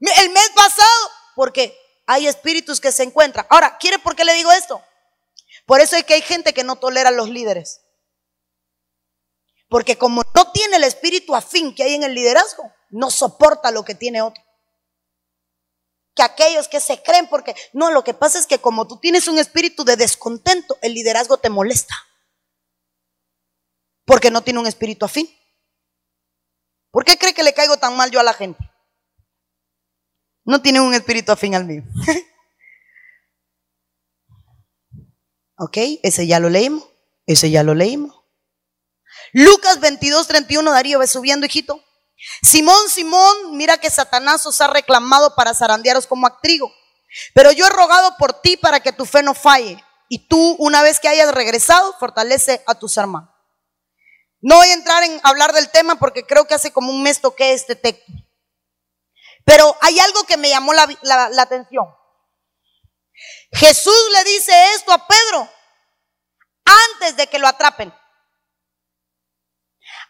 El 0.00 0.30
mes 0.30 0.50
pasado. 0.56 1.10
Porque 1.36 1.78
hay 2.04 2.26
espíritus 2.26 2.80
que 2.80 2.90
se 2.90 3.04
encuentran. 3.04 3.46
Ahora, 3.48 3.78
¿quiere 3.78 4.00
por 4.00 4.16
qué 4.16 4.24
le 4.24 4.34
digo 4.34 4.50
esto? 4.50 4.82
Por 5.66 5.80
eso 5.80 5.94
es 5.94 6.02
que 6.02 6.14
hay 6.14 6.22
gente 6.22 6.52
que 6.52 6.64
no 6.64 6.74
tolera 6.74 7.10
a 7.10 7.12
los 7.12 7.28
líderes. 7.28 7.80
Porque 9.68 9.96
como 9.96 10.24
no 10.34 10.50
tiene 10.50 10.74
el 10.74 10.84
espíritu 10.84 11.36
afín 11.36 11.76
que 11.76 11.84
hay 11.84 11.94
en 11.94 12.02
el 12.02 12.12
liderazgo, 12.12 12.72
no 12.90 13.08
soporta 13.12 13.70
lo 13.70 13.84
que 13.84 13.94
tiene 13.94 14.20
otro. 14.20 14.42
Que 16.16 16.24
aquellos 16.24 16.66
que 16.66 16.80
se 16.80 17.00
creen, 17.04 17.28
porque 17.28 17.54
no, 17.72 17.92
lo 17.92 18.02
que 18.02 18.14
pasa 18.14 18.36
es 18.40 18.48
que 18.48 18.58
como 18.58 18.88
tú 18.88 18.98
tienes 18.98 19.28
un 19.28 19.38
espíritu 19.38 19.84
de 19.84 19.96
descontento, 19.96 20.76
el 20.82 20.94
liderazgo 20.94 21.36
te 21.36 21.50
molesta. 21.50 21.94
Porque 24.04 24.30
no 24.30 24.42
tiene 24.42 24.60
un 24.60 24.66
espíritu 24.66 25.04
afín. 25.04 25.28
¿Por 26.90 27.04
qué 27.04 27.18
cree 27.18 27.34
que 27.34 27.42
le 27.42 27.54
caigo 27.54 27.76
tan 27.76 27.96
mal 27.96 28.10
yo 28.10 28.20
a 28.20 28.24
la 28.24 28.34
gente? 28.34 28.58
No 30.44 30.60
tiene 30.60 30.80
un 30.80 30.94
espíritu 30.94 31.32
afín 31.32 31.54
al 31.54 31.64
mío. 31.64 31.82
ok, 35.58 35.76
ese 36.02 36.26
ya 36.26 36.38
lo 36.38 36.50
leímos. 36.50 36.84
Ese 37.26 37.50
ya 37.50 37.62
lo 37.62 37.74
leímos. 37.74 38.14
Lucas 39.32 39.80
22, 39.80 40.28
31, 40.28 40.70
Darío, 40.70 40.98
ve 40.98 41.06
subiendo, 41.06 41.46
hijito. 41.46 41.82
Simón, 42.42 42.88
Simón, 42.88 43.56
mira 43.56 43.78
que 43.78 43.90
Satanás 43.90 44.46
os 44.46 44.60
ha 44.60 44.68
reclamado 44.68 45.34
para 45.34 45.54
zarandearos 45.54 46.06
como 46.06 46.26
a 46.26 46.40
trigo. 46.40 46.72
Pero 47.34 47.52
yo 47.52 47.66
he 47.66 47.70
rogado 47.70 48.16
por 48.18 48.40
ti 48.40 48.56
para 48.56 48.80
que 48.80 48.92
tu 48.92 49.04
fe 49.04 49.22
no 49.22 49.34
falle. 49.34 49.82
Y 50.08 50.28
tú, 50.28 50.56
una 50.58 50.82
vez 50.82 51.00
que 51.00 51.08
hayas 51.08 51.34
regresado, 51.34 51.94
fortalece 51.98 52.62
a 52.66 52.74
tus 52.74 52.96
hermanos. 52.96 53.33
No 54.46 54.56
voy 54.56 54.68
a 54.68 54.74
entrar 54.74 55.02
en 55.02 55.18
hablar 55.24 55.54
del 55.54 55.70
tema 55.70 55.94
porque 55.94 56.26
creo 56.26 56.46
que 56.46 56.52
hace 56.52 56.70
como 56.70 56.90
un 56.90 57.02
mes 57.02 57.18
toqué 57.18 57.54
este 57.54 57.76
texto. 57.76 58.12
Pero 59.46 59.74
hay 59.80 59.98
algo 60.00 60.24
que 60.24 60.36
me 60.36 60.50
llamó 60.50 60.74
la, 60.74 60.86
la 61.02 61.42
atención. 61.42 61.86
Jesús 63.52 64.02
le 64.12 64.24
dice 64.24 64.52
esto 64.74 64.92
a 64.92 65.08
Pedro 65.08 65.50
antes 66.92 67.16
de 67.16 67.26
que 67.26 67.38
lo 67.38 67.48
atrapen. 67.48 67.90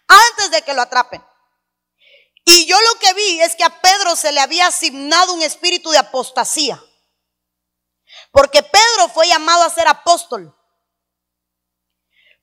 Antes 0.08 0.50
de 0.50 0.62
que 0.62 0.74
lo 0.74 0.82
atrapen. 0.82 1.24
Y 2.44 2.66
yo 2.66 2.76
lo 2.80 2.98
que 2.98 3.14
vi 3.14 3.40
es 3.40 3.54
que 3.54 3.62
a 3.62 3.80
Pedro 3.80 4.16
se 4.16 4.32
le 4.32 4.40
había 4.40 4.66
asignado 4.66 5.32
un 5.32 5.42
espíritu 5.42 5.92
de 5.92 5.98
apostasía. 5.98 6.82
Porque 8.32 8.64
Pedro 8.64 9.08
fue 9.10 9.28
llamado 9.28 9.62
a 9.62 9.70
ser 9.70 9.86
apóstol. 9.86 10.52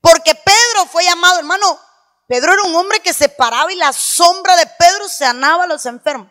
Porque 0.02 0.34
Pedro 0.34 0.86
fue 0.90 1.04
llamado, 1.04 1.38
hermano, 1.38 1.80
Pedro 2.26 2.52
era 2.52 2.62
un 2.64 2.74
hombre 2.74 3.00
que 3.00 3.14
se 3.14 3.28
paraba 3.28 3.72
y 3.72 3.76
la 3.76 3.92
sombra 3.92 4.56
de 4.56 4.66
Pedro 4.66 5.08
se 5.08 5.24
anaba 5.24 5.64
a 5.64 5.66
los 5.66 5.86
enfermos. 5.86 6.28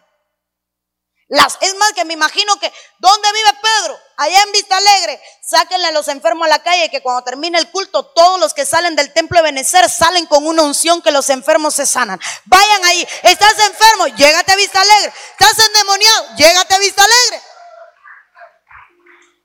Las, 1.29 1.57
es 1.61 1.75
más 1.75 1.93
que 1.93 2.03
me 2.03 2.13
imagino 2.13 2.59
que, 2.59 2.73
¿dónde 2.99 3.31
vive 3.31 3.49
Pedro? 3.61 3.97
Allá 4.17 4.41
en 4.41 4.51
Vista 4.51 4.75
Alegre. 4.75 5.21
Sáquenle 5.41 5.87
a 5.87 5.91
los 5.91 6.09
enfermos 6.09 6.45
a 6.45 6.49
la 6.49 6.61
calle 6.61 6.89
que 6.89 7.01
cuando 7.01 7.23
termine 7.23 7.57
el 7.57 7.71
culto, 7.71 8.03
todos 8.07 8.37
los 8.37 8.53
que 8.53 8.65
salen 8.65 8.97
del 8.97 9.13
templo 9.13 9.37
de 9.37 9.43
Benecer 9.43 9.89
salen 9.89 10.25
con 10.25 10.45
una 10.45 10.63
unción 10.63 11.01
que 11.01 11.11
los 11.11 11.29
enfermos 11.29 11.73
se 11.73 11.85
sanan. 11.85 12.19
Vayan 12.43 12.83
ahí. 12.83 13.07
Estás 13.23 13.57
enfermo, 13.59 14.07
llégate 14.07 14.51
a 14.51 14.55
Vista 14.57 14.81
Alegre. 14.81 15.13
Estás 15.39 15.65
endemoniado, 15.65 16.35
llégate 16.35 16.73
a 16.73 16.79
Vista 16.79 17.01
Alegre. 17.01 17.41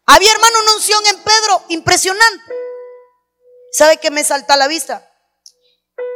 Había 0.07 0.33
hermano 0.33 0.59
una 0.63 0.75
unción 0.75 1.07
en 1.07 1.23
Pedro 1.23 1.65
impresionante. 1.69 2.53
¿Sabe 3.77 3.99
qué 3.99 4.11
me 4.11 4.25
salta 4.25 4.55
a 4.55 4.57
la 4.57 4.69
vista? 4.69 5.07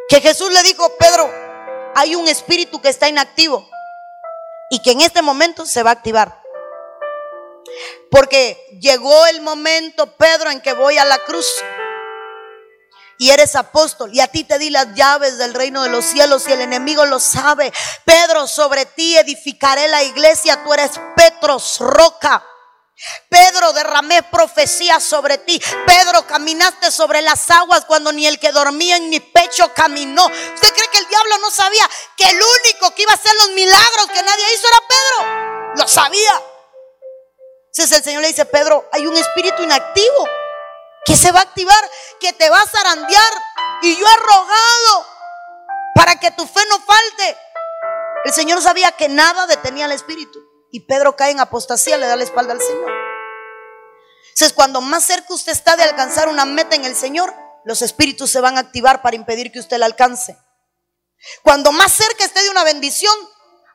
Que 0.09 0.23
Jesús 0.23 0.51
le 0.51 0.63
dijo, 0.63 0.97
Pedro, 0.97 1.31
hay 1.95 2.15
un 2.15 2.27
espíritu 2.27 2.81
que 2.81 2.89
está 2.89 3.07
inactivo 3.07 3.69
y 4.71 4.81
que 4.81 4.93
en 4.93 5.03
este 5.03 5.21
momento 5.21 5.67
se 5.67 5.83
va 5.83 5.91
a 5.91 5.93
activar. 5.93 6.41
Porque 8.11 8.57
llegó 8.81 9.27
el 9.27 9.43
momento, 9.43 10.17
Pedro, 10.17 10.51
en 10.51 10.63
que 10.63 10.73
voy 10.73 10.97
a 10.97 11.05
la 11.05 11.19
cruz. 11.19 11.63
Y 13.19 13.29
eres 13.29 13.55
apóstol. 13.55 14.09
Y 14.15 14.21
a 14.21 14.29
ti 14.29 14.45
te 14.45 14.59
di 14.59 14.71
las 14.71 14.95
llaves 14.95 15.37
del 15.37 15.53
reino 15.53 15.83
de 15.83 15.91
los 15.91 16.07
cielos 16.07 16.49
y 16.49 16.53
el 16.53 16.63
enemigo 16.63 17.05
lo 17.05 17.21
sabe. 17.21 17.71
Pedro, 18.07 18.47
sobre 18.47 18.87
ti 18.87 19.19
edificaré 19.19 19.87
la 19.89 20.03
iglesia. 20.03 20.65
Tú 20.65 20.73
eres 20.73 20.93
Petros, 21.15 21.77
roca. 21.81 22.43
Pedro, 23.29 23.73
derramé 23.73 24.23
profecía 24.25 25.01
sobre 25.01 25.39
ti. 25.39 25.61
Pedro, 25.87 26.27
caminaste 26.27 26.91
sobre 26.91 27.23
las 27.23 27.51
aguas 27.51 27.85
cuando 27.85 28.13
ni 28.13 28.27
el 28.27 28.39
que 28.39 28.53
dormía 28.53 28.97
en 28.97 29.09
mi 29.09 29.21
pecho 29.21 29.73
caminó. 29.75 30.27
¿Usted 30.27 30.75
cree 30.75 30.89
que 30.91 30.99
el 30.99 31.09
diablo 31.09 31.39
no 31.39 31.51
sabía 31.51 31.89
que 32.17 32.25
el 32.25 32.37
único 32.37 32.95
que 32.95 33.03
iba 33.03 33.13
a 33.13 33.17
hacer 33.17 33.33
los 33.37 33.51
milagros 33.51 34.07
que 34.13 34.23
nadie 34.23 34.55
hizo 34.55 34.69
era 34.69 34.89
Pedro? 34.89 35.75
Lo 35.77 35.89
sabía. 35.89 36.43
Entonces 37.67 37.99
el 37.99 38.05
Señor 38.05 38.23
le 38.23 38.29
dice, 38.29 38.45
Pedro, 38.45 38.89
hay 38.93 39.07
un 39.07 39.17
espíritu 39.17 39.63
inactivo 39.63 40.29
que 41.07 41.17
se 41.17 41.33
va 41.33 41.39
a 41.39 41.43
activar, 41.43 41.91
que 42.19 42.33
te 42.33 42.51
va 42.51 42.61
a 42.61 42.67
zarandear. 42.67 43.33
Y 43.83 43.97
yo 43.97 44.07
he 44.07 44.17
rogado 44.17 45.07
para 45.95 46.17
que 46.17 46.31
tu 46.33 46.47
fe 46.47 46.61
no 46.69 46.81
falte. 46.81 47.39
El 48.25 48.33
Señor 48.35 48.61
sabía 48.61 48.93
que 48.93 49.09
nada 49.09 49.47
detenía 49.47 49.87
al 49.87 49.93
espíritu 49.93 50.50
y 50.73 50.81
Pedro 50.81 51.17
cae 51.17 51.33
en 51.33 51.41
apostasía, 51.41 51.97
le 51.97 52.07
da 52.07 52.17
la 52.17 52.25
espalda 52.25 52.53
al 52.53 52.61
Señor. 52.61 52.91
Entonces, 54.31 54.53
cuando 54.53 54.81
más 54.81 55.05
cerca 55.05 55.35
usted 55.35 55.53
está 55.53 55.77
de 55.77 55.83
alcanzar 55.83 56.29
una 56.29 56.45
meta 56.45 56.77
en 56.77 56.85
el 56.85 56.95
Señor, 56.95 57.35
los 57.65 57.83
espíritus 57.83 58.31
se 58.31 58.41
van 58.41 58.57
a 58.57 58.61
activar 58.61 59.03
para 59.03 59.17
impedir 59.17 59.53
que 59.53 59.59
usted 59.59 59.79
la 59.79 59.87
alcance. 59.87 60.39
Cuando 61.43 61.73
más 61.73 61.93
cerca 61.93 62.25
esté 62.25 62.43
de 62.43 62.51
una 62.51 62.65
bendición, 62.65 63.15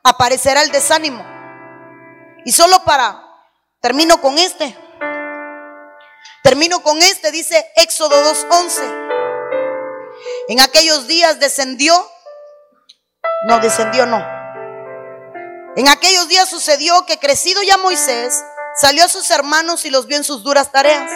aparecerá 0.02 0.62
el 0.62 0.72
desánimo. 0.72 1.24
Y 2.44 2.52
solo 2.52 2.82
para, 2.84 3.22
termino 3.80 4.20
con 4.20 4.38
este. 4.38 4.76
Termino 6.42 6.82
con 6.82 7.02
este, 7.02 7.30
dice 7.30 7.70
Éxodo 7.76 8.16
2.11. 8.32 9.04
En 10.48 10.60
aquellos 10.60 11.06
días 11.06 11.38
descendió, 11.38 11.94
no 13.46 13.60
descendió, 13.60 14.06
no 14.06 14.35
en 15.76 15.88
aquellos 15.88 16.26
días 16.28 16.48
sucedió 16.48 17.04
que 17.04 17.18
crecido 17.18 17.62
ya 17.62 17.76
Moisés, 17.76 18.42
salió 18.74 19.04
a 19.04 19.08
sus 19.08 19.30
hermanos 19.30 19.84
y 19.84 19.90
los 19.90 20.06
vio 20.06 20.16
en 20.16 20.24
sus 20.24 20.42
duras 20.42 20.72
tareas. 20.72 21.10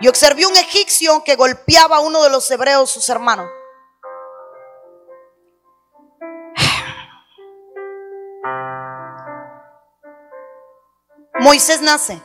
Y 0.00 0.08
observó 0.08 0.48
un 0.48 0.56
egipcio 0.56 1.22
que 1.22 1.36
golpeaba 1.36 1.96
a 1.96 2.00
uno 2.00 2.22
de 2.24 2.30
los 2.30 2.50
hebreos, 2.50 2.90
sus 2.90 3.08
hermanos. 3.08 3.48
Moisés 11.38 11.80
nace. 11.80 12.20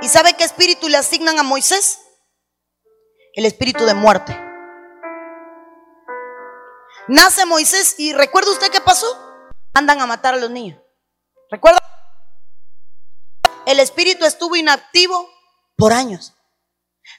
¿Y 0.00 0.08
sabe 0.08 0.34
qué 0.34 0.44
espíritu 0.44 0.88
le 0.88 0.96
asignan 0.96 1.38
a 1.38 1.42
Moisés? 1.42 2.00
El 3.34 3.44
espíritu 3.44 3.84
de 3.84 3.92
muerte. 3.92 4.34
Nace 7.08 7.44
Moisés 7.44 7.96
y 7.98 8.14
recuerda 8.14 8.52
usted 8.52 8.70
qué 8.70 8.80
pasó? 8.80 9.06
Andan 9.74 10.00
a 10.00 10.06
matar 10.06 10.34
a 10.34 10.38
los 10.38 10.50
niños. 10.50 10.80
¿Recuerda? 11.50 11.80
El 13.66 13.80
espíritu 13.80 14.24
estuvo 14.24 14.56
inactivo 14.56 15.28
por 15.76 15.92
años. 15.92 16.34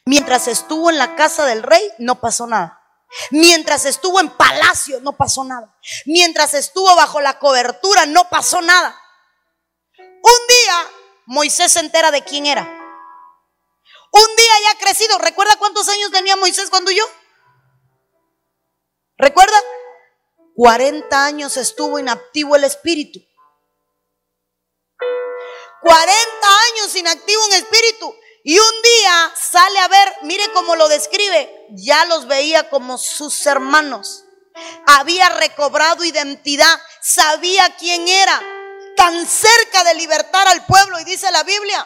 Mientras 0.06 0.48
estuvo 0.48 0.90
en 0.90 0.98
la 0.98 1.16
casa 1.16 1.46
del 1.46 1.64
rey, 1.64 1.92
no 2.00 2.20
pasó 2.22 2.48
nada. 2.48 2.82
Mientras 3.30 3.86
estuvo 3.86 4.20
en 4.20 4.30
palacio, 4.30 5.02
no 5.02 5.14
pasó 5.18 5.44
nada. 5.44 5.78
Mientras 6.06 6.54
estuvo 6.54 6.96
bajo 6.96 7.20
la 7.20 7.40
cobertura, 7.40 8.06
no 8.06 8.30
pasó 8.30 8.62
nada. 8.62 8.98
Un 9.98 10.48
día, 10.48 10.92
Moisés 11.26 11.74
se 11.74 11.82
entera 11.82 12.12
de 12.12 12.24
quién 12.24 12.46
era. 12.46 12.62
Un 12.64 14.36
día 14.36 14.54
ya 14.72 14.80
crecido. 14.80 15.18
¿Recuerda 15.18 15.58
cuántos 15.58 15.88
años 15.90 16.12
tenía 16.12 16.36
Moisés 16.38 16.70
cuando 16.70 16.92
yo? 16.92 17.04
¿Recuerda? 19.18 19.58
40 20.56 21.26
años 21.26 21.58
estuvo 21.58 22.00
inactivo 22.00 22.56
el 22.56 22.64
espíritu. 22.64 23.20
40 25.82 26.14
años 26.74 26.96
inactivo 26.96 27.42
en 27.48 27.54
espíritu. 27.54 28.16
Y 28.44 28.58
un 28.58 28.82
día 28.82 29.34
sale 29.40 29.80
a 29.80 29.88
ver, 29.88 30.16
mire 30.24 30.44
cómo 30.54 30.76
lo 30.76 30.88
describe, 30.88 31.68
ya 31.72 32.06
los 32.06 32.28
veía 32.28 32.70
como 32.70 32.98
sus 32.98 33.46
hermanos. 33.46 34.26
Había 34.88 35.30
recobrado 35.30 36.04
identidad, 36.04 36.80
sabía 37.02 37.76
quién 37.78 38.08
era, 38.08 38.42
tan 38.98 39.26
cerca 39.28 39.84
de 39.84 39.94
libertar 39.96 40.48
al 40.48 40.66
pueblo. 40.66 41.00
Y 41.00 41.04
dice 41.04 41.32
la 41.32 41.44
Biblia, 41.44 41.86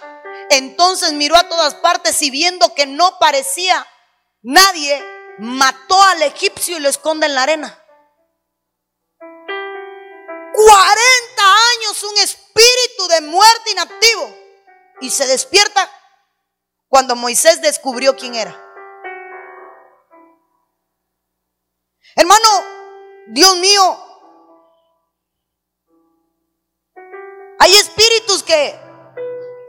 entonces 0.49 1.11
miró 1.13 1.35
a 1.35 1.49
todas 1.49 1.75
partes 1.75 2.21
y 2.21 2.31
viendo 2.31 2.73
que 2.73 2.85
no 2.85 3.19
parecía 3.19 3.85
nadie, 4.41 5.03
mató 5.39 6.01
al 6.01 6.21
egipcio 6.21 6.77
y 6.77 6.79
lo 6.79 6.89
esconde 6.89 7.25
en 7.25 7.35
la 7.35 7.43
arena. 7.43 7.84
Años 11.77 12.03
un 12.03 12.17
espíritu 12.17 13.07
de 13.09 13.21
muerte 13.21 13.71
inactivo. 13.71 14.35
Y 15.01 15.09
se 15.09 15.27
despierta 15.27 15.89
cuando 16.87 17.15
Moisés 17.15 17.61
descubrió 17.61 18.15
quién 18.15 18.35
era. 18.35 18.61
Hermano, 22.15 22.49
Dios 23.27 23.57
mío, 23.57 24.05
hay 27.59 27.73
espíritus 27.73 28.43
que 28.43 28.79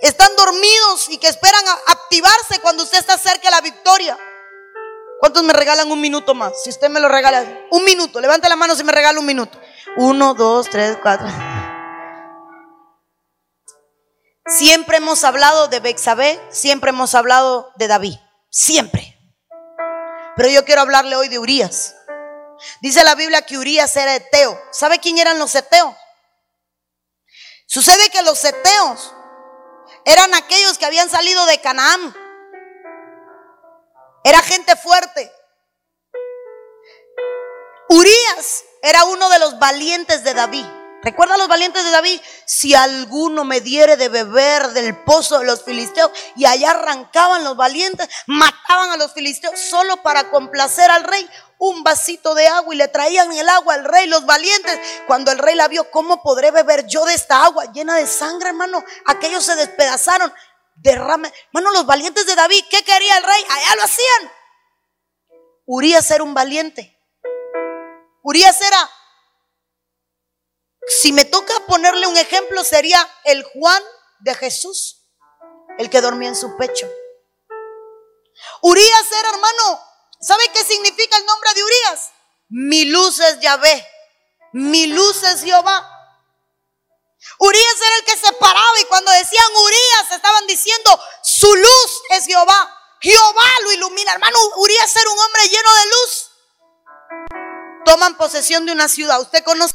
están 0.01 0.37
dormidos 0.37 1.09
y 1.09 1.19
que 1.19 1.29
esperan 1.29 1.65
activarse 1.87 2.61
cuando 2.61 2.85
usted 2.85 2.99
está 2.99 3.19
cerca 3.19 3.49
de 3.49 3.51
la 3.51 3.61
victoria. 3.61 4.17
¿Cuántos 5.19 5.43
me 5.43 5.53
regalan 5.53 5.91
un 5.91 6.01
minuto 6.01 6.35
más? 6.35 6.63
Si 6.63 6.71
usted 6.71 6.89
me 6.89 7.01
lo 7.01 7.09
regala, 7.09 7.45
un 7.71 7.83
minuto. 7.85 8.21
Levante 8.21 8.49
la 8.49 8.57
mano 8.57 8.77
si 8.77 8.85
me 8.85 8.93
regala 8.93 9.19
un 9.19 9.27
minuto. 9.27 9.59
Uno, 9.97 10.35
dos, 10.35 10.69
tres, 10.71 10.99
cuatro. 11.03 11.27
Siempre 14.47 14.99
hemos 14.99 15.25
hablado 15.25 15.67
de 15.67 15.81
Bexabé, 15.81 16.41
siempre 16.51 16.91
hemos 16.91 17.17
hablado 17.17 17.73
de 17.77 17.89
David, 17.89 18.17
siempre. 18.49 19.19
Pero 20.37 20.49
yo 20.49 20.65
quiero 20.65 20.83
hablarle 20.83 21.17
hoy 21.17 21.29
de 21.29 21.41
Urias. 21.41 21.97
Dice 22.81 23.03
la 23.03 23.17
Biblia 23.17 23.43
que 23.43 23.59
Urias 23.59 23.97
era 23.97 24.15
eteo. 24.15 24.57
¿Sabe 24.71 25.01
quién 25.01 25.19
eran 25.19 25.41
los 25.41 25.55
eteos? 25.55 25.95
Sucede 27.67 28.09
que 28.11 28.23
los 28.23 28.45
eteos 28.45 29.13
eran 30.05 30.33
aquellos 30.35 30.79
que 30.79 30.87
habían 30.87 31.11
salido 31.11 31.45
de 31.47 31.61
Canaán. 31.61 32.15
Era 34.23 34.41
gente 34.43 34.77
fuerte. 34.77 35.33
Urias 37.89 38.65
era 38.83 39.05
uno 39.05 39.29
de 39.29 39.41
los 39.41 39.59
valientes 39.59 40.23
de 40.23 40.35
David. 40.35 40.67
¿Recuerda 41.03 41.37
los 41.37 41.49
valientes 41.49 41.85
de 41.85 41.91
David? 41.91 42.21
Si 42.47 42.75
alguno 42.75 43.45
me 43.45 43.61
diere 43.61 43.97
de 43.97 44.09
beber 44.09 44.69
del 44.69 44.97
pozo 45.05 45.39
de 45.39 45.45
los 45.45 45.63
filisteos 45.63 46.11
y 46.35 46.47
allá 46.47 46.71
arrancaban 46.71 47.45
los 47.45 47.57
valientes, 47.57 48.09
mataban 48.27 48.91
a 48.91 48.97
los 48.97 49.13
filisteos 49.13 49.59
solo 49.61 50.03
para 50.03 50.31
complacer 50.31 50.91
al 50.91 51.05
rey. 51.05 51.29
Un 51.59 51.83
vasito 51.85 52.35
de 52.35 52.49
agua 52.49 52.75
y 52.75 52.79
le 52.79 52.89
traían 52.89 53.33
el 53.33 53.49
agua 53.49 53.75
al 53.75 53.85
rey, 53.85 54.09
los 54.09 54.27
valientes. 54.27 54.79
Cuando 55.07 55.31
el 55.31 55.39
rey 55.39 55.55
la 55.55 55.69
vio, 55.69 55.91
¿cómo 55.91 56.23
podré 56.23 56.51
beber 56.51 56.87
yo 56.87 57.05
de 57.05 57.15
esta 57.15 57.45
agua 57.45 57.73
llena 57.73 57.97
de 57.97 58.07
sangre, 58.07 58.49
hermano? 58.49 58.85
Aquellos 59.07 59.45
se 59.45 59.55
despedazaron. 59.55 60.33
Derrame. 60.75 61.33
Hermano, 61.47 61.71
los 61.73 61.87
valientes 61.87 62.27
de 62.27 62.35
David, 62.35 62.65
¿qué 62.69 62.83
quería 62.83 63.17
el 63.17 63.25
rey? 63.25 63.45
Allá 63.49 63.77
lo 63.77 63.83
hacían. 63.85 64.33
Urias 65.67 66.11
era 66.11 66.23
un 66.23 66.35
valiente. 66.35 67.01
Urias 68.23 68.61
era 68.61 68.91
si 70.87 71.13
me 71.13 71.25
toca 71.25 71.55
ponerle 71.67 72.07
un 72.07 72.17
ejemplo, 72.17 72.63
sería 72.65 73.09
el 73.25 73.43
Juan 73.45 73.83
de 74.21 74.35
Jesús, 74.35 75.03
el 75.79 75.91
que 75.91 76.01
dormía 76.01 76.29
en 76.29 76.37
su 76.37 76.57
pecho. 76.57 76.89
Urias 78.63 79.13
era 79.19 79.31
hermano. 79.31 79.81
¿Sabe 80.21 80.49
qué 80.53 80.65
significa 80.65 81.17
el 81.17 81.27
nombre 81.27 81.55
de 81.55 81.65
Urias? 81.65 82.11
Mi 82.49 82.85
luz 82.87 83.19
es 83.21 83.41
Yahvé, 83.41 83.87
mi 84.53 84.87
luz 84.87 85.23
es 85.25 85.43
Jehová. 85.43 85.93
Urias 87.39 87.77
era 87.85 87.97
el 87.97 88.05
que 88.05 88.17
se 88.17 88.33
paraba 88.35 88.81
y 88.81 88.85
cuando 88.85 89.11
decían 89.11 89.45
Urias 89.57 90.11
estaban 90.13 90.47
diciendo 90.47 91.01
su 91.23 91.55
luz 91.55 92.03
es 92.11 92.27
Jehová. 92.27 92.73
Jehová 93.01 93.45
lo 93.63 93.73
ilumina. 93.73 94.13
Hermano, 94.13 94.39
Urias 94.57 94.97
era 94.97 95.11
un 95.11 95.19
hombre 95.19 95.49
lleno 95.49 95.75
de 95.75 95.87
luz. 95.87 96.31
Toman 97.85 98.17
posesión 98.17 98.65
de 98.65 98.73
una 98.73 98.89
ciudad. 98.89 99.21
Usted 99.21 99.45
conoce 99.45 99.75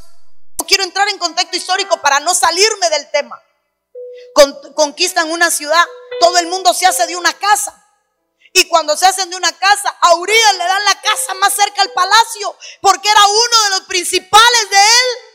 quiero 0.66 0.84
entrar 0.84 1.07
en 1.09 1.18
contexto 1.18 1.55
histórico 1.57 2.01
para 2.01 2.20
no 2.20 2.34
salirme 2.34 2.89
del 2.89 3.09
tema. 3.12 3.41
conquistan 4.76 5.32
una 5.32 5.51
ciudad, 5.51 5.86
todo 6.20 6.38
el 6.38 6.47
mundo 6.47 6.74
se 6.74 6.86
hace 6.86 7.07
de 7.07 7.16
una 7.16 7.34
casa. 7.34 7.78
Y 8.53 8.68
cuando 8.68 8.97
se 8.97 9.05
hacen 9.05 9.30
de 9.30 9.38
una 9.38 9.51
casa, 9.53 9.95
a 10.01 10.16
Urias 10.16 10.53
le 10.57 10.64
dan 10.66 10.86
la 10.86 11.01
casa 11.01 11.34
más 11.36 11.53
cerca 11.53 11.82
al 11.82 11.91
palacio, 11.91 12.57
porque 12.82 13.09
era 13.09 13.26
uno 13.26 13.64
de 13.64 13.70
los 13.70 13.82
principales 13.82 14.70
de 14.70 14.78
él. 14.78 15.32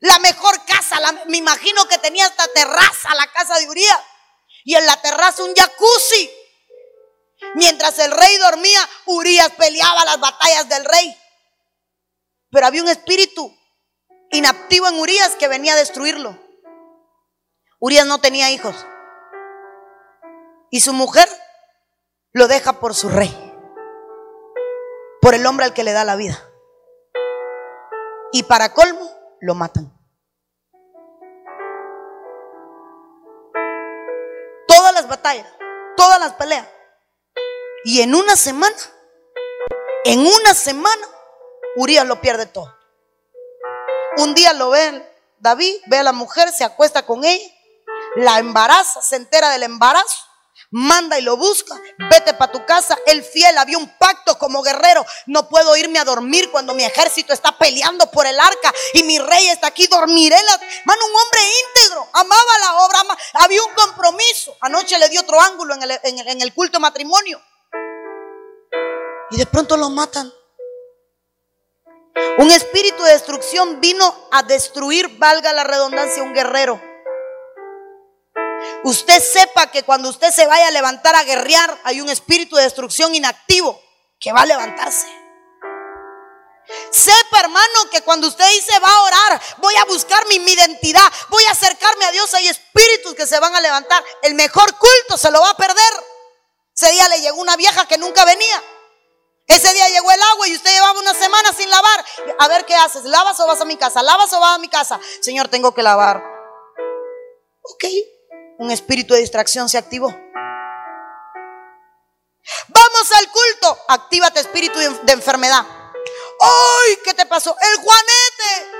La 0.00 0.18
mejor 0.18 0.64
casa, 0.64 0.98
me 1.26 1.38
imagino 1.38 1.86
que 1.88 1.98
tenía 1.98 2.26
esta 2.26 2.46
terraza, 2.48 3.14
la 3.14 3.30
casa 3.32 3.58
de 3.58 3.68
Urias. 3.68 3.98
Y 4.64 4.74
en 4.74 4.84
la 4.84 5.00
terraza 5.00 5.44
un 5.44 5.54
jacuzzi. 5.54 6.30
Mientras 7.54 7.98
el 8.00 8.10
rey 8.10 8.36
dormía, 8.38 8.88
Urias 9.06 9.50
peleaba 9.56 10.04
las 10.04 10.18
batallas 10.18 10.68
del 10.68 10.84
rey. 10.84 11.16
Pero 12.50 12.66
había 12.66 12.82
un 12.82 12.88
espíritu 12.88 13.52
inactivo 14.30 14.88
en 14.88 14.98
Urias 14.98 15.36
que 15.36 15.48
venía 15.48 15.74
a 15.74 15.76
destruirlo. 15.76 16.38
Urias 17.78 18.06
no 18.06 18.18
tenía 18.18 18.50
hijos. 18.50 18.86
Y 20.70 20.80
su 20.80 20.92
mujer 20.92 21.28
lo 22.32 22.48
deja 22.48 22.74
por 22.74 22.94
su 22.94 23.08
rey. 23.08 23.34
Por 25.20 25.34
el 25.34 25.46
hombre 25.46 25.66
al 25.66 25.74
que 25.74 25.84
le 25.84 25.92
da 25.92 26.04
la 26.04 26.16
vida. 26.16 26.38
Y 28.32 28.42
para 28.44 28.72
colmo, 28.72 29.10
lo 29.40 29.54
matan. 29.54 29.92
Todas 34.66 34.92
las 34.92 35.08
batallas, 35.08 35.46
todas 35.96 36.20
las 36.20 36.34
peleas. 36.34 36.66
Y 37.84 38.02
en 38.02 38.14
una 38.14 38.36
semana, 38.36 38.76
en 40.04 40.20
una 40.20 40.54
semana, 40.54 41.06
Urias 41.76 42.06
lo 42.06 42.20
pierde 42.20 42.46
todo. 42.46 42.74
Un 44.16 44.34
día 44.34 44.54
lo 44.54 44.70
ve 44.70 45.12
David, 45.38 45.74
ve 45.86 45.98
a 45.98 46.02
la 46.02 46.12
mujer, 46.12 46.50
se 46.50 46.64
acuesta 46.64 47.04
con 47.04 47.24
ella, 47.24 47.50
la 48.16 48.38
embaraza, 48.38 49.02
se 49.02 49.16
entera 49.16 49.50
del 49.50 49.62
embarazo, 49.62 50.24
manda 50.70 51.18
y 51.18 51.22
lo 51.22 51.36
busca, 51.36 51.78
vete 52.10 52.32
para 52.32 52.50
tu 52.50 52.64
casa, 52.64 52.96
el 53.06 53.22
fiel 53.22 53.58
había 53.58 53.76
un 53.76 53.98
pacto 53.98 54.38
como 54.38 54.62
guerrero, 54.62 55.04
no 55.26 55.50
puedo 55.50 55.76
irme 55.76 55.98
a 55.98 56.06
dormir 56.06 56.50
cuando 56.50 56.72
mi 56.72 56.82
ejército 56.82 57.34
está 57.34 57.58
peleando 57.58 58.10
por 58.10 58.26
el 58.26 58.40
arca 58.40 58.72
y 58.94 59.02
mi 59.02 59.18
rey 59.18 59.48
está 59.48 59.66
aquí, 59.66 59.86
dormiré. 59.86 60.36
La... 60.42 60.60
Mano, 60.86 61.00
un 61.04 61.14
hombre 61.14 61.40
íntegro, 61.68 62.08
amaba 62.14 62.58
la 62.60 62.76
obra, 62.84 62.98
había 63.34 63.62
un 63.62 63.74
compromiso. 63.74 64.56
Anoche 64.62 64.98
le 64.98 65.10
dio 65.10 65.20
otro 65.20 65.38
ángulo 65.38 65.74
en 65.74 65.82
el, 65.82 66.00
en 66.02 66.40
el 66.40 66.54
culto 66.54 66.80
matrimonio. 66.80 67.40
Y 69.30 69.36
de 69.36 69.46
pronto 69.46 69.76
lo 69.76 69.90
matan. 69.90 70.32
Un 72.38 72.50
espíritu 72.50 73.02
de 73.02 73.12
destrucción 73.12 73.80
vino 73.80 74.28
a 74.30 74.42
destruir, 74.42 75.18
valga 75.18 75.52
la 75.52 75.64
redundancia, 75.64 76.22
un 76.22 76.32
guerrero. 76.32 76.80
Usted 78.84 79.22
sepa 79.22 79.70
que 79.70 79.82
cuando 79.82 80.08
usted 80.08 80.30
se 80.30 80.46
vaya 80.46 80.68
a 80.68 80.70
levantar 80.70 81.14
a 81.14 81.24
guerrear, 81.24 81.78
hay 81.84 82.00
un 82.00 82.08
espíritu 82.08 82.56
de 82.56 82.62
destrucción 82.62 83.14
inactivo 83.14 83.80
que 84.18 84.32
va 84.32 84.42
a 84.42 84.46
levantarse. 84.46 85.06
Sepa, 86.90 87.40
hermano, 87.40 87.90
que 87.90 88.02
cuando 88.02 88.26
usted 88.28 88.48
dice 88.50 88.78
va 88.80 88.88
a 88.88 89.02
orar, 89.02 89.42
voy 89.58 89.74
a 89.76 89.84
buscar 89.84 90.26
mi, 90.26 90.36
identidad, 90.36 91.12
voy 91.28 91.44
a 91.44 91.52
acercarme 91.52 92.04
a 92.06 92.12
Dios, 92.12 92.32
hay 92.34 92.48
espíritus 92.48 93.14
que 93.14 93.26
se 93.26 93.38
van 93.38 93.54
a 93.54 93.60
levantar. 93.60 94.02
El 94.22 94.34
mejor 94.34 94.76
culto 94.76 95.16
se 95.16 95.30
lo 95.30 95.40
va 95.40 95.50
a 95.50 95.56
perder. 95.56 96.04
Ese 96.74 96.90
día 96.92 97.08
le 97.08 97.20
llegó 97.20 97.40
una 97.40 97.56
vieja 97.56 97.86
que 97.86 97.98
nunca 97.98 98.24
venía. 98.24 98.62
Ese 99.46 99.72
día 99.72 99.88
llegó 99.88 100.10
el 100.10 100.20
agua 100.20 100.48
y 100.48 100.56
usted 100.56 100.70
llevaba 100.72 100.98
una 100.98 101.14
semana 101.14 101.52
sin 101.52 101.70
lavar. 101.70 102.04
A 102.38 102.48
ver 102.48 102.64
qué 102.64 102.74
haces, 102.74 103.04
¿lavas 103.04 103.38
o 103.40 103.46
vas 103.46 103.60
a 103.60 103.64
mi 103.64 103.76
casa? 103.76 104.02
¿Lavas 104.02 104.32
o 104.32 104.40
vas 104.40 104.56
a 104.56 104.58
mi 104.58 104.68
casa? 104.68 105.00
Señor, 105.20 105.48
tengo 105.48 105.72
que 105.72 105.82
lavar. 105.82 106.22
Ok, 107.62 107.84
un 108.58 108.70
espíritu 108.70 109.14
de 109.14 109.20
distracción 109.20 109.68
se 109.68 109.78
activó. 109.78 110.08
Vamos 112.68 113.12
al 113.18 113.30
culto. 113.30 113.78
Actívate 113.88 114.40
espíritu 114.40 114.78
de 114.78 115.12
enfermedad. 115.12 115.64
¡Ay! 116.40 116.98
¿Qué 117.04 117.14
te 117.14 117.26
pasó? 117.26 117.56
El 117.60 117.76
Juanete. 117.82 118.72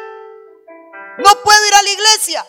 No 1.19 1.43
puedo 1.43 1.67
ir 1.67 1.75
a 1.75 1.83
la 1.83 1.91
iglesia. 1.91 2.47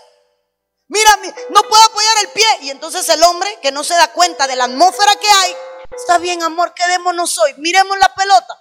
Mira, 0.89 1.19
no 1.49 1.63
puedo 1.63 1.83
apoyar 1.83 2.17
el 2.21 2.29
pie. 2.29 2.47
Y 2.61 2.69
entonces 2.69 3.07
el 3.09 3.23
hombre 3.23 3.59
que 3.61 3.71
no 3.71 3.83
se 3.83 3.95
da 3.95 4.11
cuenta 4.11 4.47
de 4.47 4.55
la 4.55 4.65
atmósfera 4.65 5.15
que 5.15 5.29
hay, 5.29 5.55
Está 5.95 6.17
bien, 6.19 6.43
amor, 6.43 6.73
quedémonos 6.73 7.37
hoy. 7.37 7.53
Miremos 7.57 7.97
la 7.97 8.13
pelota. 8.13 8.59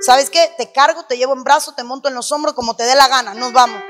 ¿Sabes 0.00 0.30
qué? 0.30 0.52
Te 0.56 0.72
cargo, 0.72 1.04
te 1.06 1.16
llevo 1.16 1.32
en 1.32 1.44
brazo, 1.44 1.74
te 1.74 1.82
monto 1.82 2.08
en 2.08 2.14
los 2.14 2.30
hombros 2.32 2.54
como 2.54 2.76
te 2.76 2.84
dé 2.84 2.94
la 2.94 3.08
gana. 3.08 3.34
Nos 3.34 3.52
vamos. 3.52 3.82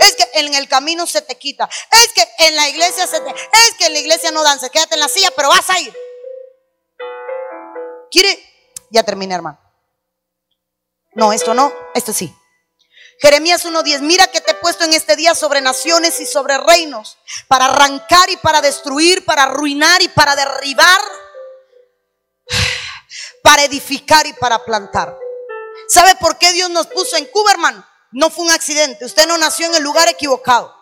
Es 0.00 0.14
que 0.16 0.28
en 0.34 0.54
el 0.54 0.68
camino 0.68 1.06
se 1.06 1.22
te 1.22 1.36
quita. 1.36 1.68
Es 1.90 2.12
que 2.12 2.46
en 2.46 2.56
la 2.56 2.68
iglesia 2.68 3.06
se 3.06 3.20
te. 3.20 3.30
Es 3.30 3.74
que 3.78 3.86
en 3.86 3.92
la 3.92 3.98
iglesia 3.98 4.30
no 4.30 4.42
danza. 4.42 4.68
Quédate 4.68 4.94
en 4.94 5.00
la 5.00 5.08
silla, 5.08 5.30
pero 5.34 5.48
vas 5.48 5.68
a 5.70 5.78
ir. 5.80 5.94
¿Quiere? 8.10 8.38
Ya 8.90 9.02
terminé, 9.02 9.34
hermano. 9.34 9.58
No, 11.14 11.32
esto 11.32 11.54
no, 11.54 11.72
esto 11.94 12.12
sí. 12.12 12.34
Jeremías 13.20 13.64
1.10, 13.64 14.00
mira 14.00 14.26
que 14.28 14.40
puesto 14.64 14.84
en 14.84 14.94
este 14.94 15.14
día 15.14 15.34
sobre 15.34 15.60
naciones 15.60 16.18
y 16.20 16.26
sobre 16.26 16.56
reinos, 16.56 17.18
para 17.48 17.66
arrancar 17.66 18.30
y 18.30 18.38
para 18.38 18.62
destruir, 18.62 19.22
para 19.26 19.42
arruinar 19.42 20.00
y 20.00 20.08
para 20.08 20.34
derribar, 20.34 21.00
para 23.42 23.64
edificar 23.64 24.26
y 24.26 24.32
para 24.32 24.64
plantar. 24.64 25.18
¿Sabe 25.86 26.14
por 26.14 26.38
qué 26.38 26.54
Dios 26.54 26.70
nos 26.70 26.86
puso 26.86 27.18
en 27.18 27.26
Cuba? 27.26 27.52
No 28.12 28.30
fue 28.30 28.46
un 28.46 28.52
accidente, 28.52 29.04
usted 29.04 29.26
no 29.26 29.36
nació 29.36 29.66
en 29.66 29.74
el 29.74 29.82
lugar 29.82 30.08
equivocado. 30.08 30.74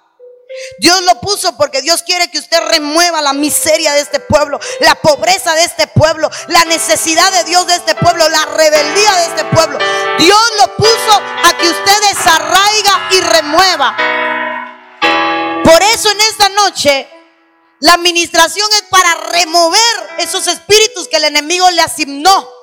Dios 0.79 1.03
lo 1.03 1.21
puso 1.21 1.57
porque 1.57 1.83
Dios 1.83 2.03
quiere 2.03 2.31
que 2.31 2.39
usted 2.39 2.61
remueva 2.69 3.23
la 3.23 3.33
miseria 3.33 3.95
de 3.95 4.01
este 4.01 4.21
pueblo, 4.21 4.59
la 4.81 4.95
pobreza 4.97 5.55
de 5.55 5.65
este 5.65 5.87
pueblo, 5.87 6.31
la 6.49 6.65
necesidad 6.65 7.31
de 7.33 7.45
Dios 7.45 7.67
de 7.67 7.75
este 7.75 7.95
pueblo, 7.95 8.29
la 8.29 8.45
rebeldía 8.47 9.13
de 9.13 9.25
este 9.27 9.45
pueblo. 9.47 9.79
Dios 10.19 10.41
lo 10.61 10.77
puso 10.77 11.13
a 11.45 11.57
que 11.59 11.69
usted 11.69 12.01
desarraiga 12.11 13.09
y 13.11 13.21
remueva. 13.21 13.97
Por 15.65 15.83
eso 15.83 16.11
en 16.11 16.21
esta 16.21 16.49
noche 16.51 17.09
la 17.81 17.95
administración 17.95 18.69
es 18.77 18.83
para 18.83 19.15
remover 19.15 19.81
esos 20.19 20.47
espíritus 20.47 21.09
que 21.09 21.17
el 21.17 21.25
enemigo 21.25 21.69
le 21.71 21.83
asignó. 21.83 22.62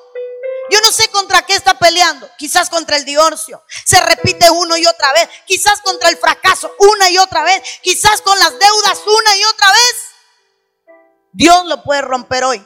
Yo 0.70 0.80
no 0.82 0.92
sé 0.92 1.08
contra 1.10 1.42
qué 1.44 1.56
está 1.56 1.78
peleando. 1.78 2.30
Quizás 2.38 2.70
contra 2.70 2.96
el 2.96 3.06
divorcio. 3.06 3.64
Se 3.86 4.00
repite 4.02 4.50
uno 4.52 4.78
y 4.78 4.86
otra 4.86 5.12
vez. 5.14 5.30
Quizás 5.46 5.82
contra 5.82 6.10
el 6.10 6.18
fracaso 6.18 6.72
una 6.80 7.10
y 7.10 7.18
otra 7.18 7.44
vez. 7.44 7.62
Quizás 7.82 8.22
con 8.22 8.38
las 8.38 8.52
deudas 8.58 9.02
una 9.06 9.38
y 9.38 9.44
otra 9.46 9.68
vez. 9.72 9.96
Dios 11.32 11.66
lo 11.66 11.84
puede 11.84 12.02
romper 12.02 12.44
hoy. 12.44 12.66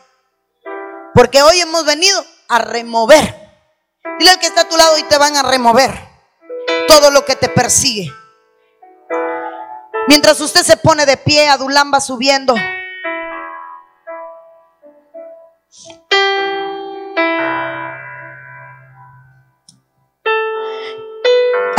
Porque 1.14 1.42
hoy 1.44 1.62
hemos 1.62 1.86
venido 1.86 2.26
a 2.50 2.60
remover. 2.60 3.44
Dile 4.20 4.32
al 4.32 4.40
que 4.40 4.48
está 4.48 4.62
a 4.62 4.70
tu 4.70 4.78
lado 4.78 4.98
y 4.98 5.04
te 5.04 5.18
van 5.18 5.36
a 5.38 5.44
remover 5.44 6.14
todo 6.88 7.12
lo 7.12 7.26
que 7.26 7.36
te 7.36 7.50
persigue. 7.50 8.12
Mientras 10.08 10.40
usted 10.42 10.64
se 10.64 10.78
pone 10.78 11.06
de 11.06 11.18
pie, 11.18 11.48
Adulán 11.48 11.92
va 11.94 12.02
subiendo. 12.02 12.56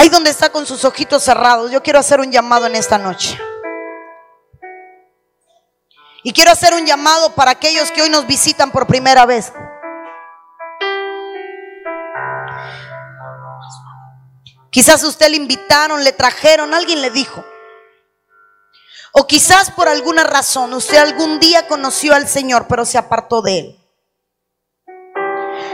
Ahí 0.04 0.10
donde 0.10 0.28
está 0.28 0.52
con 0.52 0.66
sus 0.66 0.84
ojitos 0.84 1.22
cerrados, 1.22 1.70
yo 1.70 1.82
quiero 1.82 1.98
hacer 1.98 2.20
un 2.20 2.30
llamado 2.30 2.66
en 2.66 2.74
esta 2.74 2.98
noche. 2.98 3.40
Y 6.22 6.34
quiero 6.34 6.50
hacer 6.50 6.74
un 6.74 6.84
llamado 6.84 7.34
para 7.34 7.52
aquellos 7.52 7.90
que 7.90 8.02
hoy 8.02 8.10
nos 8.10 8.26
visitan 8.26 8.70
por 8.70 8.86
primera 8.86 9.24
vez. 9.24 9.50
Quizás 14.68 15.02
usted 15.04 15.30
le 15.30 15.36
invitaron, 15.36 16.04
le 16.04 16.12
trajeron, 16.12 16.74
alguien 16.74 17.00
le 17.00 17.08
dijo. 17.08 17.42
O 19.12 19.26
quizás 19.26 19.70
por 19.70 19.88
alguna 19.88 20.24
razón 20.24 20.74
usted 20.74 20.98
algún 20.98 21.40
día 21.40 21.66
conoció 21.66 22.12
al 22.12 22.28
Señor, 22.28 22.66
pero 22.68 22.84
se 22.84 22.98
apartó 22.98 23.40
de 23.40 23.58
Él. 23.58 23.80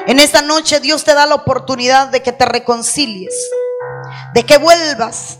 En 0.07 0.21
esta 0.21 0.41
noche 0.41 0.79
Dios 0.79 1.03
te 1.03 1.15
da 1.15 1.27
la 1.27 1.35
oportunidad 1.35 2.11
de 2.11 2.23
que 2.23 2.31
te 2.31 2.45
reconcilies, 2.45 3.35
de 4.35 4.45
que 4.45 4.59
vuelvas. 4.59 5.39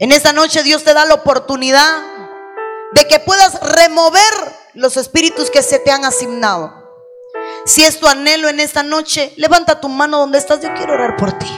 En 0.00 0.12
esta 0.12 0.32
noche 0.32 0.62
Dios 0.62 0.84
te 0.84 0.94
da 0.94 1.04
la 1.04 1.14
oportunidad 1.14 2.02
de 2.92 3.06
que 3.06 3.20
puedas 3.20 3.60
remover 3.60 4.22
los 4.74 4.96
espíritus 4.96 5.50
que 5.50 5.62
se 5.62 5.78
te 5.78 5.90
han 5.90 6.04
asignado. 6.04 6.84
Si 7.66 7.84
es 7.84 7.98
tu 7.98 8.06
anhelo 8.06 8.48
en 8.48 8.60
esta 8.60 8.82
noche, 8.82 9.32
levanta 9.36 9.80
tu 9.80 9.88
mano 9.88 10.18
donde 10.18 10.38
estás. 10.38 10.60
Yo 10.60 10.74
quiero 10.74 10.94
orar 10.94 11.16
por 11.16 11.32
ti. 11.32 11.50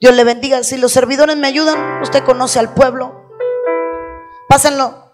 Dios 0.00 0.14
le 0.14 0.24
bendiga. 0.24 0.62
Si 0.64 0.76
los 0.76 0.92
servidores 0.92 1.36
me 1.36 1.46
ayudan, 1.46 2.02
usted 2.02 2.24
conoce 2.24 2.58
al 2.58 2.74
pueblo. 2.74 3.28
Pásenlo. 4.48 5.12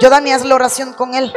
Yo, 0.00 0.10
Dani, 0.10 0.32
haz 0.32 0.44
la 0.44 0.54
oración 0.54 0.94
con 0.94 1.14
él. 1.14 1.32